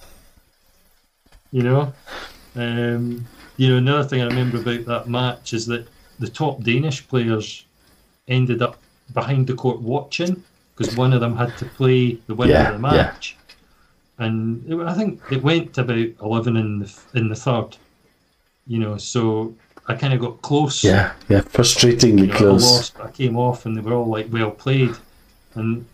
you 1.50 1.62
know. 1.62 1.92
Um, 2.54 3.26
you 3.56 3.68
know, 3.68 3.78
another 3.78 4.06
thing 4.06 4.20
I 4.20 4.26
remember 4.26 4.58
about 4.58 4.84
that 4.86 5.08
match 5.08 5.52
is 5.52 5.66
that 5.66 5.88
the 6.18 6.28
top 6.28 6.62
Danish 6.62 7.06
players 7.06 7.64
ended 8.28 8.62
up 8.62 8.78
behind 9.12 9.46
the 9.46 9.54
court 9.54 9.80
watching 9.80 10.42
because 10.76 10.94
one 10.96 11.12
of 11.12 11.20
them 11.20 11.36
had 11.36 11.56
to 11.58 11.64
play 11.64 12.18
the 12.26 12.34
winner 12.34 12.52
yeah, 12.52 12.68
of 12.68 12.74
the 12.74 12.78
match, 12.78 13.36
yeah. 13.38 13.45
And 14.18 14.64
it, 14.70 14.78
I 14.80 14.94
think 14.94 15.20
it 15.30 15.42
went 15.42 15.76
about 15.78 16.08
eleven 16.22 16.56
in 16.56 16.80
the 16.80 16.98
in 17.14 17.28
the 17.28 17.34
third. 17.34 17.76
You 18.66 18.78
know, 18.80 18.96
so 18.96 19.54
I 19.86 19.94
kind 19.94 20.12
of 20.12 20.20
got 20.20 20.42
close. 20.42 20.82
Yeah, 20.82 21.12
yeah, 21.28 21.40
frustratingly 21.40 22.20
you 22.20 22.26
know, 22.26 22.36
close. 22.36 22.64
I 22.64 22.76
lost, 22.76 23.00
I 23.00 23.10
came 23.10 23.36
off, 23.36 23.66
and 23.66 23.76
they 23.76 23.80
were 23.80 23.94
all 23.94 24.06
like 24.06 24.26
well 24.32 24.50
played, 24.50 24.94
and 25.54 25.86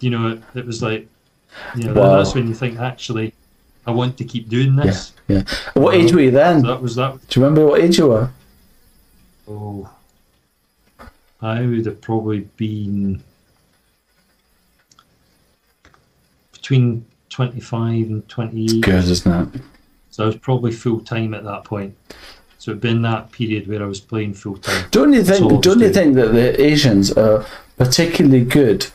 you 0.00 0.10
know 0.10 0.28
it, 0.28 0.42
it 0.54 0.66
was 0.66 0.82
like, 0.82 1.08
you 1.74 1.84
know, 1.84 1.94
wow. 1.94 2.16
that's 2.16 2.34
when 2.34 2.46
you 2.46 2.54
think 2.54 2.78
actually, 2.78 3.32
I 3.86 3.90
want 3.90 4.16
to 4.18 4.24
keep 4.24 4.48
doing 4.48 4.76
this. 4.76 5.12
Yeah. 5.26 5.38
yeah. 5.38 5.42
What 5.74 5.94
age 5.94 6.12
were 6.12 6.20
you 6.20 6.30
then? 6.30 6.60
So 6.60 6.68
that 6.68 6.82
was 6.82 6.94
that. 6.96 7.28
Do 7.28 7.40
you 7.40 7.46
remember 7.46 7.66
what 7.66 7.80
age 7.80 7.98
you 7.98 8.08
were? 8.08 8.30
Oh, 9.48 9.90
I 11.40 11.62
would 11.62 11.86
have 11.86 12.00
probably 12.00 12.40
been 12.56 13.22
between 16.52 17.04
25 17.32 18.10
and 18.10 18.28
28. 18.28 18.80
Good, 18.82 19.04
isn't 19.04 19.54
it? 19.54 19.62
So 20.10 20.24
I 20.24 20.26
was 20.26 20.36
probably 20.36 20.72
full 20.72 21.00
time 21.00 21.34
at 21.34 21.44
that 21.44 21.64
point. 21.64 21.96
So 22.58 22.70
it'd 22.70 22.80
been 22.80 23.02
that 23.02 23.32
period 23.32 23.66
where 23.66 23.82
I 23.82 23.86
was 23.86 24.00
playing 24.00 24.34
full 24.34 24.58
time. 24.58 24.86
Don't 24.90 25.12
you 25.12 25.22
That's 25.22 25.40
all 25.40 25.46
I 25.46 25.50
think? 25.50 25.64
Don't 25.64 25.80
you 25.80 25.92
think 25.92 26.14
that 26.14 26.32
the 26.32 26.62
Asians 26.62 27.10
are 27.12 27.44
particularly 27.76 28.44
good? 28.44 28.86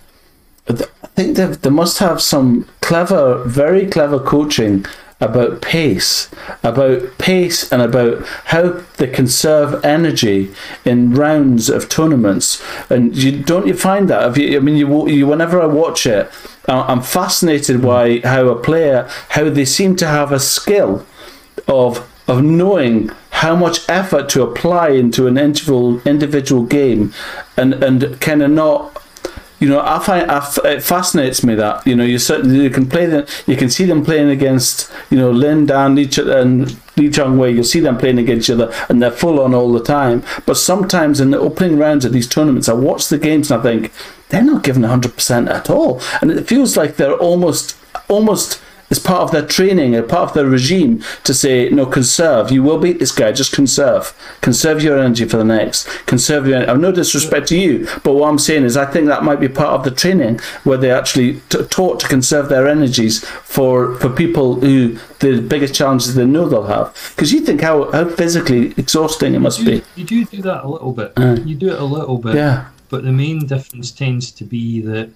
I 0.69 0.73
think 1.15 1.36
they 1.36 1.47
they 1.47 1.69
must 1.69 1.97
have 1.97 2.21
some 2.21 2.67
clever, 2.82 3.43
very 3.43 3.88
clever 3.88 4.19
coaching 4.19 4.86
about 5.19 5.62
pace, 5.62 6.30
about 6.63 7.17
pace, 7.17 7.71
and 7.71 7.82
about 7.82 8.26
how 8.45 8.84
they 8.97 9.08
conserve 9.08 9.84
energy 9.84 10.54
in 10.86 11.13
rounds 11.13 11.69
of 11.69 11.89
tournaments. 11.89 12.62
And 12.89 13.15
you 13.15 13.43
don't 13.43 13.67
you 13.67 13.73
find 13.73 14.10
that? 14.10 14.21
Have 14.21 14.38
you, 14.38 14.58
I 14.58 14.60
mean, 14.60 14.76
you, 14.76 15.08
you 15.08 15.26
whenever 15.26 15.60
I 15.62 15.65
watch 15.65 16.06
it, 16.06 16.32
I'm 16.67 17.01
fascinated 17.01 17.82
by 17.82 18.19
how 18.23 18.47
a 18.49 18.62
player, 18.62 19.10
how 19.30 19.49
they 19.49 19.65
seem 19.65 19.95
to 19.97 20.08
have 20.08 20.32
a 20.32 20.39
skill 20.39 21.06
of 21.67 22.08
of 22.27 22.43
knowing 22.43 23.10
how 23.30 23.56
much 23.56 23.88
effort 23.88 24.27
to 24.30 24.43
apply 24.43 24.89
into 24.89 25.27
an 25.27 25.38
individual 25.38 26.01
individual 26.06 26.63
game, 26.63 27.13
and 27.56 27.73
and 27.84 28.19
kind 28.19 28.41
of 28.43 28.51
not. 28.51 29.01
You 29.60 29.70
know, 29.70 29.82
I 29.82 29.98
find 30.00 30.30
I 30.30 30.48
it 30.65 30.84
fascinates 30.84 31.43
me 31.43 31.56
that 31.56 31.86
you 31.88 31.96
know 31.96 32.04
you 32.04 32.20
certainly 32.20 32.63
you 32.63 32.70
can 32.70 32.88
play 32.88 33.08
them. 33.08 33.26
You 33.48 33.58
can 33.58 33.70
see 33.70 33.86
them 33.86 34.06
playing 34.06 34.30
against 34.30 34.91
you 35.10 35.17
know 35.17 35.32
Lin 35.32 35.65
Dan 35.65 35.96
Lee 35.96 36.08
Ch- 36.08 36.20
and 36.20 36.78
Lee 36.96 37.10
Chong 37.10 37.38
Wei. 37.39 37.52
You 37.52 37.63
see 37.63 37.80
them 37.80 37.98
playing 37.98 38.20
against 38.20 38.50
each 38.50 38.54
other, 38.54 38.72
and 38.88 39.02
they're 39.02 39.10
full 39.10 39.39
on 39.39 39.56
all 39.56 39.72
the 39.74 39.84
time. 39.84 40.24
But 40.46 40.58
sometimes 40.58 41.20
in 41.20 41.32
the 41.32 41.39
opening 41.39 41.78
rounds 41.80 42.06
of 42.06 42.13
these 42.13 42.28
tournaments, 42.28 42.70
I 42.70 42.74
watch 42.74 43.08
the 43.08 43.17
games 43.17 43.50
and 43.50 43.60
I 43.60 43.63
think 43.63 43.91
they're 44.30 44.43
not 44.43 44.63
giving 44.63 44.84
hundred 44.84 45.15
percent 45.15 45.50
at 45.50 45.70
all, 45.72 46.02
and 46.22 46.30
it 46.30 46.48
feels 46.48 46.78
like 46.78 46.98
they're 46.98 47.17
almost 47.17 47.76
almost 48.10 48.62
it's 48.89 49.00
part 49.00 49.21
of 49.21 49.32
their 49.32 49.45
training, 49.45 49.95
a 49.95 50.04
part 50.04 50.30
of 50.30 50.34
their 50.34 50.45
regime 50.45 51.04
to 51.23 51.34
say, 51.34 51.69
no, 51.69 51.86
conserve. 51.86 52.52
You 52.52 52.63
will 52.63 52.78
beat 52.80 53.00
this 53.00 53.12
guy, 53.12 53.32
just 53.32 53.54
conserve. 53.54 54.13
Conserve 54.41 54.82
your 54.82 54.97
energy 54.97 55.26
for 55.26 55.38
the 55.38 55.43
next. 55.43 55.88
Conserve 56.06 56.47
your 56.47 56.69
I've 56.69 56.80
no 56.80 56.91
disrespect 56.91 57.47
to 57.50 57.58
you, 57.58 57.88
but 58.04 58.13
what 58.13 58.30
I'm 58.30 58.39
saying 58.39 58.63
is 58.63 58.78
I 58.78 58.86
think 58.86 59.08
that 59.08 59.23
might 59.23 59.39
be 59.39 59.50
part 59.50 59.71
of 59.71 59.84
the 59.84 59.91
training 59.91 60.39
where 60.63 60.78
they're 60.78 60.97
actually 60.97 61.41
t- 61.50 61.63
taught 61.65 62.00
to 62.00 62.08
conserve 62.08 62.50
their 62.50 62.67
energies 62.67 63.23
for, 63.26 63.95
for 63.95 64.10
people 64.10 64.60
who 64.60 64.97
the 65.19 65.41
biggest 65.41 65.73
challenges 65.73 66.15
they 66.15 66.26
know 66.26 66.47
they'll 66.47 66.63
have. 66.63 66.93
Because 67.15 67.34
you 67.34 67.41
think 67.41 67.62
how, 67.62 67.91
how 67.91 68.08
physically 68.08 68.73
exhausting 68.78 69.34
it 69.34 69.39
must 69.39 69.60
you, 69.60 69.65
be. 69.65 69.84
you 69.95 70.06
do 70.06 70.26
do 70.26 70.41
that 70.43 70.63
a 70.63 70.67
little 70.67 70.93
bit. 70.93 71.13
Aye. 71.17 71.36
You 71.45 71.56
do 71.56 71.69
it 71.69 71.80
a 71.80 71.86
little 71.86 72.17
bit. 72.17 72.36
Yeah. 72.36 72.69
But 72.89 73.04
the 73.04 73.12
main 73.12 73.45
difference 73.45 73.91
tends 73.91 74.32
to 74.32 74.45
be 74.45 74.82
that 74.82 75.10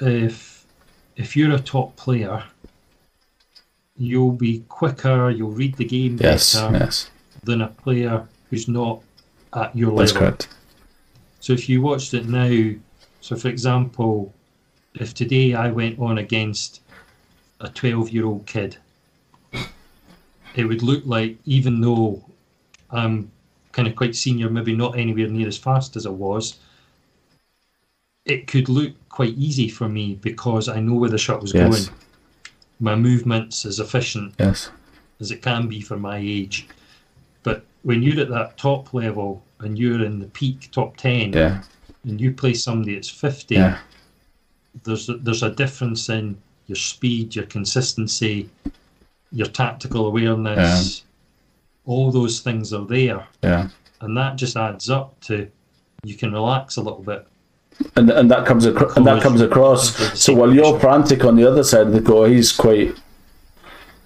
if 0.00 0.58
if 1.16 1.36
you're 1.36 1.52
a 1.54 1.58
top 1.58 1.96
player, 1.96 2.44
you'll 3.98 4.32
be 4.32 4.60
quicker, 4.68 5.30
you'll 5.30 5.50
read 5.50 5.76
the 5.76 5.84
game 5.84 6.16
Yes. 6.16 6.54
better 6.54 6.72
Yes. 6.72 7.10
than 7.42 7.60
a 7.62 7.68
player 7.68 8.26
who's 8.48 8.68
not 8.68 9.02
at 9.54 9.76
your 9.76 9.96
That's 9.96 10.12
level. 10.12 10.28
correct. 10.28 10.48
So 11.40 11.52
if 11.52 11.68
you 11.68 11.82
watched 11.82 12.14
it 12.14 12.28
now, 12.28 12.74
so 13.20 13.36
for 13.36 13.48
example, 13.48 14.32
if 14.94 15.14
today 15.14 15.54
I 15.54 15.70
went 15.70 15.98
on 15.98 16.18
against 16.18 16.80
a 17.60 17.68
12 17.68 18.10
year 18.10 18.26
old 18.26 18.46
kid, 18.46 18.76
it 20.54 20.64
would 20.64 20.82
look 20.82 21.02
like, 21.04 21.38
even 21.44 21.80
though 21.80 22.24
I'm 22.90 23.30
kind 23.72 23.86
of 23.88 23.96
quite 23.96 24.16
senior, 24.16 24.50
maybe 24.50 24.74
not 24.74 24.98
anywhere 24.98 25.28
near 25.28 25.46
as 25.48 25.58
fast 25.58 25.96
as 25.96 26.06
I 26.06 26.10
was, 26.10 26.58
it 28.24 28.46
could 28.46 28.68
look 28.68 28.92
quite 29.08 29.34
easy 29.38 29.68
for 29.68 29.88
me 29.88 30.14
because 30.16 30.68
I 30.68 30.80
know 30.80 30.94
where 30.94 31.10
the 31.10 31.18
shot 31.18 31.40
was 31.40 31.52
Yes. 31.52 31.86
going. 31.86 31.98
My 32.80 32.94
movement's 32.94 33.64
as 33.66 33.80
efficient 33.80 34.34
Yes. 34.38 34.70
as 35.20 35.30
it 35.30 35.42
can 35.42 35.68
be 35.68 35.80
for 35.80 35.96
my 35.98 36.16
age. 36.18 36.68
But 37.42 37.64
when 37.82 38.02
you're 38.02 38.20
at 38.20 38.28
that 38.30 38.56
top 38.56 38.94
level 38.94 39.42
and 39.60 39.78
you're 39.78 40.04
in 40.04 40.20
the 40.20 40.26
peak 40.26 40.68
top 40.70 40.96
10 40.96 41.32
Yeah. 41.32 41.62
and 42.04 42.20
you 42.20 42.32
play 42.32 42.54
somebody 42.54 42.94
that's 42.94 43.08
50, 43.08 43.56
Yeah. 43.56 43.78
there's, 44.84 45.08
a, 45.08 45.14
there's 45.16 45.42
a 45.42 45.50
difference 45.50 46.08
in 46.08 46.36
your 46.66 46.76
speed, 46.76 47.34
your 47.34 47.46
consistency, 47.46 48.48
your 49.32 49.48
tactical 49.48 50.06
awareness. 50.06 51.02
All 51.86 52.12
those 52.12 52.40
things 52.40 52.72
are 52.72 52.84
there. 52.84 53.26
Yeah. 53.42 53.68
And 54.00 54.16
that 54.16 54.36
just 54.36 54.56
adds 54.56 54.88
up 54.90 55.18
to 55.22 55.48
you 56.04 56.14
can 56.14 56.32
relax 56.32 56.76
a 56.76 56.80
little 56.82 57.02
bit. 57.02 57.26
And 57.96 58.10
and 58.10 58.30
that 58.30 58.46
comes 58.46 58.66
across 58.66 58.96
and 58.96 59.06
that 59.06 59.22
comes 59.22 59.40
across. 59.40 59.96
So 60.18 60.34
while 60.34 60.52
you're 60.52 60.78
frantic 60.80 61.24
on 61.24 61.36
the 61.36 61.44
other 61.44 61.64
side 61.64 61.86
of 61.86 61.92
the 61.92 62.02
court, 62.02 62.30
he's 62.30 62.52
quite 62.52 62.94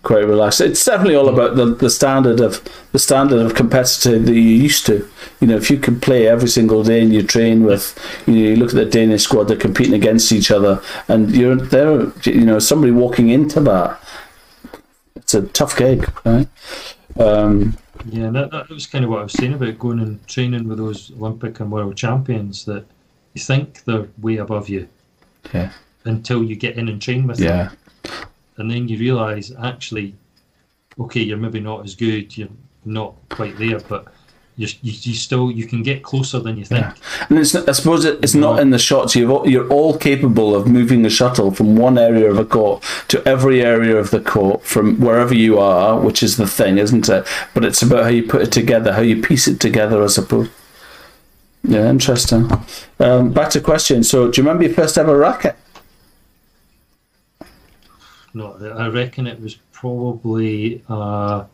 quite 0.03 0.27
relaxed. 0.27 0.61
It's 0.61 0.85
definitely 0.85 1.15
all 1.15 1.29
about 1.29 1.55
the, 1.55 1.67
the 1.67 1.89
standard 1.89 2.41
of 2.41 2.63
the 2.91 2.99
standard 2.99 3.41
of 3.41 3.55
competitor 3.55 4.19
that 4.19 4.33
you're 4.33 4.63
used 4.63 4.85
to. 4.87 5.09
You 5.41 5.47
know, 5.47 5.57
if 5.57 5.71
you 5.71 5.79
can 5.79 6.01
play 6.01 6.27
every 6.27 6.49
single 6.49 6.83
day 6.83 7.03
and 7.03 7.13
you 7.13 7.23
train 7.23 7.63
with, 7.63 7.97
you 8.27 8.35
know, 8.35 8.41
you 8.41 8.57
look 8.57 8.71
at 8.71 8.75
the 8.75 8.85
Danish 8.85 9.23
squad, 9.23 9.45
they're 9.45 9.57
competing 9.57 9.95
against 9.95 10.33
each 10.33 10.51
other, 10.51 10.83
and 11.09 11.31
you're 11.31 11.57
there. 11.57 12.13
You 12.25 12.45
know, 12.45 12.59
somebody 12.59 12.93
walking 12.93 13.29
into 13.29 13.61
that, 13.61 14.01
it's 15.15 15.35
a 15.35 15.43
tough 15.43 15.77
gig, 15.77 16.11
right? 16.25 16.49
Um, 17.19 17.77
Yeah, 18.07 18.31
that, 18.31 18.51
that 18.51 18.69
was 18.69 18.87
kind 18.87 19.05
of 19.05 19.11
what 19.11 19.21
I 19.21 19.23
was 19.25 19.33
saying 19.33 19.55
about 19.55 19.79
going 19.79 20.01
and 20.01 20.27
training 20.27 20.69
with 20.69 20.79
those 20.79 21.13
Olympic 21.13 21.61
and 21.61 21.71
world 21.71 21.97
champions 21.97 22.65
that 22.65 22.85
you 23.35 23.41
think 23.41 23.85
they're 23.85 24.09
way 24.21 24.37
above 24.37 24.69
you 24.69 24.89
yeah, 25.53 25.73
until 26.05 26.43
you 26.43 26.57
get 26.57 26.77
in 26.77 26.89
and 26.89 27.01
train 27.01 27.27
with 27.27 27.39
them. 27.39 27.71
yeah, 28.05 28.13
and 28.57 28.71
then 28.71 28.89
you 28.89 28.99
realise 28.99 29.53
actually, 29.63 30.15
okay, 30.99 31.21
you're 31.21 31.37
maybe 31.37 31.61
not 31.61 31.85
as 31.85 31.95
good, 31.95 32.37
you're 32.37 32.49
not 32.85 33.15
quite 33.31 33.57
there, 33.59 33.81
but 33.81 34.13
you 34.57 34.69
you, 34.83 34.93
you 35.03 35.15
still 35.15 35.51
you 35.51 35.67
can 35.67 35.83
get 35.83 36.03
closer 36.03 36.39
than 36.39 36.57
you 36.57 36.65
think. 36.65 36.85
Yeah. 36.85 37.27
And 37.31 37.39
it's 37.39 37.55
I 37.55 37.73
suppose 37.73 38.05
it, 38.05 38.23
it's 38.23 38.35
not 38.35 38.61
in 38.61 38.71
the 38.71 38.79
shots. 38.79 39.17
You've 39.17 39.31
all, 39.31 39.49
you're 39.49 39.69
all 39.69 39.97
capable 39.97 40.55
of 40.55 40.67
moving 40.67 41.03
the 41.03 41.11
shuttle 41.11 41.51
from 41.51 41.77
one 41.77 41.97
area 41.97 42.31
of 42.31 42.39
a 42.39 42.45
court 42.45 42.85
to 43.09 43.27
every 43.27 43.63
area 43.63 43.97
of 43.97 44.11
the 44.11 44.21
court 44.21 44.63
from 44.65 45.01
wherever 45.01 45.35
you 45.35 45.59
are, 45.59 45.99
which 45.99 46.23
is 46.23 46.37
the 46.37 46.47
thing, 46.47 46.79
isn't 46.79 47.09
it? 47.09 47.27
But 47.55 47.65
it's 47.65 47.83
about 47.83 48.05
how 48.05 48.11
you 48.11 48.25
put 48.25 48.43
it 48.43 48.53
together, 48.53 48.93
how 48.93 49.01
you 49.01 49.23
piece 49.23 49.49
it 49.49 49.59
together, 49.59 50.03
I 50.03 50.09
suppose. 50.09 50.51
Yeah, 51.65 51.89
interesting. 51.89 52.51
Um, 52.99 53.33
back 53.33 53.51
to 53.51 53.61
question. 53.61 54.03
So, 54.03 54.31
do 54.31 54.41
you 54.41 54.47
remember 54.47 54.65
your 54.65 54.75
first 54.75 54.99
ever 54.99 55.17
racket? 55.17 55.57
No, 58.35 58.57
I 58.77 58.89
reckon 58.89 59.27
it 59.27 59.41
was 59.41 59.57
probably 59.73 60.83
uh, 60.89 61.45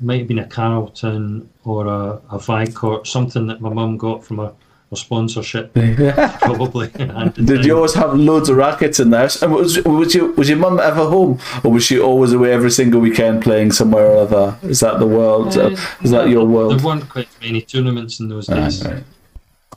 might 0.00 0.20
have 0.20 0.28
been 0.28 0.38
a 0.38 0.46
Carlton 0.46 1.48
or 1.64 1.86
a, 1.86 2.20
a 2.30 2.38
Vicort, 2.38 3.06
something 3.06 3.46
that 3.48 3.60
my 3.60 3.68
mum 3.68 3.96
got 3.96 4.24
from 4.24 4.38
a, 4.38 4.52
a 4.92 4.96
sponsorship, 4.96 5.74
probably. 6.40 6.88
Did 7.34 7.64
you 7.64 7.76
always 7.76 7.94
have 7.94 8.14
loads 8.14 8.48
of 8.48 8.56
rackets 8.56 9.00
in 9.00 9.10
the 9.10 9.18
house? 9.18 9.42
And 9.42 9.52
was 9.52 9.82
was 9.84 10.14
your 10.14 10.32
was 10.32 10.48
your 10.48 10.58
mum 10.58 10.78
ever 10.78 11.04
home, 11.04 11.40
or 11.64 11.72
was 11.72 11.84
she 11.84 11.98
always 11.98 12.32
away 12.32 12.52
every 12.52 12.70
single 12.70 13.00
weekend 13.00 13.42
playing 13.42 13.72
somewhere 13.72 14.06
or 14.06 14.18
other? 14.18 14.58
Is 14.62 14.80
that 14.80 15.00
the 15.00 15.06
world? 15.06 15.56
Uh, 15.56 15.70
is 16.00 16.12
that 16.12 16.28
your 16.28 16.46
world? 16.46 16.78
There 16.78 16.86
weren't 16.86 17.08
quite 17.08 17.28
many 17.40 17.60
tournaments 17.60 18.20
in 18.20 18.28
those 18.28 18.46
days. 18.46 18.84
Right, 18.84 18.94
right. 18.94 19.04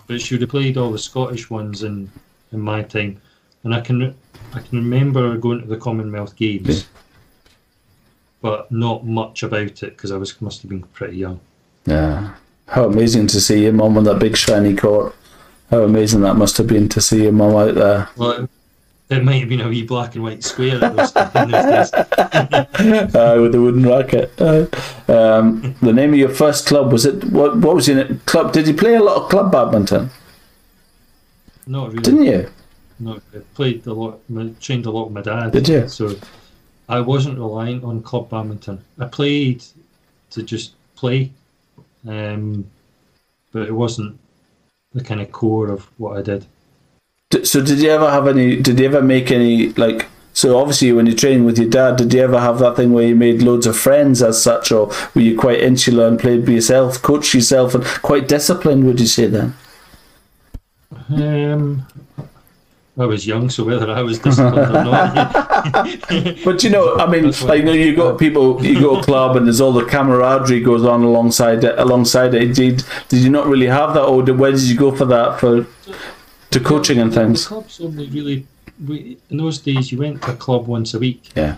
But 0.08 0.22
she 0.22 0.34
would 0.34 0.42
have 0.42 0.50
played 0.50 0.78
all 0.78 0.92
the 0.92 1.00
Scottish 1.00 1.50
ones 1.50 1.84
in, 1.84 2.12
in 2.52 2.60
my 2.60 2.84
time, 2.84 3.22
and 3.64 3.74
I 3.74 3.82
can 3.82 4.16
I 4.54 4.60
can 4.60 4.78
remember 4.78 5.38
going 5.38 5.62
to 5.62 5.68
the 5.68 5.78
Commonwealth 5.78 6.36
Games, 6.36 6.88
but 8.42 8.72
not 8.72 9.06
much 9.06 9.44
about 9.44 9.84
it 9.84 9.96
because 9.96 10.12
I 10.12 10.18
was 10.18 10.40
must 10.42 10.62
have 10.62 10.70
been 10.70 10.84
pretty 10.84 11.18
young. 11.18 11.40
Yeah. 11.86 12.36
How 12.68 12.86
amazing 12.86 13.28
to 13.28 13.42
see 13.42 13.64
your 13.64 13.74
mum 13.74 13.98
on 13.98 14.06
that 14.06 14.20
big 14.20 14.38
shiny 14.38 14.76
court. 14.76 15.16
How 15.70 15.84
amazing 15.84 16.22
that 16.22 16.36
must 16.36 16.58
have 16.58 16.68
been 16.68 16.90
to 16.90 17.02
see 17.02 17.24
your 17.24 17.32
mum 17.32 17.56
out 17.56 17.76
there. 17.76 18.10
Well, 18.16 18.50
it 19.12 19.24
might 19.24 19.40
have 19.40 19.50
been 19.50 19.62
a 19.62 19.68
wee 19.68 19.84
black 19.84 20.16
and 20.16 20.24
white 20.24 20.44
square 20.44 20.84
at 20.84 20.96
those, 20.96 21.16
in 21.16 21.52
those 21.52 21.92
days. 21.92 21.94
uh, 23.16 23.38
with 23.42 23.52
the 23.52 23.62
wooden 23.62 23.84
racket. 23.84 24.32
Uh, 24.40 24.66
um, 25.12 25.76
the 25.82 25.92
name 25.92 26.14
of 26.14 26.20
your 26.20 26.30
first 26.30 26.68
club 26.68 26.92
was 26.92 27.06
it? 27.06 27.26
What? 27.26 27.58
What 27.58 27.76
was 27.76 27.88
your 27.88 28.06
club? 28.26 28.54
Did 28.54 28.68
you 28.68 28.74
play 28.74 28.96
a 28.96 29.04
lot 29.04 29.18
of 29.18 29.30
club 29.30 29.52
badminton? 29.52 30.10
Not 31.68 31.90
really. 31.90 32.04
Didn't 32.04 32.24
you? 32.24 32.50
No, 33.00 33.20
I 33.34 33.40
played 33.56 33.86
a 33.88 33.94
lot, 33.94 34.22
trained 34.62 34.86
a 34.86 34.92
lot 34.92 35.06
with 35.06 35.14
my 35.14 35.22
dad. 35.22 35.52
Did 35.52 35.68
you? 35.68 35.88
So 35.90 36.16
I 36.88 37.00
wasn't 37.00 37.38
reliant 37.38 37.84
on 37.84 38.02
club 38.02 38.30
badminton. 38.30 38.84
I 39.00 39.06
played 39.06 39.64
to 40.32 40.44
just 40.44 40.74
play, 40.96 41.32
um, 42.08 42.70
but 43.52 43.64
it 43.64 43.74
wasn't 43.74 44.20
the 44.94 45.04
kind 45.04 45.20
of 45.20 45.32
core 45.32 45.70
of 45.70 45.90
what 45.98 46.18
I 46.18 46.22
did. 46.22 46.46
So 47.44 47.62
did 47.62 47.80
you 47.80 47.90
ever 47.90 48.10
have 48.10 48.28
any? 48.28 48.62
Did 48.62 48.80
you 48.80 48.86
ever 48.86 49.02
make 49.02 49.32
any 49.32 49.70
like? 49.74 50.08
So 50.34 50.58
obviously, 50.58 50.92
when 50.94 51.06
you're 51.06 51.16
training 51.16 51.46
with 51.46 51.58
your 51.58 51.70
dad, 51.70 51.98
did 51.98 52.14
you 52.14 52.22
ever 52.22 52.40
have 52.40 52.60
that 52.60 52.76
thing 52.78 52.94
where 52.94 53.06
you 53.06 53.16
made 53.16 53.42
loads 53.42 53.66
of 53.66 53.78
friends 53.78 54.22
as 54.22 54.42
such, 54.42 54.72
or 54.72 54.88
were 55.14 55.22
you 55.22 55.38
quite 55.38 55.60
insular 55.60 56.08
and 56.08 56.20
played 56.20 56.46
by 56.46 56.54
yourself, 56.54 57.02
coached 57.02 57.34
yourself, 57.34 57.76
and 57.76 57.84
quite 57.84 58.28
disciplined? 58.28 58.86
Would 58.86 59.00
you 59.00 59.08
say 59.08 59.28
then? 59.28 59.56
Um, 61.10 61.86
I 62.98 63.06
was 63.06 63.26
young, 63.26 63.50
so 63.50 63.64
whether 63.64 63.90
I 63.90 64.02
was 64.02 64.20
disciplined 64.20 64.76
or 64.76 64.84
not. 64.84 66.44
But 66.44 66.64
you 66.64 66.70
know, 66.70 66.98
I 66.98 67.08
mean, 67.08 67.32
like 67.44 67.60
you 67.60 67.66
know, 67.66 67.72
you 67.72 67.96
got 67.96 68.20
people, 68.20 68.64
you 68.66 68.80
go 68.80 68.96
to 68.96 69.00
a 69.00 69.04
club, 69.10 69.38
and 69.38 69.46
there's 69.46 69.62
all 69.62 69.74
the 69.74 69.86
camaraderie 69.86 70.62
goes 70.62 70.86
on 70.86 71.04
alongside 71.04 71.64
it. 71.64 71.78
Alongside 71.80 72.34
it, 72.34 72.54
did 72.54 72.84
did 73.10 73.20
you 73.20 73.30
not 73.30 73.48
really 73.48 73.68
have 73.68 73.94
that, 73.94 74.04
or 74.04 74.24
did, 74.24 74.38
where 74.38 74.52
did 74.52 74.62
you 74.62 74.78
go 74.78 74.92
for 74.96 75.06
that 75.06 75.40
for 75.40 75.66
to 76.52 76.60
coaching 76.60 77.00
and 77.00 77.12
The 77.12 77.16
things? 77.16 77.48
clubs 77.48 77.80
only 77.82 78.08
really, 78.10 78.46
we, 78.88 79.18
in 79.30 79.38
those 79.38 79.60
days, 79.60 79.92
you 79.92 79.98
went 80.00 80.22
to 80.24 80.32
a 80.34 80.36
club 80.36 80.68
once 80.68 80.94
a 80.94 81.00
week. 81.00 81.30
Yeah, 81.36 81.58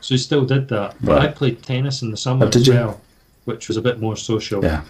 So 0.00 0.14
you 0.14 0.18
still 0.18 0.44
did 0.44 0.68
that. 0.68 0.96
But 1.02 1.18
I 1.22 1.28
played 1.28 1.62
tennis 1.62 2.02
in 2.02 2.10
the 2.10 2.16
summer 2.16 2.46
Oh, 2.46 2.48
as 2.48 2.66
you? 2.66 2.74
well, 2.74 3.00
which 3.44 3.68
was 3.68 3.76
a 3.76 3.82
bit 3.82 4.00
more 4.00 4.16
social. 4.16 4.62
yeah, 4.64 4.82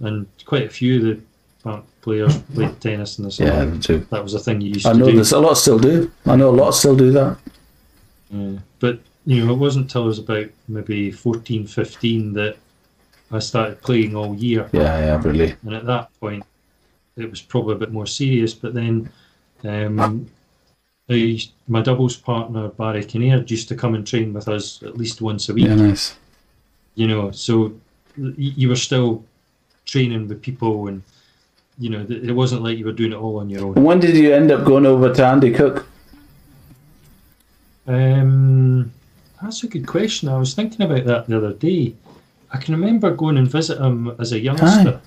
And 0.00 0.26
quite 0.44 0.64
a 0.66 0.70
few 0.70 0.96
of 0.96 1.02
the 1.64 1.82
players 2.00 2.38
played 2.54 2.80
tennis 2.80 3.18
in 3.18 3.24
the 3.24 3.30
summer. 3.30 3.50
yeah. 3.74 3.80
Too. 3.80 4.06
That 4.10 4.22
was 4.22 4.34
a 4.34 4.38
thing 4.38 4.60
you 4.60 4.70
used 4.70 4.86
I 4.86 4.92
to 4.92 4.98
know 4.98 5.06
do. 5.10 5.12
there's 5.16 5.32
a 5.32 5.38
lot 5.40 5.54
still 5.54 5.78
do. 5.78 6.10
I 6.26 6.36
know 6.36 6.50
a 6.50 6.56
lot 6.62 6.70
still 6.72 6.96
do 6.96 7.10
that. 7.12 7.36
Yeah. 8.30 8.58
But, 8.78 9.00
you 9.26 9.44
know, 9.44 9.52
it 9.52 9.56
wasn't 9.58 9.84
until 9.86 10.04
I 10.04 10.06
was 10.06 10.18
about 10.18 10.46
maybe 10.68 11.10
14, 11.10 11.66
15 11.66 12.32
that 12.34 12.56
I 13.32 13.38
started 13.40 13.82
playing 13.82 14.16
all 14.16 14.34
year. 14.34 14.68
Yeah, 14.72 14.98
yeah, 14.98 15.20
really. 15.22 15.54
And 15.64 15.74
at 15.74 15.84
that 15.86 16.08
point, 16.20 16.44
it 17.16 17.30
was 17.30 17.40
probably 17.42 17.74
a 17.74 17.78
bit 17.78 17.92
more 17.92 18.06
serious. 18.06 18.54
But 18.54 18.74
then 18.74 19.10
um, 19.64 20.28
I 21.08 21.40
my 21.68 21.82
doubles 21.82 22.16
partner, 22.16 22.68
Barry 22.68 23.04
Kinnaird, 23.04 23.50
used 23.50 23.68
to 23.68 23.74
come 23.76 23.94
and 23.94 24.06
train 24.06 24.32
with 24.32 24.48
us 24.48 24.82
at 24.82 24.96
least 24.96 25.20
once 25.20 25.48
a 25.48 25.54
week. 25.54 25.66
Yeah, 25.66 25.74
nice. 25.74 26.16
you 26.94 27.06
know 27.06 27.30
so 27.30 27.72
you 28.16 28.68
were 28.68 28.76
still 28.76 29.24
training 29.86 30.28
with 30.28 30.42
people 30.42 30.88
and 30.88 31.02
you 31.78 31.88
know 31.88 32.04
it 32.08 32.32
wasn't 32.34 32.62
like 32.62 32.76
you 32.78 32.84
were 32.84 32.92
doing 32.92 33.12
it 33.12 33.16
all 33.16 33.38
on 33.38 33.48
your 33.48 33.64
own 33.64 33.74
when 33.74 33.98
did 34.00 34.16
you 34.16 34.34
end 34.34 34.50
up 34.50 34.64
going 34.64 34.84
over 34.84 35.12
to 35.14 35.24
Andy 35.24 35.52
Cook? 35.52 35.86
um 37.86 38.92
that's 39.40 39.62
a 39.64 39.68
good 39.68 39.86
question 39.86 40.28
i 40.28 40.36
was 40.38 40.54
thinking 40.54 40.82
about 40.84 41.04
that 41.06 41.26
the 41.26 41.36
other 41.36 41.52
day 41.54 41.94
i 42.52 42.58
can 42.58 42.74
remember 42.74 43.10
going 43.14 43.36
and 43.38 43.50
visit 43.50 43.78
him 43.78 44.14
as 44.18 44.32
a 44.32 44.38
youngster 44.38 44.94
um 44.94 45.00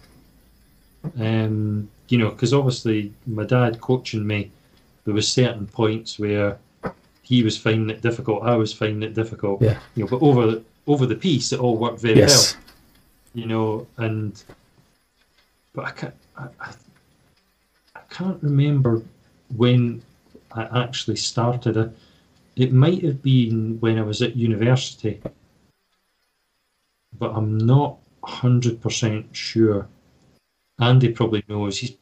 you 2.14 2.20
know 2.20 2.30
because 2.30 2.54
obviously 2.54 3.12
my 3.26 3.46
dad 3.56 3.82
coaching 3.82 4.26
me 4.34 4.40
there 5.06 5.16
was 5.20 5.28
certain 5.42 5.66
points 5.82 6.20
where 6.24 6.50
he 7.24 7.38
was 7.48 7.56
finding 7.66 7.90
it 7.96 8.02
difficult 8.08 8.44
i 8.44 8.56
was 8.64 8.72
finding 8.82 9.02
it 9.10 9.14
difficult 9.22 9.58
Yeah. 9.62 9.80
you 9.96 10.04
know 10.04 10.10
but 10.14 10.22
over 10.30 10.62
over 10.86 11.06
the 11.08 11.16
piece 11.28 11.48
it 11.56 11.60
all 11.60 11.76
worked 11.86 12.00
very 12.08 12.20
well 12.20 12.30
Yes. 12.30 12.56
you 13.34 13.48
know, 13.48 13.88
and 13.98 14.32
but 15.74 15.86
I 15.86 15.92
can't, 16.00 16.14
I, 16.38 16.46
I, 16.68 16.70
I 17.96 18.02
can't 18.18 18.40
remember 18.44 19.02
when 19.58 20.04
I 20.52 20.84
actually 20.84 21.16
started 21.16 21.78
it. 21.78 21.90
It 22.56 22.72
might 22.74 23.02
have 23.04 23.24
been 23.24 23.80
when 23.80 23.98
I 23.98 24.04
was 24.04 24.22
at 24.22 24.36
university, 24.36 25.16
but 27.18 27.32
I'm 27.38 27.58
not 27.58 27.98
hundred 28.24 28.82
percent 28.82 29.26
sure. 29.36 29.88
Andy 30.80 31.10
probably 31.10 31.44
knows. 31.50 31.80
He's, 31.80 31.96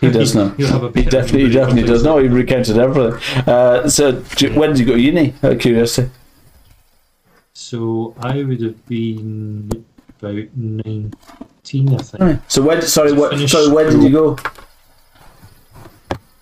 He 0.00 0.10
does 0.10 0.34
know. 0.34 0.50
He 0.50 0.64
definitely, 1.04 1.44
he 1.46 1.50
definitely 1.50 1.82
does 1.82 2.04
know. 2.04 2.18
He 2.18 2.28
recounted 2.28 2.78
everything. 2.78 3.20
Uh, 3.48 3.88
so, 3.88 4.12
do 4.36 4.54
when 4.54 4.70
did 4.70 4.80
you 4.80 4.86
go 4.86 4.94
to 4.94 5.00
uni? 5.00 5.34
Out 5.42 5.52
of 5.52 5.58
curiosity. 5.58 6.10
So 7.52 8.14
I 8.20 8.44
would 8.44 8.60
have 8.60 8.86
been 8.86 9.84
about 10.20 10.56
nineteen, 10.56 11.94
I 11.94 11.98
think. 11.98 12.22
Right. 12.22 12.52
So 12.52 12.62
when? 12.62 12.82
Sorry, 12.82 13.12
what? 13.12 13.36
Sorry, 13.48 13.68
when 13.72 13.86
did 13.90 14.02
you 14.04 14.10
go? 14.10 14.36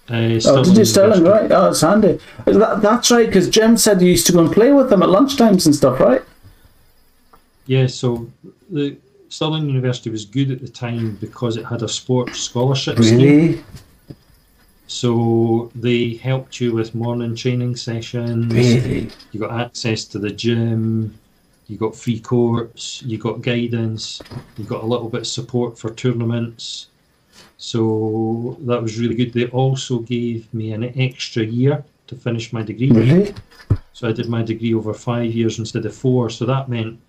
Uh, 0.09 0.39
Oh, 0.45 0.63
did 0.63 0.77
you 0.77 0.85
Stirling? 0.85 1.25
Right. 1.25 1.51
Oh, 1.51 1.71
it's 1.71 1.81
handy. 1.81 2.21
That, 2.45 2.81
that's 2.83 3.11
right. 3.11 3.27
Because 3.27 3.49
Jim 3.49 3.77
said 3.77 4.01
you 4.03 4.09
used 4.09 4.27
to 4.27 4.33
go 4.33 4.41
and 4.41 4.53
play 4.53 4.73
with 4.73 4.91
them 4.91 5.03
at 5.03 5.09
lunchtimes 5.09 5.67
and 5.67 5.75
stuff, 5.75 5.99
right? 5.99 6.23
Yeah, 7.67 7.87
so 7.89 8.31
the 8.71 8.97
Stirling 9.29 9.69
University 9.69 10.11
was 10.11 10.25
good 10.25 10.51
at 10.51 10.61
the 10.61 10.69
time 10.69 11.17
because 11.21 11.57
it 11.57 11.65
had 11.65 11.83
a 11.83 11.89
sports 11.89 12.41
scholarship 12.41 12.99
scheme. 12.99 13.19
Really? 13.19 13.65
So 14.87 15.71
they 15.75 16.15
helped 16.15 16.61
you 16.61 16.73
with 16.73 16.95
morning 16.95 17.35
training 17.35 17.77
sessions. 17.77 18.55
Really? 18.55 19.11
You 19.33 19.41
got 19.41 19.61
access 19.61 20.05
to 20.07 20.19
the 20.19 20.31
gym. 20.31 21.19
You 21.67 21.77
got 21.77 21.97
free 21.97 22.21
courts. 22.21 23.03
You 23.03 23.19
got 23.19 23.43
guidance. 23.43 24.23
You 24.57 24.65
got 24.65 24.85
a 24.85 24.87
little 24.87 25.09
bit 25.09 25.23
of 25.23 25.27
support 25.27 25.77
for 25.77 25.93
tournaments. 25.93 26.89
So 27.59 28.57
that 28.61 28.81
was 28.81 28.99
really 28.99 29.17
good. 29.17 29.33
They 29.33 29.47
also 29.47 29.99
gave 29.99 30.53
me 30.55 30.73
an 30.73 30.85
extra 30.99 31.43
year 31.45 31.85
to 32.07 32.15
finish 32.15 32.53
my 32.53 32.63
degree. 32.63 32.91
Really? 32.91 33.35
So 33.93 34.09
I 34.09 34.13
did 34.13 34.29
my 34.29 34.43
degree 34.43 34.75
over 34.75 34.95
five 34.95 35.33
years 35.33 35.59
instead 35.59 35.85
of 35.85 35.95
four. 35.95 36.31
So 36.31 36.45
that 36.47 36.69
meant 36.69 37.01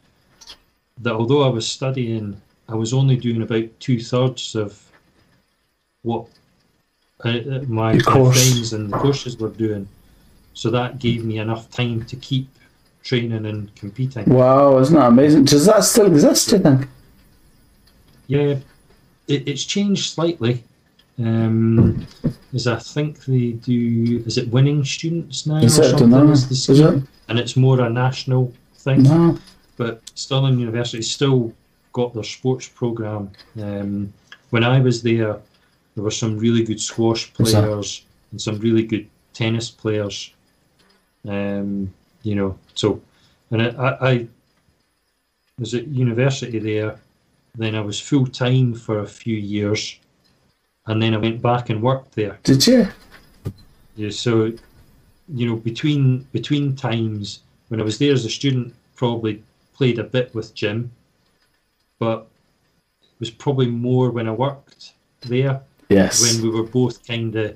that 1.00 1.14
although 1.14 1.44
I 1.44 1.50
was 1.50 1.68
studying, 1.68 2.40
I 2.68 2.76
was 2.76 2.94
only 2.94 3.16
doing 3.16 3.42
about 3.42 3.68
two 3.80 4.00
thirds 4.00 4.56
of 4.56 4.82
what 6.04 6.28
uh, 7.26 7.30
uh, 7.30 7.62
my, 7.68 7.98
friends 8.00 8.74
and 8.74 8.92
the 8.92 8.98
courses 8.98 9.38
were 9.38 9.50
doing. 9.50 9.88
So 10.54 10.70
that 10.72 11.00
gave 11.00 11.24
me 11.24 11.40
enough 11.40 11.70
time 11.70 12.06
to 12.06 12.16
keep 12.16 12.50
training 13.04 13.46
and 13.46 13.74
competing. 13.76 14.26
Wow, 14.26 14.78
isn't 14.80 14.96
that 14.96 15.08
amazing? 15.08 15.46
Does 15.46 15.66
that 15.66 15.84
still 15.84 16.08
exist? 16.08 16.50
Do 16.50 16.58
you 16.58 16.64
think? 16.64 16.88
Yeah, 18.28 18.56
it, 19.28 19.48
it's 19.48 19.64
changed 19.64 20.14
slightly. 20.14 20.64
Um, 21.20 22.06
is 22.54 22.68
I 22.68 22.78
think 22.78 23.26
they 23.26 23.52
do. 23.54 24.24
Is 24.26 24.38
it 24.38 24.50
winning 24.50 24.84
students 24.86 25.48
now 25.48 25.58
Is 25.58 25.80
or 25.80 25.84
it? 25.84 25.98
something? 25.98 26.30
Is 26.30 26.70
Is 26.70 26.80
it? 26.80 27.04
and 27.30 27.40
it's 27.40 27.56
more 27.56 27.82
a 27.82 27.90
national 27.90 28.54
thing. 28.76 29.04
No. 29.04 29.38
But 29.78 30.02
Stirling 30.16 30.60
University 30.60 31.02
still 31.02 31.54
got 31.94 32.14
their 32.14 32.24
sports 32.24 32.68
program. 32.68 33.32
Um, 33.62 34.14
when 34.50 34.64
I 34.64 34.80
was 34.80 35.02
there, 35.02 35.38
there 35.96 36.04
were 36.04 36.12
some 36.12 36.38
really 36.38 36.64
good 36.64 36.82
squash 36.82 37.34
players 37.34 38.06
and 38.32 38.42
some 38.42 38.60
really 38.60 38.84
good 38.84 39.08
tennis 39.34 39.72
players. 39.72 40.34
Um, 41.28 41.94
you 42.24 42.36
know, 42.36 42.58
so 42.74 43.02
and 43.52 43.62
I, 43.62 43.70
I, 43.70 44.12
I 44.12 44.28
was 45.60 45.74
at 45.74 45.88
university 45.88 46.60
there. 46.60 47.00
Then 47.56 47.74
I 47.76 47.82
was 47.82 48.00
full 48.00 48.28
time 48.28 48.76
for 48.76 49.00
a 49.00 49.08
few 49.08 49.36
years, 49.36 50.00
and 50.86 51.02
then 51.02 51.14
I 51.14 51.18
went 51.18 51.42
back 51.42 51.70
and 51.70 51.82
worked 51.82 52.14
there. 52.14 52.38
Did 52.44 52.68
you? 52.68 52.88
Yeah, 53.96 54.12
so 54.12 54.54
you 55.34 55.48
know, 55.48 55.56
between 55.56 56.28
between 56.32 56.76
times 56.76 57.42
when 57.70 57.82
I 57.82 57.84
was 57.84 57.98
there 57.98 58.14
as 58.14 58.26
a 58.26 58.30
student, 58.30 58.74
probably 58.96 59.44
played 59.78 60.00
a 60.00 60.04
bit 60.04 60.34
with 60.34 60.54
Jim, 60.56 60.92
but 62.00 62.28
it 63.02 63.20
was 63.20 63.30
probably 63.32 63.68
more 63.68 64.10
when 64.12 64.28
I 64.28 64.32
worked 64.32 64.94
there 65.22 65.62
Yes. 65.90 66.22
when 66.22 66.44
we 66.44 66.50
were 66.50 66.64
both 66.68 67.06
kind 67.08 67.36
of. 67.36 67.56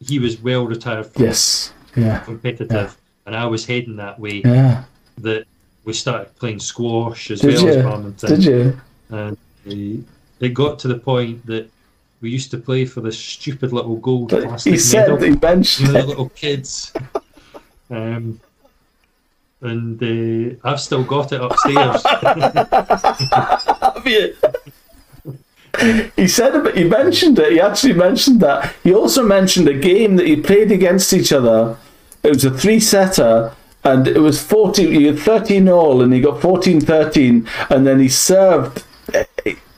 He 0.00 0.18
was 0.18 0.40
well 0.40 0.66
retired 0.66 1.06
from 1.06 1.24
yes. 1.24 1.72
Yeah. 1.96 2.18
competitive, 2.20 2.96
and 3.26 3.36
I 3.36 3.46
was 3.46 3.64
heading 3.66 3.96
that 3.96 4.18
way. 4.18 4.42
Yeah. 4.44 4.84
That 5.18 5.44
we 5.84 5.92
started 5.92 6.34
playing 6.36 6.60
squash 6.60 7.30
as 7.30 7.40
Did 7.40 7.54
well 7.54 7.68
as 7.68 7.76
you? 7.76 7.82
badminton, 7.82 8.28
Did 8.30 8.44
you? 8.44 8.80
and 9.10 9.36
uh, 9.66 10.02
it 10.40 10.54
got 10.54 10.78
to 10.80 10.88
the 10.88 10.98
point 10.98 11.44
that 11.46 11.68
we 12.20 12.30
used 12.30 12.50
to 12.52 12.58
play 12.58 12.84
for 12.86 13.00
this 13.00 13.18
stupid 13.18 13.72
little 13.72 13.96
gold 13.96 14.30
But 14.30 14.44
plastic 14.44 14.72
he 14.74 14.78
said 14.78 15.10
medal. 15.10 15.18
he 15.24 15.36
mentioned 15.36 15.88
you 15.88 15.92
know, 15.94 15.98
it. 15.98 16.02
the 16.02 16.08
little 16.08 16.28
kids. 16.30 16.92
Um, 17.90 18.40
and 19.62 20.02
uh, 20.02 20.68
I've 20.68 20.80
still 20.80 21.04
got 21.04 21.32
it 21.32 21.40
upstairs. 21.40 22.02
Have 23.94 24.06
you? 24.06 24.34
He 26.16 26.28
said 26.28 26.54
about, 26.54 26.76
he 26.76 26.84
mentioned 26.84 27.38
it. 27.38 27.52
He 27.52 27.60
actually 27.60 27.94
mentioned 27.94 28.40
that. 28.40 28.74
He 28.82 28.92
also 28.92 29.24
mentioned 29.24 29.68
a 29.68 29.74
game 29.74 30.16
that 30.16 30.26
he 30.26 30.36
played 30.36 30.70
against 30.70 31.12
each 31.12 31.32
other. 31.32 31.76
It 32.22 32.28
was 32.28 32.44
a 32.44 32.50
three 32.50 32.78
setter, 32.78 33.54
and 33.84 34.06
it 34.06 34.18
was 34.18 34.42
14, 34.42 34.92
he 34.92 35.04
had 35.06 35.18
13 35.18 35.68
all, 35.68 36.02
and 36.02 36.12
he 36.12 36.20
got 36.20 36.40
14 36.40 36.80
13, 36.80 37.48
and 37.70 37.86
then 37.86 38.00
he 38.00 38.08
served. 38.08 38.84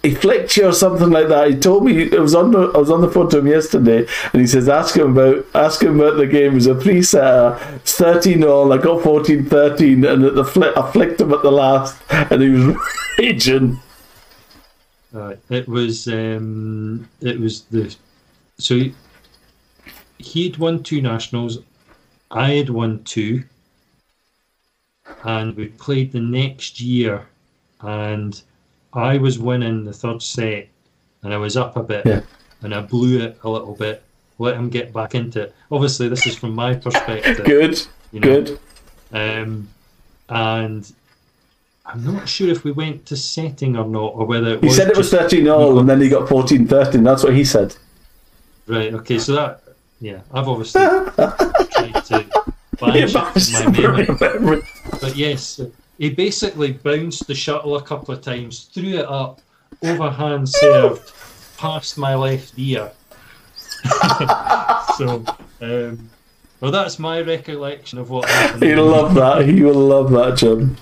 He, 0.04 0.14
flicked 0.14 0.56
you 0.56 0.68
or 0.68 0.72
something 0.72 1.10
like 1.10 1.28
that. 1.28 1.48
He 1.48 1.56
told 1.56 1.84
me 1.84 2.02
it 2.02 2.20
was 2.20 2.34
on 2.34 2.52
the, 2.52 2.70
I 2.74 2.78
was 2.78 2.90
on 2.90 3.00
the 3.00 3.10
phone 3.10 3.30
to 3.30 3.38
him 3.38 3.46
yesterday, 3.46 4.06
and 4.32 4.40
he 4.40 4.46
says, 4.46 4.68
"Ask 4.68 4.96
him 4.96 5.16
about 5.16 5.46
ask 5.54 5.82
him 5.82 5.98
about 5.98 6.16
the 6.16 6.26
game." 6.26 6.52
It 6.52 6.54
was 6.54 6.66
a 6.66 6.80
three 6.80 7.02
setter, 7.02 7.58
13 7.84 8.44
all. 8.44 8.72
I 8.72 8.78
got 8.78 9.02
14 9.02 9.46
13, 9.46 10.04
and 10.04 10.24
at 10.24 10.34
the 10.34 10.44
flick, 10.44 10.76
I 10.76 10.92
flicked 10.92 11.20
him 11.20 11.32
at 11.32 11.42
the 11.42 11.50
last, 11.50 12.00
and 12.10 12.42
he 12.42 12.50
was 12.50 12.76
raging. 13.18 13.80
Uh, 15.14 15.36
it 15.48 15.66
was 15.68 16.06
um, 16.08 17.08
it 17.20 17.40
was 17.40 17.62
the 17.62 17.94
so 18.58 18.76
he, 18.76 18.94
he'd 20.18 20.58
won 20.58 20.82
two 20.82 21.00
nationals, 21.02 21.58
I 22.30 22.52
had 22.52 22.70
won 22.70 23.02
two, 23.04 23.44
and 25.24 25.56
we 25.56 25.68
played 25.68 26.12
the 26.12 26.20
next 26.20 26.80
year, 26.80 27.26
and 27.80 28.40
I 28.94 29.18
was 29.18 29.38
winning 29.38 29.84
the 29.84 29.92
third 29.92 30.22
set, 30.22 30.68
and 31.22 31.34
I 31.34 31.36
was 31.36 31.56
up 31.56 31.76
a 31.76 31.82
bit, 31.82 32.06
Yeah. 32.06 32.20
and 32.62 32.74
I 32.74 32.80
blew 32.80 33.20
it 33.20 33.38
a 33.42 33.48
little 33.50 33.74
bit, 33.74 34.02
let 34.38 34.56
him 34.56 34.68
get 34.70 34.92
back 34.92 35.14
into 35.14 35.42
it. 35.42 35.54
Obviously, 35.70 36.08
this 36.08 36.26
is 36.26 36.36
from 36.36 36.54
my 36.54 36.74
perspective. 36.74 37.44
Good, 37.44 37.80
you 38.12 38.20
know, 38.20 38.42
good. 38.42 38.58
Um, 39.12 39.68
and 40.28 40.90
I'm 41.86 42.04
not 42.04 42.28
sure 42.28 42.48
if 42.50 42.64
we 42.64 42.72
went 42.72 43.06
to 43.06 43.16
setting 43.16 43.76
or 43.76 43.86
not, 43.86 44.12
or 44.14 44.26
whether 44.26 44.54
it 44.54 44.60
He 44.60 44.66
was 44.66 44.76
said 44.76 44.88
it 44.88 44.96
was 44.96 45.10
13 45.10 45.48
all, 45.48 45.78
and 45.78 45.88
then 45.88 46.00
he 46.00 46.08
got 46.08 46.28
14 46.28 46.66
13. 46.66 47.02
That's 47.04 47.22
what 47.22 47.34
he 47.34 47.44
said. 47.44 47.76
right. 48.66 48.92
Okay, 48.94 49.18
so 49.18 49.34
that 49.34 49.60
yeah, 50.00 50.20
I've 50.32 50.48
obviously 50.48 50.80
tried 51.16 52.04
to 52.06 52.26
my 52.80 54.16
memory. 54.20 54.62
But 55.00 55.16
yes, 55.16 55.60
he 55.98 56.10
basically 56.10 56.72
bounced 56.72 57.26
the 57.26 57.34
shuttle 57.34 57.76
a 57.76 57.82
couple 57.82 58.14
of 58.14 58.20
times, 58.20 58.64
threw 58.64 58.98
it 58.98 59.06
up, 59.06 59.40
overhand 59.82 60.48
served, 60.48 61.12
past 61.56 61.96
my 61.98 62.14
left 62.14 62.52
ear. 62.56 62.90
so, 64.96 65.24
um, 65.60 66.10
well, 66.60 66.70
that's 66.70 66.98
my 66.98 67.20
recollection 67.20 67.98
of 67.98 68.10
what 68.10 68.28
happened. 68.28 68.62
He'll 68.62 68.86
love 68.86 69.14
that. 69.14 69.46
He 69.46 69.62
will 69.62 69.74
love 69.74 70.10
that, 70.12 70.36
Jim. 70.38 70.76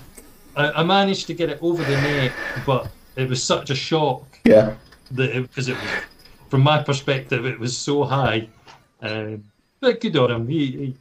I, 0.55 0.71
I 0.71 0.83
managed 0.83 1.27
to 1.27 1.33
get 1.33 1.49
it 1.49 1.59
over 1.61 1.83
the 1.83 1.91
net, 1.91 2.31
but 2.65 2.89
it 3.15 3.29
was 3.29 3.43
such 3.43 3.69
a 3.69 3.75
shock 3.75 4.39
Yeah. 4.45 4.75
that 5.11 5.33
because 5.41 5.67
it, 5.67 5.75
was, 5.75 5.89
from 6.49 6.61
my 6.61 6.81
perspective, 6.81 7.45
it 7.45 7.59
was 7.59 7.77
so 7.77 8.03
high. 8.03 8.47
Um, 9.01 9.43
but 9.79 9.99
good 9.99 10.15
on 10.15 10.31
him. 10.31 10.47
He, 10.47 10.65
he 10.71 10.95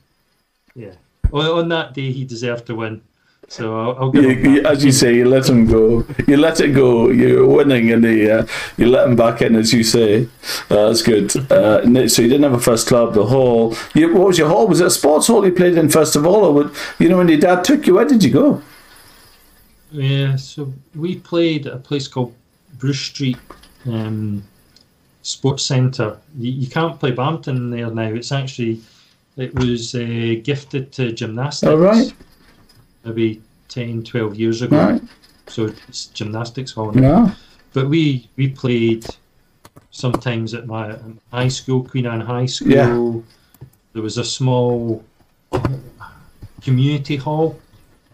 yeah. 0.74 0.94
On, 1.32 1.46
on 1.46 1.68
that 1.68 1.94
day, 1.94 2.10
he 2.10 2.24
deserved 2.24 2.66
to 2.66 2.74
win. 2.74 3.00
So 3.48 3.78
I'll, 3.78 3.96
I'll 3.98 4.10
give 4.10 4.24
You, 4.24 4.64
as 4.64 4.82
you 4.84 4.92
say, 4.92 5.14
you 5.14 5.26
let 5.26 5.48
him 5.48 5.66
go. 5.66 6.06
You 6.26 6.38
let 6.38 6.60
it 6.60 6.68
go. 6.68 7.10
You're 7.10 7.46
winning, 7.46 7.90
and 7.92 8.02
you, 8.04 8.30
uh, 8.30 8.46
you 8.78 8.86
let 8.86 9.06
him 9.06 9.14
back 9.16 9.42
in, 9.42 9.56
as 9.56 9.72
you 9.72 9.84
say. 9.84 10.26
Uh, 10.70 10.86
that's 10.88 11.02
good. 11.02 11.34
Uh, 11.52 12.08
so 12.08 12.22
you 12.22 12.28
didn't 12.28 12.44
have 12.44 12.54
a 12.54 12.60
first 12.60 12.86
club, 12.86 13.12
the 13.14 13.26
hall. 13.26 13.76
You, 13.94 14.14
what 14.14 14.28
was 14.28 14.38
your 14.38 14.48
hall? 14.48 14.66
Was 14.68 14.80
it 14.80 14.86
a 14.86 14.90
sports 14.90 15.26
hall 15.26 15.44
you 15.44 15.52
played 15.52 15.76
in 15.76 15.90
first 15.90 16.16
of 16.16 16.24
all, 16.24 16.44
or 16.44 16.52
would, 16.54 16.74
you 16.98 17.08
know 17.08 17.18
when 17.18 17.28
your 17.28 17.40
dad 17.40 17.62
took 17.62 17.86
you? 17.86 17.94
Where 17.94 18.06
did 18.06 18.24
you 18.24 18.30
go? 18.30 18.62
Yeah, 19.90 20.36
so 20.36 20.72
we 20.94 21.18
played 21.18 21.66
at 21.66 21.74
a 21.74 21.78
place 21.78 22.08
called 22.08 22.34
Bruce 22.78 23.00
Street 23.00 23.36
um, 23.84 24.42
Sports 25.20 25.66
Centre. 25.66 26.18
You, 26.38 26.52
you 26.52 26.66
can't 26.66 26.98
play 26.98 27.10
badminton 27.10 27.70
there 27.70 27.90
now. 27.90 28.08
It's 28.08 28.32
actually 28.32 28.80
it 29.36 29.54
was 29.54 29.94
uh, 29.94 30.36
gifted 30.42 30.92
to 30.92 31.12
gymnastics. 31.12 31.70
All 31.70 31.76
right, 31.76 32.12
Maybe 33.04 33.40
10, 33.68 34.02
12 34.04 34.34
years 34.36 34.62
ago. 34.62 34.76
right, 34.76 35.02
So 35.48 35.66
it's 35.88 36.06
gymnastics 36.06 36.72
hall. 36.72 36.92
now. 36.92 37.00
no, 37.26 37.32
But 37.72 37.88
we 37.88 38.28
we 38.36 38.48
played 38.48 39.06
sometimes 39.90 40.54
at 40.54 40.66
my 40.66 40.96
high 41.32 41.48
school, 41.48 41.82
Queen 41.84 42.06
Anne 42.06 42.20
High 42.20 42.46
School. 42.46 42.70
Yeah. 42.70 43.20
There 43.92 44.02
was 44.02 44.18
a 44.18 44.24
small 44.24 45.02
community 46.62 47.16
hall 47.16 47.58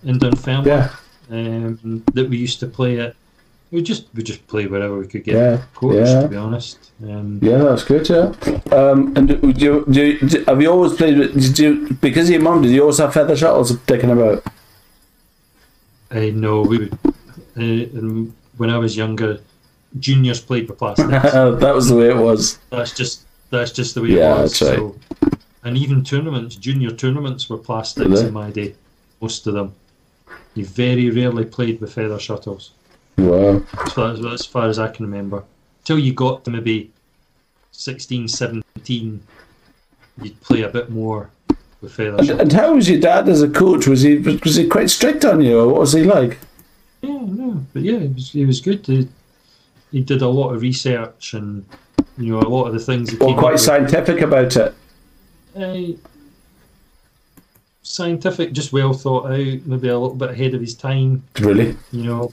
in 0.05 0.19
Dunfermline 0.19 0.67
yeah, 0.67 0.91
um, 1.31 2.03
that 2.15 2.29
we 2.29 2.37
used 2.37 2.61
to 2.61 2.67
play 2.67 3.01
at. 3.01 3.15
We 3.71 3.83
just 3.83 4.07
we 4.15 4.23
just 4.23 4.47
play 4.47 4.67
wherever 4.67 4.97
we 4.99 5.07
could 5.07 5.25
get 5.25 5.35
Yeah, 5.37 5.63
coached. 5.75 5.99
yeah. 6.09 6.23
To 6.23 6.29
be 6.29 6.37
honest, 6.37 6.91
um, 7.05 7.39
yeah, 7.43 7.59
that's 7.59 7.85
good. 7.85 8.09
Yeah. 8.09 8.33
Um, 8.73 9.13
and 9.17 9.29
do 9.29 9.35
you, 9.65 9.85
do 9.91 10.19
do- 10.27 10.45
have 10.47 10.63
you 10.63 10.71
always 10.73 10.95
played? 10.95 11.19
with- 11.19 11.35
Did 11.35 11.59
you 11.59 11.97
because 12.01 12.29
of 12.29 12.33
your 12.33 12.43
mum? 12.43 12.63
Did 12.63 12.73
you 12.73 12.81
always 12.83 12.99
have 12.99 13.13
feather 13.13 13.37
shuttles 13.37 13.77
taken 13.87 14.11
about? 14.11 14.43
I 16.11 16.31
know 16.31 16.63
we 16.63 16.79
would. 16.79 16.99
Uh, 17.57 18.31
when 18.57 18.71
I 18.71 18.79
was 18.79 18.97
younger, 18.97 19.41
juniors 19.99 20.41
played 20.41 20.69
with 20.69 20.79
plastics. 20.79 21.09
that 21.33 21.75
was 21.75 21.89
the 21.89 21.97
way 21.97 22.09
it 22.11 22.17
was. 22.17 22.59
that's 22.71 22.93
just 22.93 23.23
that's 23.51 23.73
just 23.73 23.95
the 23.95 24.03
way 24.03 24.09
Yeah, 24.11 24.39
it 24.39 24.43
was. 24.43 24.59
that's 24.59 24.71
right. 24.71 24.79
So, 24.79 24.97
and 25.65 25.77
even 25.77 26.05
tournaments, 26.05 26.57
junior 26.57 26.91
tournaments 26.91 27.49
were 27.51 27.59
plastics 27.59 28.21
they? 28.21 28.27
in 28.29 28.33
my 28.33 28.51
day. 28.51 28.75
Most 29.21 29.47
of 29.47 29.55
them. 29.55 29.75
You 30.55 30.65
very 30.65 31.11
rarely 31.11 31.45
played 31.45 31.81
with 31.81 31.93
feather 31.93 32.19
shuttles. 32.19 32.73
Wow. 33.17 33.63
as 33.85 33.93
far 33.93 34.13
as, 34.13 34.25
as 34.25 34.47
far 34.47 34.69
as 34.69 34.79
I 34.79 34.89
can 34.89 35.05
remember. 35.07 35.45
Till 35.85 35.99
you 35.99 36.13
got 36.13 36.45
to 36.45 36.51
maybe 36.51 36.91
16, 37.73 38.29
17, 38.29 39.21
you'd 40.23 40.41
play 40.41 40.63
a 40.63 40.69
bit 40.69 40.91
more 40.91 41.31
And, 41.81 42.31
and 42.31 42.53
how 42.53 42.75
was 42.75 42.91
your 42.91 43.01
dad 43.01 43.29
as 43.29 43.41
a 43.41 43.49
coach? 43.49 43.87
Was 43.87 44.03
he 44.03 44.17
was 44.19 44.57
he 44.57 44.67
quite 44.67 44.91
strict 44.91 45.25
on 45.25 45.41
you, 45.41 45.61
or 45.61 45.69
what 45.69 45.81
was 45.81 45.93
he 45.93 46.03
like? 46.03 46.39
Yeah, 47.03 47.21
no, 47.21 47.65
but 47.73 47.83
yeah, 47.83 48.01
he 48.01 48.09
was, 48.09 48.35
it 48.35 48.47
was 48.47 48.61
good. 48.61 48.85
He, 48.85 49.09
he 49.93 50.01
did 50.01 50.23
a 50.23 50.29
lot 50.29 50.53
of 50.53 50.63
research 50.63 51.35
and, 51.35 51.65
you 52.17 52.33
know, 52.33 52.41
a 52.41 52.49
lot 52.49 52.67
of 52.67 52.73
the 52.75 52.81
things 52.81 53.11
he 53.11 53.17
up 53.17 53.39
quite 53.39 53.53
with. 53.53 53.61
scientific 53.61 54.21
about 54.21 54.57
it? 54.57 54.75
Uh, 55.57 55.97
scientific, 57.83 58.53
just 58.53 58.73
well 58.73 58.93
thought 58.93 59.27
out, 59.27 59.67
maybe 59.67 59.89
a 59.89 59.99
little 59.99 60.15
bit 60.15 60.31
ahead 60.31 60.55
of 60.55 60.61
his 60.61 60.75
time. 60.75 61.23
Really? 61.39 61.77
you 61.93 62.05
know, 62.05 62.33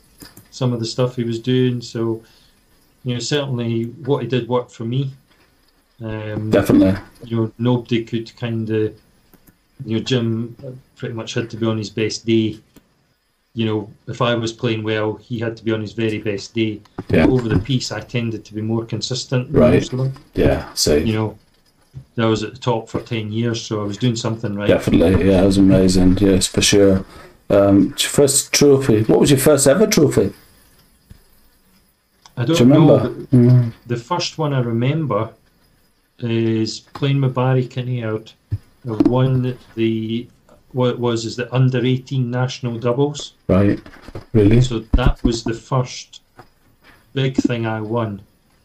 some 0.49 0.73
of 0.73 0.79
the 0.79 0.85
stuff 0.85 1.15
he 1.15 1.23
was 1.23 1.39
doing. 1.39 1.81
So, 1.81 2.23
you 3.03 3.13
know, 3.13 3.19
certainly 3.19 3.83
what 3.83 4.23
he 4.23 4.27
did 4.27 4.49
worked 4.49 4.71
for 4.71 4.85
me. 4.85 5.13
Um, 6.01 6.49
Definitely. 6.49 6.99
you 7.23 7.37
know, 7.37 7.51
nobody 7.57 8.03
could 8.03 8.35
kind 8.35 8.69
of, 8.69 8.95
you 9.85 9.97
know, 9.97 10.03
Jim 10.03 10.55
pretty 10.95 11.13
much 11.15 11.33
had 11.33 11.49
to 11.49 11.57
be 11.57 11.65
on 11.65 11.77
his 11.77 11.89
best 11.89 12.25
day. 12.25 12.57
You 13.53 13.65
know, 13.65 13.89
if 14.07 14.21
I 14.21 14.35
was 14.35 14.51
playing 14.53 14.83
well, 14.83 15.15
he 15.15 15.39
had 15.39 15.55
to 15.57 15.63
be 15.63 15.71
on 15.71 15.81
his 15.81 15.93
very 15.93 16.17
best 16.19 16.53
day. 16.53 16.81
Yeah. 17.09 17.25
Over 17.25 17.47
the 17.49 17.59
piece, 17.59 17.91
I 17.91 18.01
tended 18.01 18.43
to 18.45 18.53
be 18.53 18.61
more 18.61 18.85
consistent 18.85 19.51
than 19.51 19.61
Right. 19.61 19.73
most 19.75 19.93
of 19.93 19.99
them. 19.99 20.13
Yeah. 20.33 20.73
So 20.73 20.95
You 20.97 21.13
know, 21.13 21.37
I 22.17 22.25
was 22.25 22.43
at 22.43 22.53
the 22.53 22.59
top 22.59 22.89
for 22.89 22.99
10 23.01 23.31
years, 23.31 23.61
so 23.61 23.81
I 23.81 23.85
was 23.85 23.97
doing 23.97 24.15
something 24.17 24.55
right. 24.55 24.67
definitely. 24.67 25.25
Yeah, 25.29 25.43
it 25.43 25.45
was 25.45 25.57
amazing. 25.57 26.17
Yes, 26.17 26.47
for 26.47 26.61
sure. 26.61 27.05
Um, 27.49 27.91
first 27.93 28.51
trophy. 28.51 29.03
What 29.03 29.19
was 29.21 29.29
your 29.31 29.39
first 29.39 29.67
ever 29.67 29.87
trophy? 29.87 30.33
I 32.37 32.43
Do 32.43 32.53
don't 32.53 32.59
you 32.67 32.73
remember? 32.73 33.09
but 33.09 33.31
Mm. 33.31 33.73
The 33.87 33.95
first 33.97 34.37
one 34.37 34.53
I 34.53 34.59
remember 34.59 35.29
is 36.19 36.81
playing 36.81 37.21
with 37.21 37.33
Barry 37.35 37.65
Kinnaird. 37.65 38.33
The 38.85 39.09
one 39.09 39.41
that 39.41 39.57
the 39.75 40.27
what 40.71 40.89
it 40.89 40.99
was 40.99 41.25
is 41.25 41.35
the 41.35 41.53
under 41.53 41.83
18 41.83 42.29
national 42.29 42.77
doubles. 42.77 43.33
Right. 43.47 43.79
Really? 44.33 44.61
So 44.61 44.79
that 44.79 45.23
was 45.23 45.43
the 45.43 45.53
first 45.53 46.21
big 47.13 47.35
thing 47.37 47.65
I 47.65 47.79
won. 47.79 48.21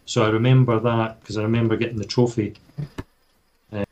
So 0.07 0.25
I 0.25 0.29
remember 0.29 0.81
that 0.81 1.21
because 1.21 1.39
I 1.39 1.43
remember 1.43 1.77
getting 1.77 1.99
the 1.99 2.05
trophy 2.05 2.55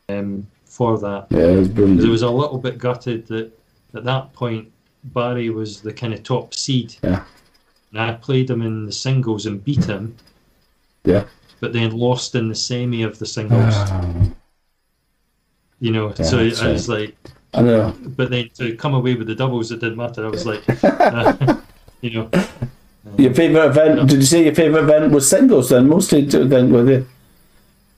um, 0.08 0.46
for 0.64 0.98
that. 0.98 1.28
Yeah, 1.30 1.46
it 1.46 1.58
was 1.58 1.68
brilliant. 1.68 2.08
was 2.08 2.22
a 2.22 2.30
little 2.30 2.58
bit 2.58 2.78
gutted 2.78 3.26
that 3.28 3.52
at 3.94 4.04
that 4.04 4.32
point 4.32 4.70
Barry 5.04 5.50
was 5.50 5.80
the 5.80 5.92
kind 5.92 6.12
of 6.12 6.24
top 6.24 6.54
seed. 6.54 6.96
Yeah. 7.02 7.22
And 7.92 8.00
I 8.00 8.14
played 8.14 8.50
him 8.50 8.62
in 8.62 8.84
the 8.84 8.92
singles 8.92 9.46
and 9.46 9.62
beat 9.62 9.84
him. 9.84 10.16
Yeah. 11.04 11.24
But 11.60 11.72
then 11.72 11.96
lost 11.96 12.34
in 12.34 12.48
the 12.48 12.54
semi 12.54 13.02
of 13.02 13.18
the 13.18 13.26
singles. 13.26 13.74
Ah, 13.74 14.14
you 15.80 15.90
know, 15.92 16.12
Yeah, 16.18 16.24
so 16.24 16.38
I 16.38 16.72
was 16.72 16.88
like, 16.88 17.16
I 17.54 17.62
know. 17.62 17.94
but 18.16 18.30
then 18.30 18.48
to 18.58 18.76
come 18.76 18.94
away 18.94 19.14
with 19.14 19.26
the 19.26 19.34
doubles, 19.34 19.70
it 19.72 19.80
didn't 19.80 19.96
matter. 19.96 20.24
I 20.26 20.28
was 20.28 20.44
like, 20.46 20.62
uh, 20.84 21.56
you 22.00 22.10
know, 22.10 22.30
Your 23.16 23.32
favourite 23.34 23.66
event? 23.66 24.08
Did 24.08 24.16
you 24.18 24.22
say 24.22 24.44
your 24.44 24.54
favourite 24.54 24.84
event 24.84 25.12
was 25.12 25.28
singles? 25.28 25.70
Then 25.70 25.88
mostly 25.88 26.22
then 26.24 26.70
with 26.72 26.88
you. 26.88 27.06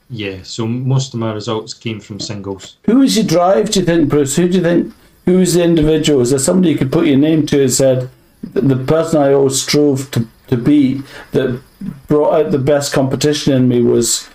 yeah. 0.09 0.39
So 0.43 0.67
most 0.67 1.15
of 1.15 1.21
my 1.21 1.33
results 1.33 1.75
came 1.75 2.01
from 2.01 2.21
singles. 2.21 2.77
Who 2.85 2.99
was 3.01 3.17
your 3.17 3.27
drive? 3.27 3.71
Do 3.71 3.81
you 3.81 3.87
think, 3.87 4.09
Bruce? 4.09 4.37
Who 4.37 4.49
do 4.49 4.59
you 4.59 4.63
think? 4.63 4.93
Who 5.27 5.39
was 5.39 5.55
the 5.55 5.63
individual? 5.65 6.21
Is 6.21 6.31
there 6.31 6.39
somebody 6.39 6.71
you 6.73 6.79
could 6.79 6.93
put 6.93 7.07
your 7.07 7.19
name 7.19 7.45
to 7.47 7.61
and 7.63 7.73
said, 7.73 8.09
"The 8.55 8.61
the 8.63 8.77
person 8.85 9.21
I 9.21 9.33
always 9.33 9.61
strove 9.63 10.11
to 10.13 10.27
to 10.49 10.57
be 10.57 11.03
that 11.33 11.61
brought 12.09 12.35
out 12.35 12.51
the 12.53 12.59
best 12.59 12.93
competition 12.93 13.53
in 13.53 13.69
me 13.69 13.83
was." 13.83 14.29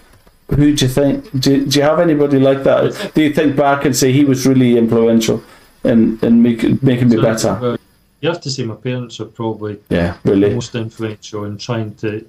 Who 0.49 0.75
do 0.75 0.85
you 0.85 0.91
think? 0.91 1.31
Do, 1.39 1.65
do 1.65 1.79
you 1.79 1.83
have 1.83 1.99
anybody 1.99 2.39
like 2.39 2.63
that? 2.63 3.11
Do 3.15 3.21
you 3.23 3.33
think 3.33 3.55
back 3.55 3.85
and 3.85 3.95
say 3.95 4.11
he 4.11 4.25
was 4.25 4.45
really 4.45 4.77
influential 4.77 5.43
in 5.83 6.19
in 6.21 6.41
make, 6.41 6.81
making 6.83 7.09
me 7.09 7.17
better? 7.21 7.77
you 8.21 8.29
have 8.29 8.41
to 8.41 8.49
say 8.49 8.63
my 8.63 8.75
parents 8.75 9.19
are 9.19 9.25
probably 9.25 9.79
Yeah, 9.89 10.17
really. 10.23 10.53
most 10.53 10.73
influential 10.75 11.45
in 11.45 11.57
trying 11.57 11.93
to, 11.95 12.25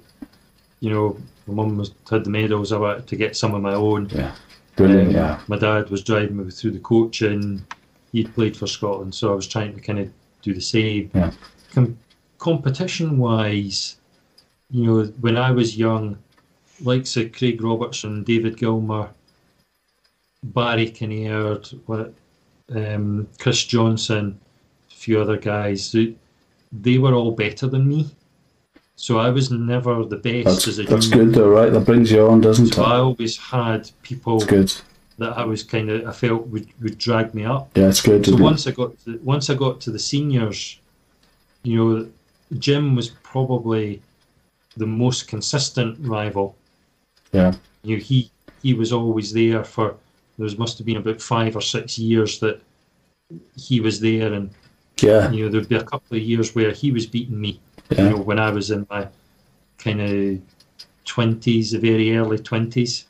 you 0.79 0.89
know, 0.91 1.17
my 1.47 1.53
mum 1.55 1.77
was 1.77 1.91
had 2.09 2.23
the 2.23 2.29
medals. 2.29 2.71
I 2.71 2.77
wanted 2.77 3.07
to 3.07 3.15
get 3.15 3.35
some 3.37 3.53
of 3.55 3.61
my 3.61 3.73
own. 3.73 4.09
Yeah, 4.09 4.31
brilliant. 4.75 5.09
Um, 5.09 5.15
Yeah, 5.15 5.39
My 5.47 5.57
dad 5.57 5.89
was 5.89 6.03
driving 6.03 6.37
me 6.37 6.51
through 6.51 6.71
the 6.71 6.79
coaching. 6.79 7.65
He'd 8.11 8.33
played 8.33 8.55
for 8.57 8.67
Scotland, 8.67 9.13
so 9.13 9.31
I 9.31 9.35
was 9.35 9.47
trying 9.47 9.73
to 9.75 9.81
kind 9.81 9.99
of 9.99 10.09
do 10.41 10.53
the 10.53 10.61
same. 10.61 11.09
Yeah. 11.13 11.31
Com- 11.73 11.97
competition 12.39 13.17
wise, 13.17 13.97
you 14.71 14.83
know, 14.85 15.03
when 15.21 15.37
I 15.37 15.51
was 15.51 15.77
young, 15.77 16.17
likes 16.81 17.15
of 17.17 17.31
Craig 17.31 17.61
Robertson, 17.61 18.23
David 18.23 18.57
Gilmer, 18.57 19.09
Barry 20.43 20.89
Kinnaird, 20.89 21.79
what, 21.87 22.13
um, 22.75 23.27
Chris 23.39 23.63
Johnson, 23.65 24.39
a 24.91 24.93
few 24.93 25.19
other 25.19 25.37
guys, 25.37 25.91
they, 25.91 26.15
they 26.71 26.97
were 26.97 27.13
all 27.13 27.31
better 27.31 27.67
than 27.67 27.87
me. 27.87 28.09
So 28.95 29.19
I 29.19 29.29
was 29.29 29.51
never 29.51 30.03
the 30.05 30.15
best 30.17 30.45
That's, 30.45 30.67
as 30.67 30.79
a 30.79 30.83
that's 30.83 31.07
junior. 31.07 31.25
good 31.25 31.33
though, 31.35 31.49
right? 31.49 31.71
That 31.71 31.85
brings 31.85 32.11
you 32.11 32.27
on, 32.27 32.41
doesn't 32.41 32.73
So 32.73 32.81
it? 32.81 32.85
I 32.87 32.95
always 32.97 33.37
had 33.37 33.89
people 34.01 34.37
It's 34.37 34.45
good. 34.45 34.73
that 35.19 35.37
I 35.37 35.45
was 35.45 35.61
kind 35.63 35.89
of 35.91 36.07
I 36.07 36.11
felt 36.11 36.47
would, 36.47 36.67
would 36.81 36.97
drag 36.97 37.33
me 37.35 37.45
up. 37.45 37.69
Yeah, 37.75 37.89
it's 37.89 38.01
good. 38.01 38.25
So 38.25 38.33
it? 38.33 38.39
once 38.39 38.65
I 38.65 38.71
got 38.71 38.97
to, 39.05 39.19
once 39.23 39.49
I 39.51 39.53
got 39.53 39.79
to 39.81 39.91
the 39.91 39.99
seniors, 39.99 40.79
you 41.63 41.75
know, 41.77 42.09
Jim 42.57 42.95
was 42.95 43.09
probably 43.21 44.01
the 44.77 44.87
most 44.87 45.27
consistent 45.27 45.97
rival. 45.99 46.55
Yeah. 47.31 47.53
You 47.83 47.97
know, 47.97 48.03
he 48.03 48.31
he 48.61 48.73
was 48.73 48.91
always 48.91 49.33
there 49.33 49.63
for 49.63 49.95
there 50.37 50.49
must 50.57 50.77
have 50.77 50.85
been 50.85 50.97
about 50.97 51.21
five 51.21 51.55
or 51.55 51.61
six 51.61 51.97
years 51.97 52.39
that 52.39 52.61
he 53.55 53.79
was 53.79 53.99
there, 53.99 54.33
and 54.33 54.49
Yeah, 55.01 55.31
you 55.31 55.45
know 55.45 55.51
there'd 55.51 55.69
be 55.69 55.75
a 55.75 55.83
couple 55.83 56.17
of 56.17 56.23
years 56.23 56.55
where 56.55 56.71
he 56.71 56.91
was 56.91 57.05
beating 57.05 57.39
me. 57.39 57.59
You 57.89 58.09
know, 58.09 58.17
when 58.17 58.39
I 58.39 58.49
was 58.49 58.71
in 58.71 58.85
my 58.89 59.07
kind 59.77 60.01
of 60.01 60.41
twenties, 61.05 61.71
the 61.71 61.79
very 61.79 62.15
early 62.15 62.37
twenties, 62.37 63.05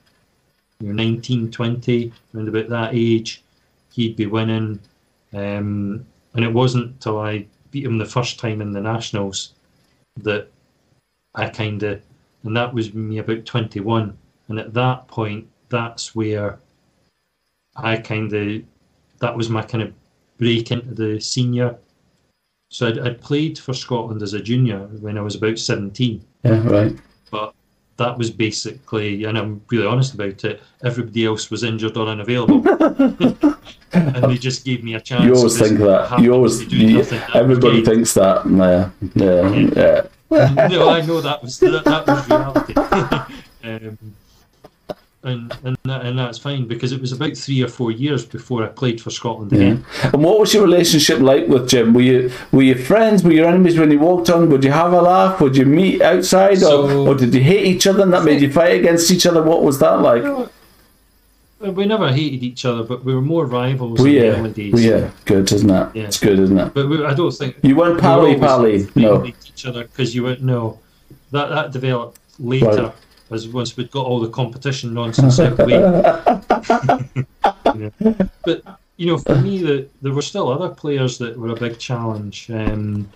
you 0.79 0.87
know, 0.87 0.93
19, 0.93 1.51
20, 1.51 2.13
around 2.33 2.47
about 2.47 2.69
that 2.69 2.93
age, 2.93 3.43
he'd 3.91 4.15
be 4.15 4.25
winning. 4.25 4.79
Um, 5.33 6.05
and 6.33 6.45
it 6.45 6.53
wasn't 6.53 7.01
till 7.01 7.19
I 7.19 7.47
beat 7.71 7.85
him 7.85 7.97
the 7.97 8.05
first 8.05 8.39
time 8.39 8.61
in 8.61 8.71
the 8.71 8.81
nationals 8.81 9.53
that 10.17 10.49
I 11.35 11.49
kind 11.49 11.81
of, 11.83 12.01
and 12.47 12.57
that 12.57 12.73
was 12.73 12.93
me 12.93 13.19
about 13.19 13.45
21. 13.45 14.17
And 14.47 14.59
at 14.59 14.73
that 14.73 15.07
point, 15.07 15.47
that's 15.69 16.15
where 16.15 16.59
I 17.75 17.97
kind 17.97 18.33
of, 18.33 18.63
that 19.19 19.35
was 19.35 19.49
my 19.49 19.61
kind 19.61 19.83
of 19.83 19.93
break 20.37 20.71
into 20.71 20.93
the 20.93 21.19
senior. 21.19 21.77
So 22.69 22.87
I'd, 22.87 22.99
I'd 22.99 23.21
played 23.21 23.59
for 23.59 23.73
Scotland 23.73 24.21
as 24.21 24.33
a 24.33 24.41
junior 24.41 24.79
when 25.01 25.17
I 25.17 25.21
was 25.21 25.35
about 25.35 25.59
17 25.59 26.23
yeah, 26.43 26.67
right. 26.67 26.95
but 27.31 27.53
that 27.97 28.17
was 28.17 28.29
basically, 28.29 29.23
and 29.23 29.37
I'm 29.37 29.61
really 29.69 29.87
honest 29.87 30.13
about 30.13 30.43
it, 30.43 30.61
everybody 30.83 31.25
else 31.25 31.49
was 31.49 31.63
injured 31.63 31.97
or 31.97 32.07
unavailable. 32.07 32.67
and 33.93 34.23
they 34.23 34.37
just 34.37 34.63
gave 34.63 34.83
me 34.83 34.93
a 34.93 35.01
chance. 35.01 35.25
You 35.25 35.35
always 35.35 35.57
think 35.57 35.79
that. 35.79 36.19
You 36.19 36.33
always, 36.33 36.71
you, 36.71 36.99
everybody 37.33 37.83
thinks 37.83 38.13
that. 38.13 38.45
Yeah, 38.45 38.89
yeah, 39.15 39.69
yeah. 39.75 40.07
No, 40.29 40.89
I 40.89 41.01
know 41.01 41.21
that 41.21 41.41
was 41.41 41.59
that, 41.59 41.83
that 41.85 42.07
was 42.07 42.27
reality. 42.29 42.73
um, 43.63 43.97
and 45.23 45.53
and 45.63 45.77
that, 45.83 46.05
and 46.05 46.17
that's 46.17 46.37
fine 46.37 46.67
because 46.67 46.91
it 46.91 47.01
was 47.01 47.11
about 47.11 47.35
three 47.35 47.61
or 47.61 47.67
four 47.67 47.91
years 47.91 48.25
before 48.25 48.63
I 48.63 48.67
played 48.67 49.01
for 49.01 49.09
Scotland 49.09 49.51
Yeah. 49.51 49.57
again. 49.59 49.85
And 50.13 50.23
what 50.23 50.39
was 50.39 50.53
your 50.53 50.63
relationship 50.63 51.19
like 51.19 51.47
with 51.47 51.67
Jim? 51.69 51.93
Were 51.93 52.01
you 52.01 52.31
were 52.51 52.61
you 52.61 52.75
friends? 52.75 53.23
Were 53.23 53.31
you 53.33 53.45
enemies 53.45 53.77
when 53.79 53.91
you 53.91 53.99
walked 53.99 54.29
on? 54.29 54.49
Would 54.49 54.63
you 54.63 54.71
have 54.71 54.93
a 54.93 55.01
laugh? 55.01 55.41
Would 55.41 55.57
you 55.57 55.65
meet 55.65 56.01
outside, 56.01 56.59
So- 56.59 56.87
or, 57.05 57.09
or 57.09 57.15
did 57.15 57.33
you 57.33 57.41
hate 57.41 57.65
each 57.65 57.87
other 57.87 58.03
and 58.03 58.13
that 58.13 58.23
made 58.23 58.41
you 58.41 58.51
fight 58.51 58.79
against 58.79 59.11
each 59.11 59.25
other? 59.25 59.41
What 59.43 59.63
was 59.63 59.79
that 59.79 60.01
like? 60.01 60.23
No, 60.23 60.49
we 61.59 61.85
never 61.85 62.11
hated 62.11 62.43
each 62.43 62.65
other, 62.65 62.83
but 62.83 63.03
we 63.03 63.13
were 63.15 63.21
more 63.21 63.45
rivals 63.45 63.99
Were 63.99 64.07
in 64.07 64.13
the 64.15 64.19
you? 64.25 64.31
early 64.33 64.51
days. 64.51 64.73
Were 64.73 64.79
you? 64.79 65.11
Good, 65.25 65.51
isn't 65.51 65.69
it? 65.69 65.95
Yeah. 65.95 66.03
It's 66.03 66.19
good, 66.19 66.39
isn't 66.39 66.57
it? 66.57 66.73
But 66.73 66.87
we, 66.89 67.03
I 67.03 67.13
don't 67.13 67.31
think 67.31 67.57
You 67.63 67.75
weren't 67.75 67.95
we 67.95 68.01
pally 68.01 68.33
were 68.35 68.39
pally. 68.39 68.87
No. 68.95 69.25
each 69.25 69.65
other 69.65 69.83
because 69.83 70.13
you 70.15 70.23
went 70.23 70.41
no. 70.43 70.79
That 71.31 71.49
that 71.49 71.71
developed 71.71 72.19
later 72.39 72.65
Right. 72.83 72.93
as 73.31 73.47
once 73.47 73.75
we'd 73.75 73.91
got 73.91 74.05
all 74.05 74.19
the 74.19 74.29
competition 74.29 74.93
nonsense 74.93 75.39
out 75.39 75.53
of 75.53 75.57
the 75.57 75.65
way. 75.65 77.25
You 77.75 77.91
know. 77.99 78.15
But 78.45 78.63
you 78.97 79.05
know, 79.07 79.17
for 79.19 79.35
me, 79.35 79.59
the, 79.59 79.87
there 80.01 80.13
were 80.13 80.21
still 80.23 80.49
other 80.49 80.69
players 80.73 81.17
that 81.19 81.37
were 81.37 81.49
a 81.49 81.55
big 81.55 81.77
challenge. 81.77 82.49
Um, 82.49 83.09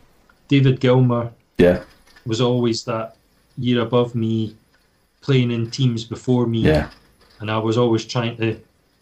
David 0.48 0.80
Gilmer 0.80 1.32
Yeah, 1.58 1.84
was 2.26 2.40
always 2.42 2.84
that 2.84 3.16
year 3.58 3.82
above 3.82 4.14
me, 4.14 4.56
playing 5.22 5.50
in 5.52 5.72
teams 5.72 6.04
before 6.04 6.46
me, 6.46 6.60
yeah, 6.60 6.90
and 7.42 7.52
I 7.52 7.58
was 7.58 7.78
always 7.78 8.06
trying 8.06 8.38
to 8.38 8.58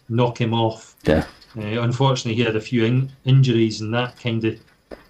knock 0.10 0.40
him 0.42 0.54
off. 0.54 0.96
yeah, 1.06 1.26
Uh, 1.58 1.82
unfortunately, 1.82 2.36
he 2.36 2.44
had 2.44 2.56
a 2.56 2.62
few 2.62 2.86
in- 2.86 3.10
injuries, 3.26 3.82
and 3.82 3.94
that 3.94 4.20
kind 4.20 4.44
of 4.46 4.60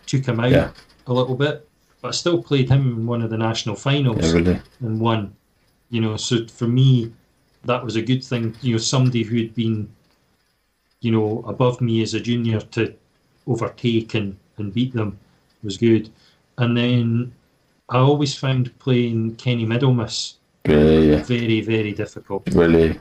took 0.06 0.26
him 0.26 0.40
out 0.40 0.52
Yeah. 0.52 0.72
a 1.08 1.14
little 1.14 1.36
bit. 1.36 1.68
But 2.02 2.10
I 2.10 2.12
still 2.12 2.42
played 2.42 2.70
him 2.70 2.82
in 2.98 3.06
one 3.06 3.22
of 3.22 3.30
the 3.30 3.38
national 3.38 3.76
finals 3.76 4.26
yeah. 4.26 4.32
Really. 4.34 4.60
and 4.82 5.00
won. 5.00 5.34
You 5.90 6.02
know, 6.02 6.18
so 6.18 6.46
for 6.48 6.68
me, 6.68 7.12
that 7.66 7.84
was 7.84 7.96
a 7.96 8.02
good 8.02 8.24
thing. 8.24 8.56
You 8.62 8.74
know, 8.74 8.78
somebody 8.80 9.24
who 9.24 9.38
had 9.38 9.54
been, 9.56 9.90
you 11.02 11.12
know, 11.12 11.44
above 11.48 11.82
me 11.82 12.02
as 12.02 12.14
a 12.14 12.20
junior 12.20 12.62
to 12.62 12.94
overtake 13.48 14.14
and, 14.16 14.38
and 14.58 14.74
beat 14.74 14.94
them 14.94 15.18
was 15.64 15.78
good. 15.78 16.10
And 16.58 16.76
then 16.78 17.34
I 17.90 17.98
always 17.98 18.34
found 18.38 18.78
playing 18.80 19.36
Kenny 19.36 19.66
Middlemiss 19.66 20.36
yeah. 20.68 21.24
very, 21.24 21.62
very 21.62 21.92
difficult. 21.92 22.44
Really, 22.54 23.00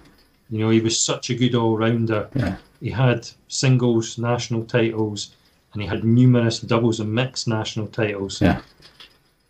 You 0.50 0.58
know, 0.58 0.70
he 0.70 0.80
was 0.80 1.00
such 1.00 1.30
a 1.30 1.34
good 1.34 1.54
all 1.54 1.76
rounder. 1.76 2.28
Yeah. 2.34 2.56
He 2.80 2.90
had 2.90 3.28
singles 3.48 4.18
national 4.18 4.64
titles 4.64 5.34
and 5.72 5.82
he 5.82 5.88
had 5.88 6.04
numerous 6.04 6.60
doubles 6.60 7.00
and 7.00 7.12
mixed 7.12 7.48
national 7.48 7.88
titles. 7.88 8.40
Yeah. 8.40 8.62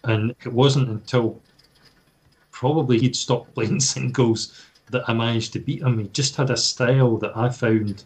And 0.04 0.34
it 0.44 0.52
wasn't 0.52 0.88
until 0.88 1.40
probably 2.50 2.98
he'd 2.98 3.16
stopped 3.16 3.54
playing 3.54 3.80
singles 3.80 4.64
that 4.90 5.08
I 5.08 5.12
managed 5.12 5.52
to 5.52 5.58
beat 5.58 5.82
him. 5.82 5.98
He 5.98 6.08
just 6.08 6.36
had 6.36 6.50
a 6.50 6.56
style 6.56 7.16
that 7.18 7.36
I 7.36 7.50
found 7.50 8.04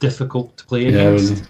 difficult 0.00 0.56
to 0.58 0.64
play 0.66 0.84
yeah, 0.84 0.88
against. 0.88 1.32
really. 1.32 1.42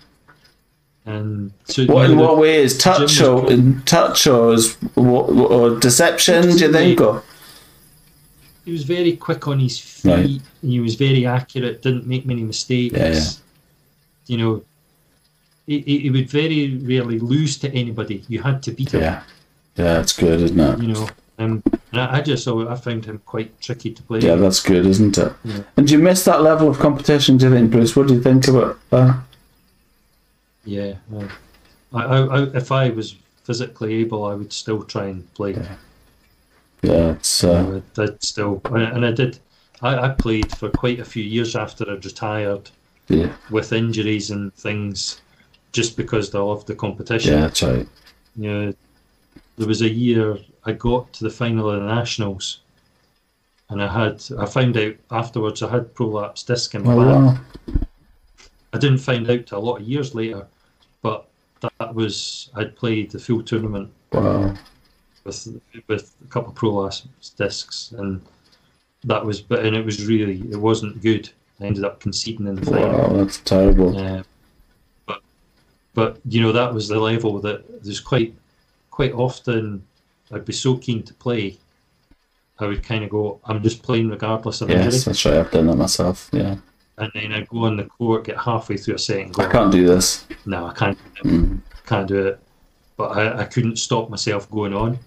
And 1.07 1.53
so 1.65 1.85
What 1.87 2.11
in 2.11 2.17
what 2.17 2.39
way 2.39 2.63
is 2.63 2.79
touch 2.79 3.21
or 3.21 3.51
in 3.51 3.83
touch 3.83 4.27
or 4.27 4.55
is 4.55 4.75
what, 4.95 5.29
or 5.29 5.79
deception? 5.79 6.43
Do 6.43 6.59
you 6.59 6.73
think? 6.73 7.01
Or 7.01 7.23
he 8.65 8.73
was 8.73 8.85
very 8.85 9.17
quick 9.17 9.47
on 9.47 9.59
his 9.59 9.79
feet. 9.79 10.11
Right. 10.11 10.25
And 10.62 10.71
he 10.73 10.81
was 10.81 10.95
very 10.95 11.27
accurate. 11.27 11.83
Didn't 11.83 12.07
make 12.07 12.27
many 12.27 12.43
mistakes. 12.43 12.97
Yeah, 12.97 13.12
yeah. 13.12 13.31
You 14.27 14.39
know, 14.39 14.65
he, 15.67 15.81
he 15.81 16.11
would 16.11 16.29
very 16.29 16.77
rarely 16.79 17.19
lose 17.19 17.59
to 17.59 17.71
anybody. 17.73 18.25
You 18.29 18.43
had 18.43 18.62
to 18.65 18.73
beat 18.73 18.95
him. 18.95 19.03
yeah, 19.03 19.23
yeah, 19.77 20.01
it's 20.01 20.12
good, 20.12 20.41
isn't 20.41 20.59
it? 20.59 20.79
You 20.81 20.89
know, 20.89 21.09
um, 21.39 21.62
and 21.93 22.01
I, 22.01 22.19
I 22.19 22.21
just 22.23 22.45
saw 22.45 22.69
I 22.69 22.77
found 22.77 23.05
him 23.05 23.21
quite 23.27 23.61
tricky 23.61 23.93
to 23.93 24.03
play. 24.03 24.21
Yeah, 24.21 24.37
that's 24.37 24.62
good, 24.62 24.87
isn't 24.87 25.19
it? 25.19 25.33
Yeah. 25.45 25.61
And 25.77 25.87
do 25.87 25.95
you 25.95 25.99
miss 25.99 26.25
that 26.25 26.43
level 26.43 26.69
of 26.69 26.79
competition? 26.79 27.37
Do 27.37 27.49
you 27.49 27.55
think, 27.55 27.71
Bruce? 27.71 27.97
What 27.97 28.09
do 28.09 28.15
you 28.15 28.23
think 28.23 28.49
about 28.49 28.79
that? 28.91 29.23
Yeah. 30.65 30.95
I, 31.93 32.03
I, 32.03 32.19
I, 32.19 32.43
if 32.57 32.73
I 32.73 32.91
was 32.91 33.17
physically 33.45 33.95
able, 33.97 34.25
I 34.25 34.35
would 34.35 34.53
still 34.53 34.83
try 34.83 35.07
and 35.07 35.35
play. 35.35 35.53
Yeah, 35.53 35.77
it's 36.93 37.45
I 37.45 37.49
uh, 37.49 37.80
I'd 37.99 38.22
still, 38.22 38.61
and 38.66 39.05
I- 39.07 39.12
did. 39.12 39.39
I, 39.82 39.97
I 40.07 40.09
played 40.11 40.51
for 40.53 40.68
quite 40.70 41.01
a 41.01 41.05
few 41.05 41.22
years 41.22 41.57
after 41.57 41.91
I'd 41.91 42.05
retired 42.05 42.70
yeah, 43.09 43.32
with 43.51 43.72
injuries 43.72 44.30
and 44.30 44.55
things, 44.55 45.20
just 45.72 45.97
because 45.97 46.35
I 46.35 46.39
loved 46.39 46.66
the 46.66 46.74
competition. 46.74 47.35
yeah, 47.35 47.41
that's 47.41 47.62
right. 47.62 47.87
You 48.37 48.51
know, 48.51 48.74
there 49.59 49.68
was 49.68 49.82
a 49.82 49.89
year 49.89 50.39
I 50.64 50.72
got 50.72 51.12
to 51.14 51.24
the 51.24 51.30
final 51.30 51.70
of 51.70 51.80
the 51.80 51.87
nationals, 51.95 52.61
and 53.68 53.82
I 53.82 53.93
had 53.93 54.22
I 54.39 54.47
found 54.47 54.76
out 54.76 54.95
afterwards 55.11 55.62
I 55.62 55.70
had 55.70 55.95
prolapse 55.95 56.45
disc 56.45 56.74
in 56.74 56.85
my 56.85 56.93
Oh, 56.93 56.97
wow. 56.97 57.39
I 58.72 58.78
didn't 58.78 58.99
find 58.99 59.28
out 59.30 59.47
till 59.47 59.59
a 59.59 59.61
lot 59.61 59.80
of 59.80 59.89
years 59.89 60.14
later, 60.14 60.47
but 61.03 61.26
that 61.78 61.95
was 61.95 62.51
I'd 62.55 62.76
played 62.76 63.11
the 63.11 63.18
full 63.18 63.43
tournament 63.43 63.91
Wow. 64.12 64.55
With 65.25 65.61
with 65.89 66.14
a 66.25 66.29
couple 66.29 66.51
of 66.51 66.55
prolapse 66.57 67.07
discs, 67.37 67.93
and 67.99 68.20
that 69.05 69.25
was 69.25 69.41
but 69.41 69.64
and 69.64 69.75
it 69.77 69.85
was 69.85 70.07
really 70.07 70.41
it 70.51 70.57
wasn't 70.57 71.01
good. 71.03 71.31
I 71.61 71.66
ended 71.66 71.85
up 71.85 72.01
conceding 72.01 72.47
in 72.47 72.57
the 72.57 72.66
final. 72.66 72.89
Wow, 72.99 73.12
that's 73.14 73.39
terrible. 73.41 73.97
Uh, 73.97 74.22
but 75.07 75.22
but 75.95 76.20
you 76.29 76.43
know 76.43 76.53
that 76.53 76.72
was 76.75 76.89
the 76.89 76.99
level 76.99 77.41
that 77.41 77.83
there's 77.85 78.01
quite 78.01 78.35
quite 78.91 79.12
often 79.12 79.83
I'd 80.33 80.45
be 80.45 80.53
so 80.53 80.77
keen 80.77 81.03
to 81.05 81.14
play. 81.14 81.59
I 82.61 82.66
would 82.66 82.85
kind 82.85 83.03
of 83.03 83.11
go, 83.11 83.41
I'm 83.47 83.61
just 83.64 83.83
playing 83.83 84.11
regardless 84.11 84.61
of 84.61 84.70
injury, 84.70 84.93
Yes, 84.93 85.05
that's 85.05 85.25
right. 85.25 85.35
I've 85.35 85.51
done 85.51 85.66
that 85.66 85.75
myself. 85.77 86.31
Yeah, 86.33 86.55
and 86.99 87.11
then 87.12 87.33
I'd 87.33 87.49
go 87.49 87.64
on 87.64 87.77
the 87.77 87.85
court, 87.85 88.25
get 88.25 88.39
halfway 88.39 88.77
through 88.77 88.95
a 88.95 88.99
set, 88.99 89.33
go, 89.33 89.43
I 89.43 89.51
can't 89.51 89.72
do 89.72 89.85
this. 89.87 90.25
no, 90.47 90.66
I 90.66 90.72
can't, 90.72 90.97
Mm. 91.25 91.61
can't 91.85 92.07
do 92.07 92.27
it. 92.29 92.41
But 92.97 93.09
I, 93.18 93.41
I 93.41 93.45
couldn't 93.45 93.77
stop 93.79 94.09
myself 94.09 94.49
going 94.53 94.72
on. 94.72 95.01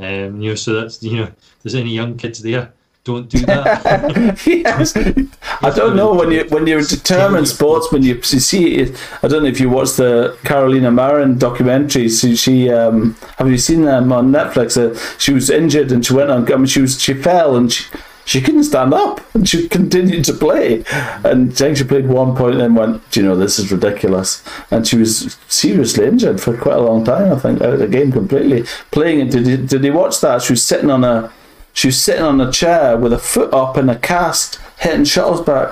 Um, 0.00 0.40
you 0.40 0.50
know, 0.50 0.54
so 0.54 0.80
that's 0.80 1.02
you 1.02 1.16
know, 1.16 1.24
if 1.24 1.62
there's 1.62 1.74
any 1.74 1.90
young 1.90 2.16
kids 2.16 2.40
there, 2.42 2.72
don't 3.04 3.28
do 3.28 3.38
that. 3.40 4.46
yes. 4.46 4.96
I 5.62 5.70
don't 5.70 5.96
know 5.96 6.14
when 6.14 6.30
you 6.30 6.44
when 6.48 6.66
you're 6.66 6.80
a 6.80 6.84
determined 6.84 7.48
sportsman. 7.48 8.02
You, 8.02 8.14
you 8.14 8.22
see, 8.22 8.76
it, 8.76 9.00
I 9.22 9.28
don't 9.28 9.42
know 9.42 9.48
if 9.48 9.60
you 9.60 9.70
watched 9.70 9.96
the 9.96 10.38
Carolina 10.44 10.90
Marin 10.90 11.38
documentary. 11.38 12.08
So 12.08 12.34
she, 12.34 12.70
um, 12.70 13.16
have 13.38 13.48
you 13.48 13.58
seen 13.58 13.82
them 13.82 14.12
on 14.12 14.30
Netflix? 14.30 14.76
Uh, 14.76 14.98
she 15.18 15.32
was 15.32 15.50
injured 15.50 15.92
and 15.92 16.04
she 16.04 16.14
went 16.14 16.30
on. 16.30 16.50
I 16.52 16.56
mean, 16.56 16.66
she 16.66 16.80
was 16.80 17.00
she 17.00 17.14
fell 17.14 17.56
and 17.56 17.72
she 17.72 17.84
she 18.30 18.40
couldn't 18.40 18.62
stand 18.62 18.94
up 18.94 19.34
and 19.34 19.48
she 19.48 19.66
continued 19.68 20.24
to 20.24 20.32
play. 20.32 20.84
And 21.24 21.50
I 21.50 21.54
think 21.54 21.76
she 21.76 21.82
played 21.82 22.06
one 22.06 22.36
point 22.36 22.52
and 22.52 22.60
then 22.60 22.74
went, 22.76 23.10
Do 23.10 23.20
you 23.20 23.26
know, 23.26 23.36
this 23.36 23.58
is 23.58 23.72
ridiculous. 23.72 24.44
And 24.70 24.86
she 24.86 24.96
was 24.96 25.36
seriously 25.48 26.06
injured 26.06 26.40
for 26.40 26.56
quite 26.56 26.76
a 26.76 26.80
long 26.80 27.04
time, 27.04 27.32
I 27.32 27.38
think, 27.40 27.60
out 27.60 27.72
of 27.72 27.80
the 27.80 27.88
game 27.88 28.12
completely. 28.12 28.66
Playing 28.92 29.26
it, 29.26 29.30
did 29.32 29.48
you, 29.48 29.56
did 29.56 29.82
you 29.82 29.92
watch 29.92 30.20
that? 30.20 30.42
She 30.42 30.52
was 30.52 30.64
sitting 30.64 30.92
on 30.92 31.02
a 31.02 31.32
she 31.72 31.88
was 31.88 32.00
sitting 32.00 32.22
on 32.22 32.40
a 32.40 32.52
chair 32.52 32.96
with 32.96 33.12
a 33.12 33.18
foot 33.18 33.52
up 33.52 33.76
in 33.76 33.88
a 33.88 33.98
cast, 33.98 34.60
hitting 34.78 35.04
shuttles 35.04 35.40
back 35.40 35.68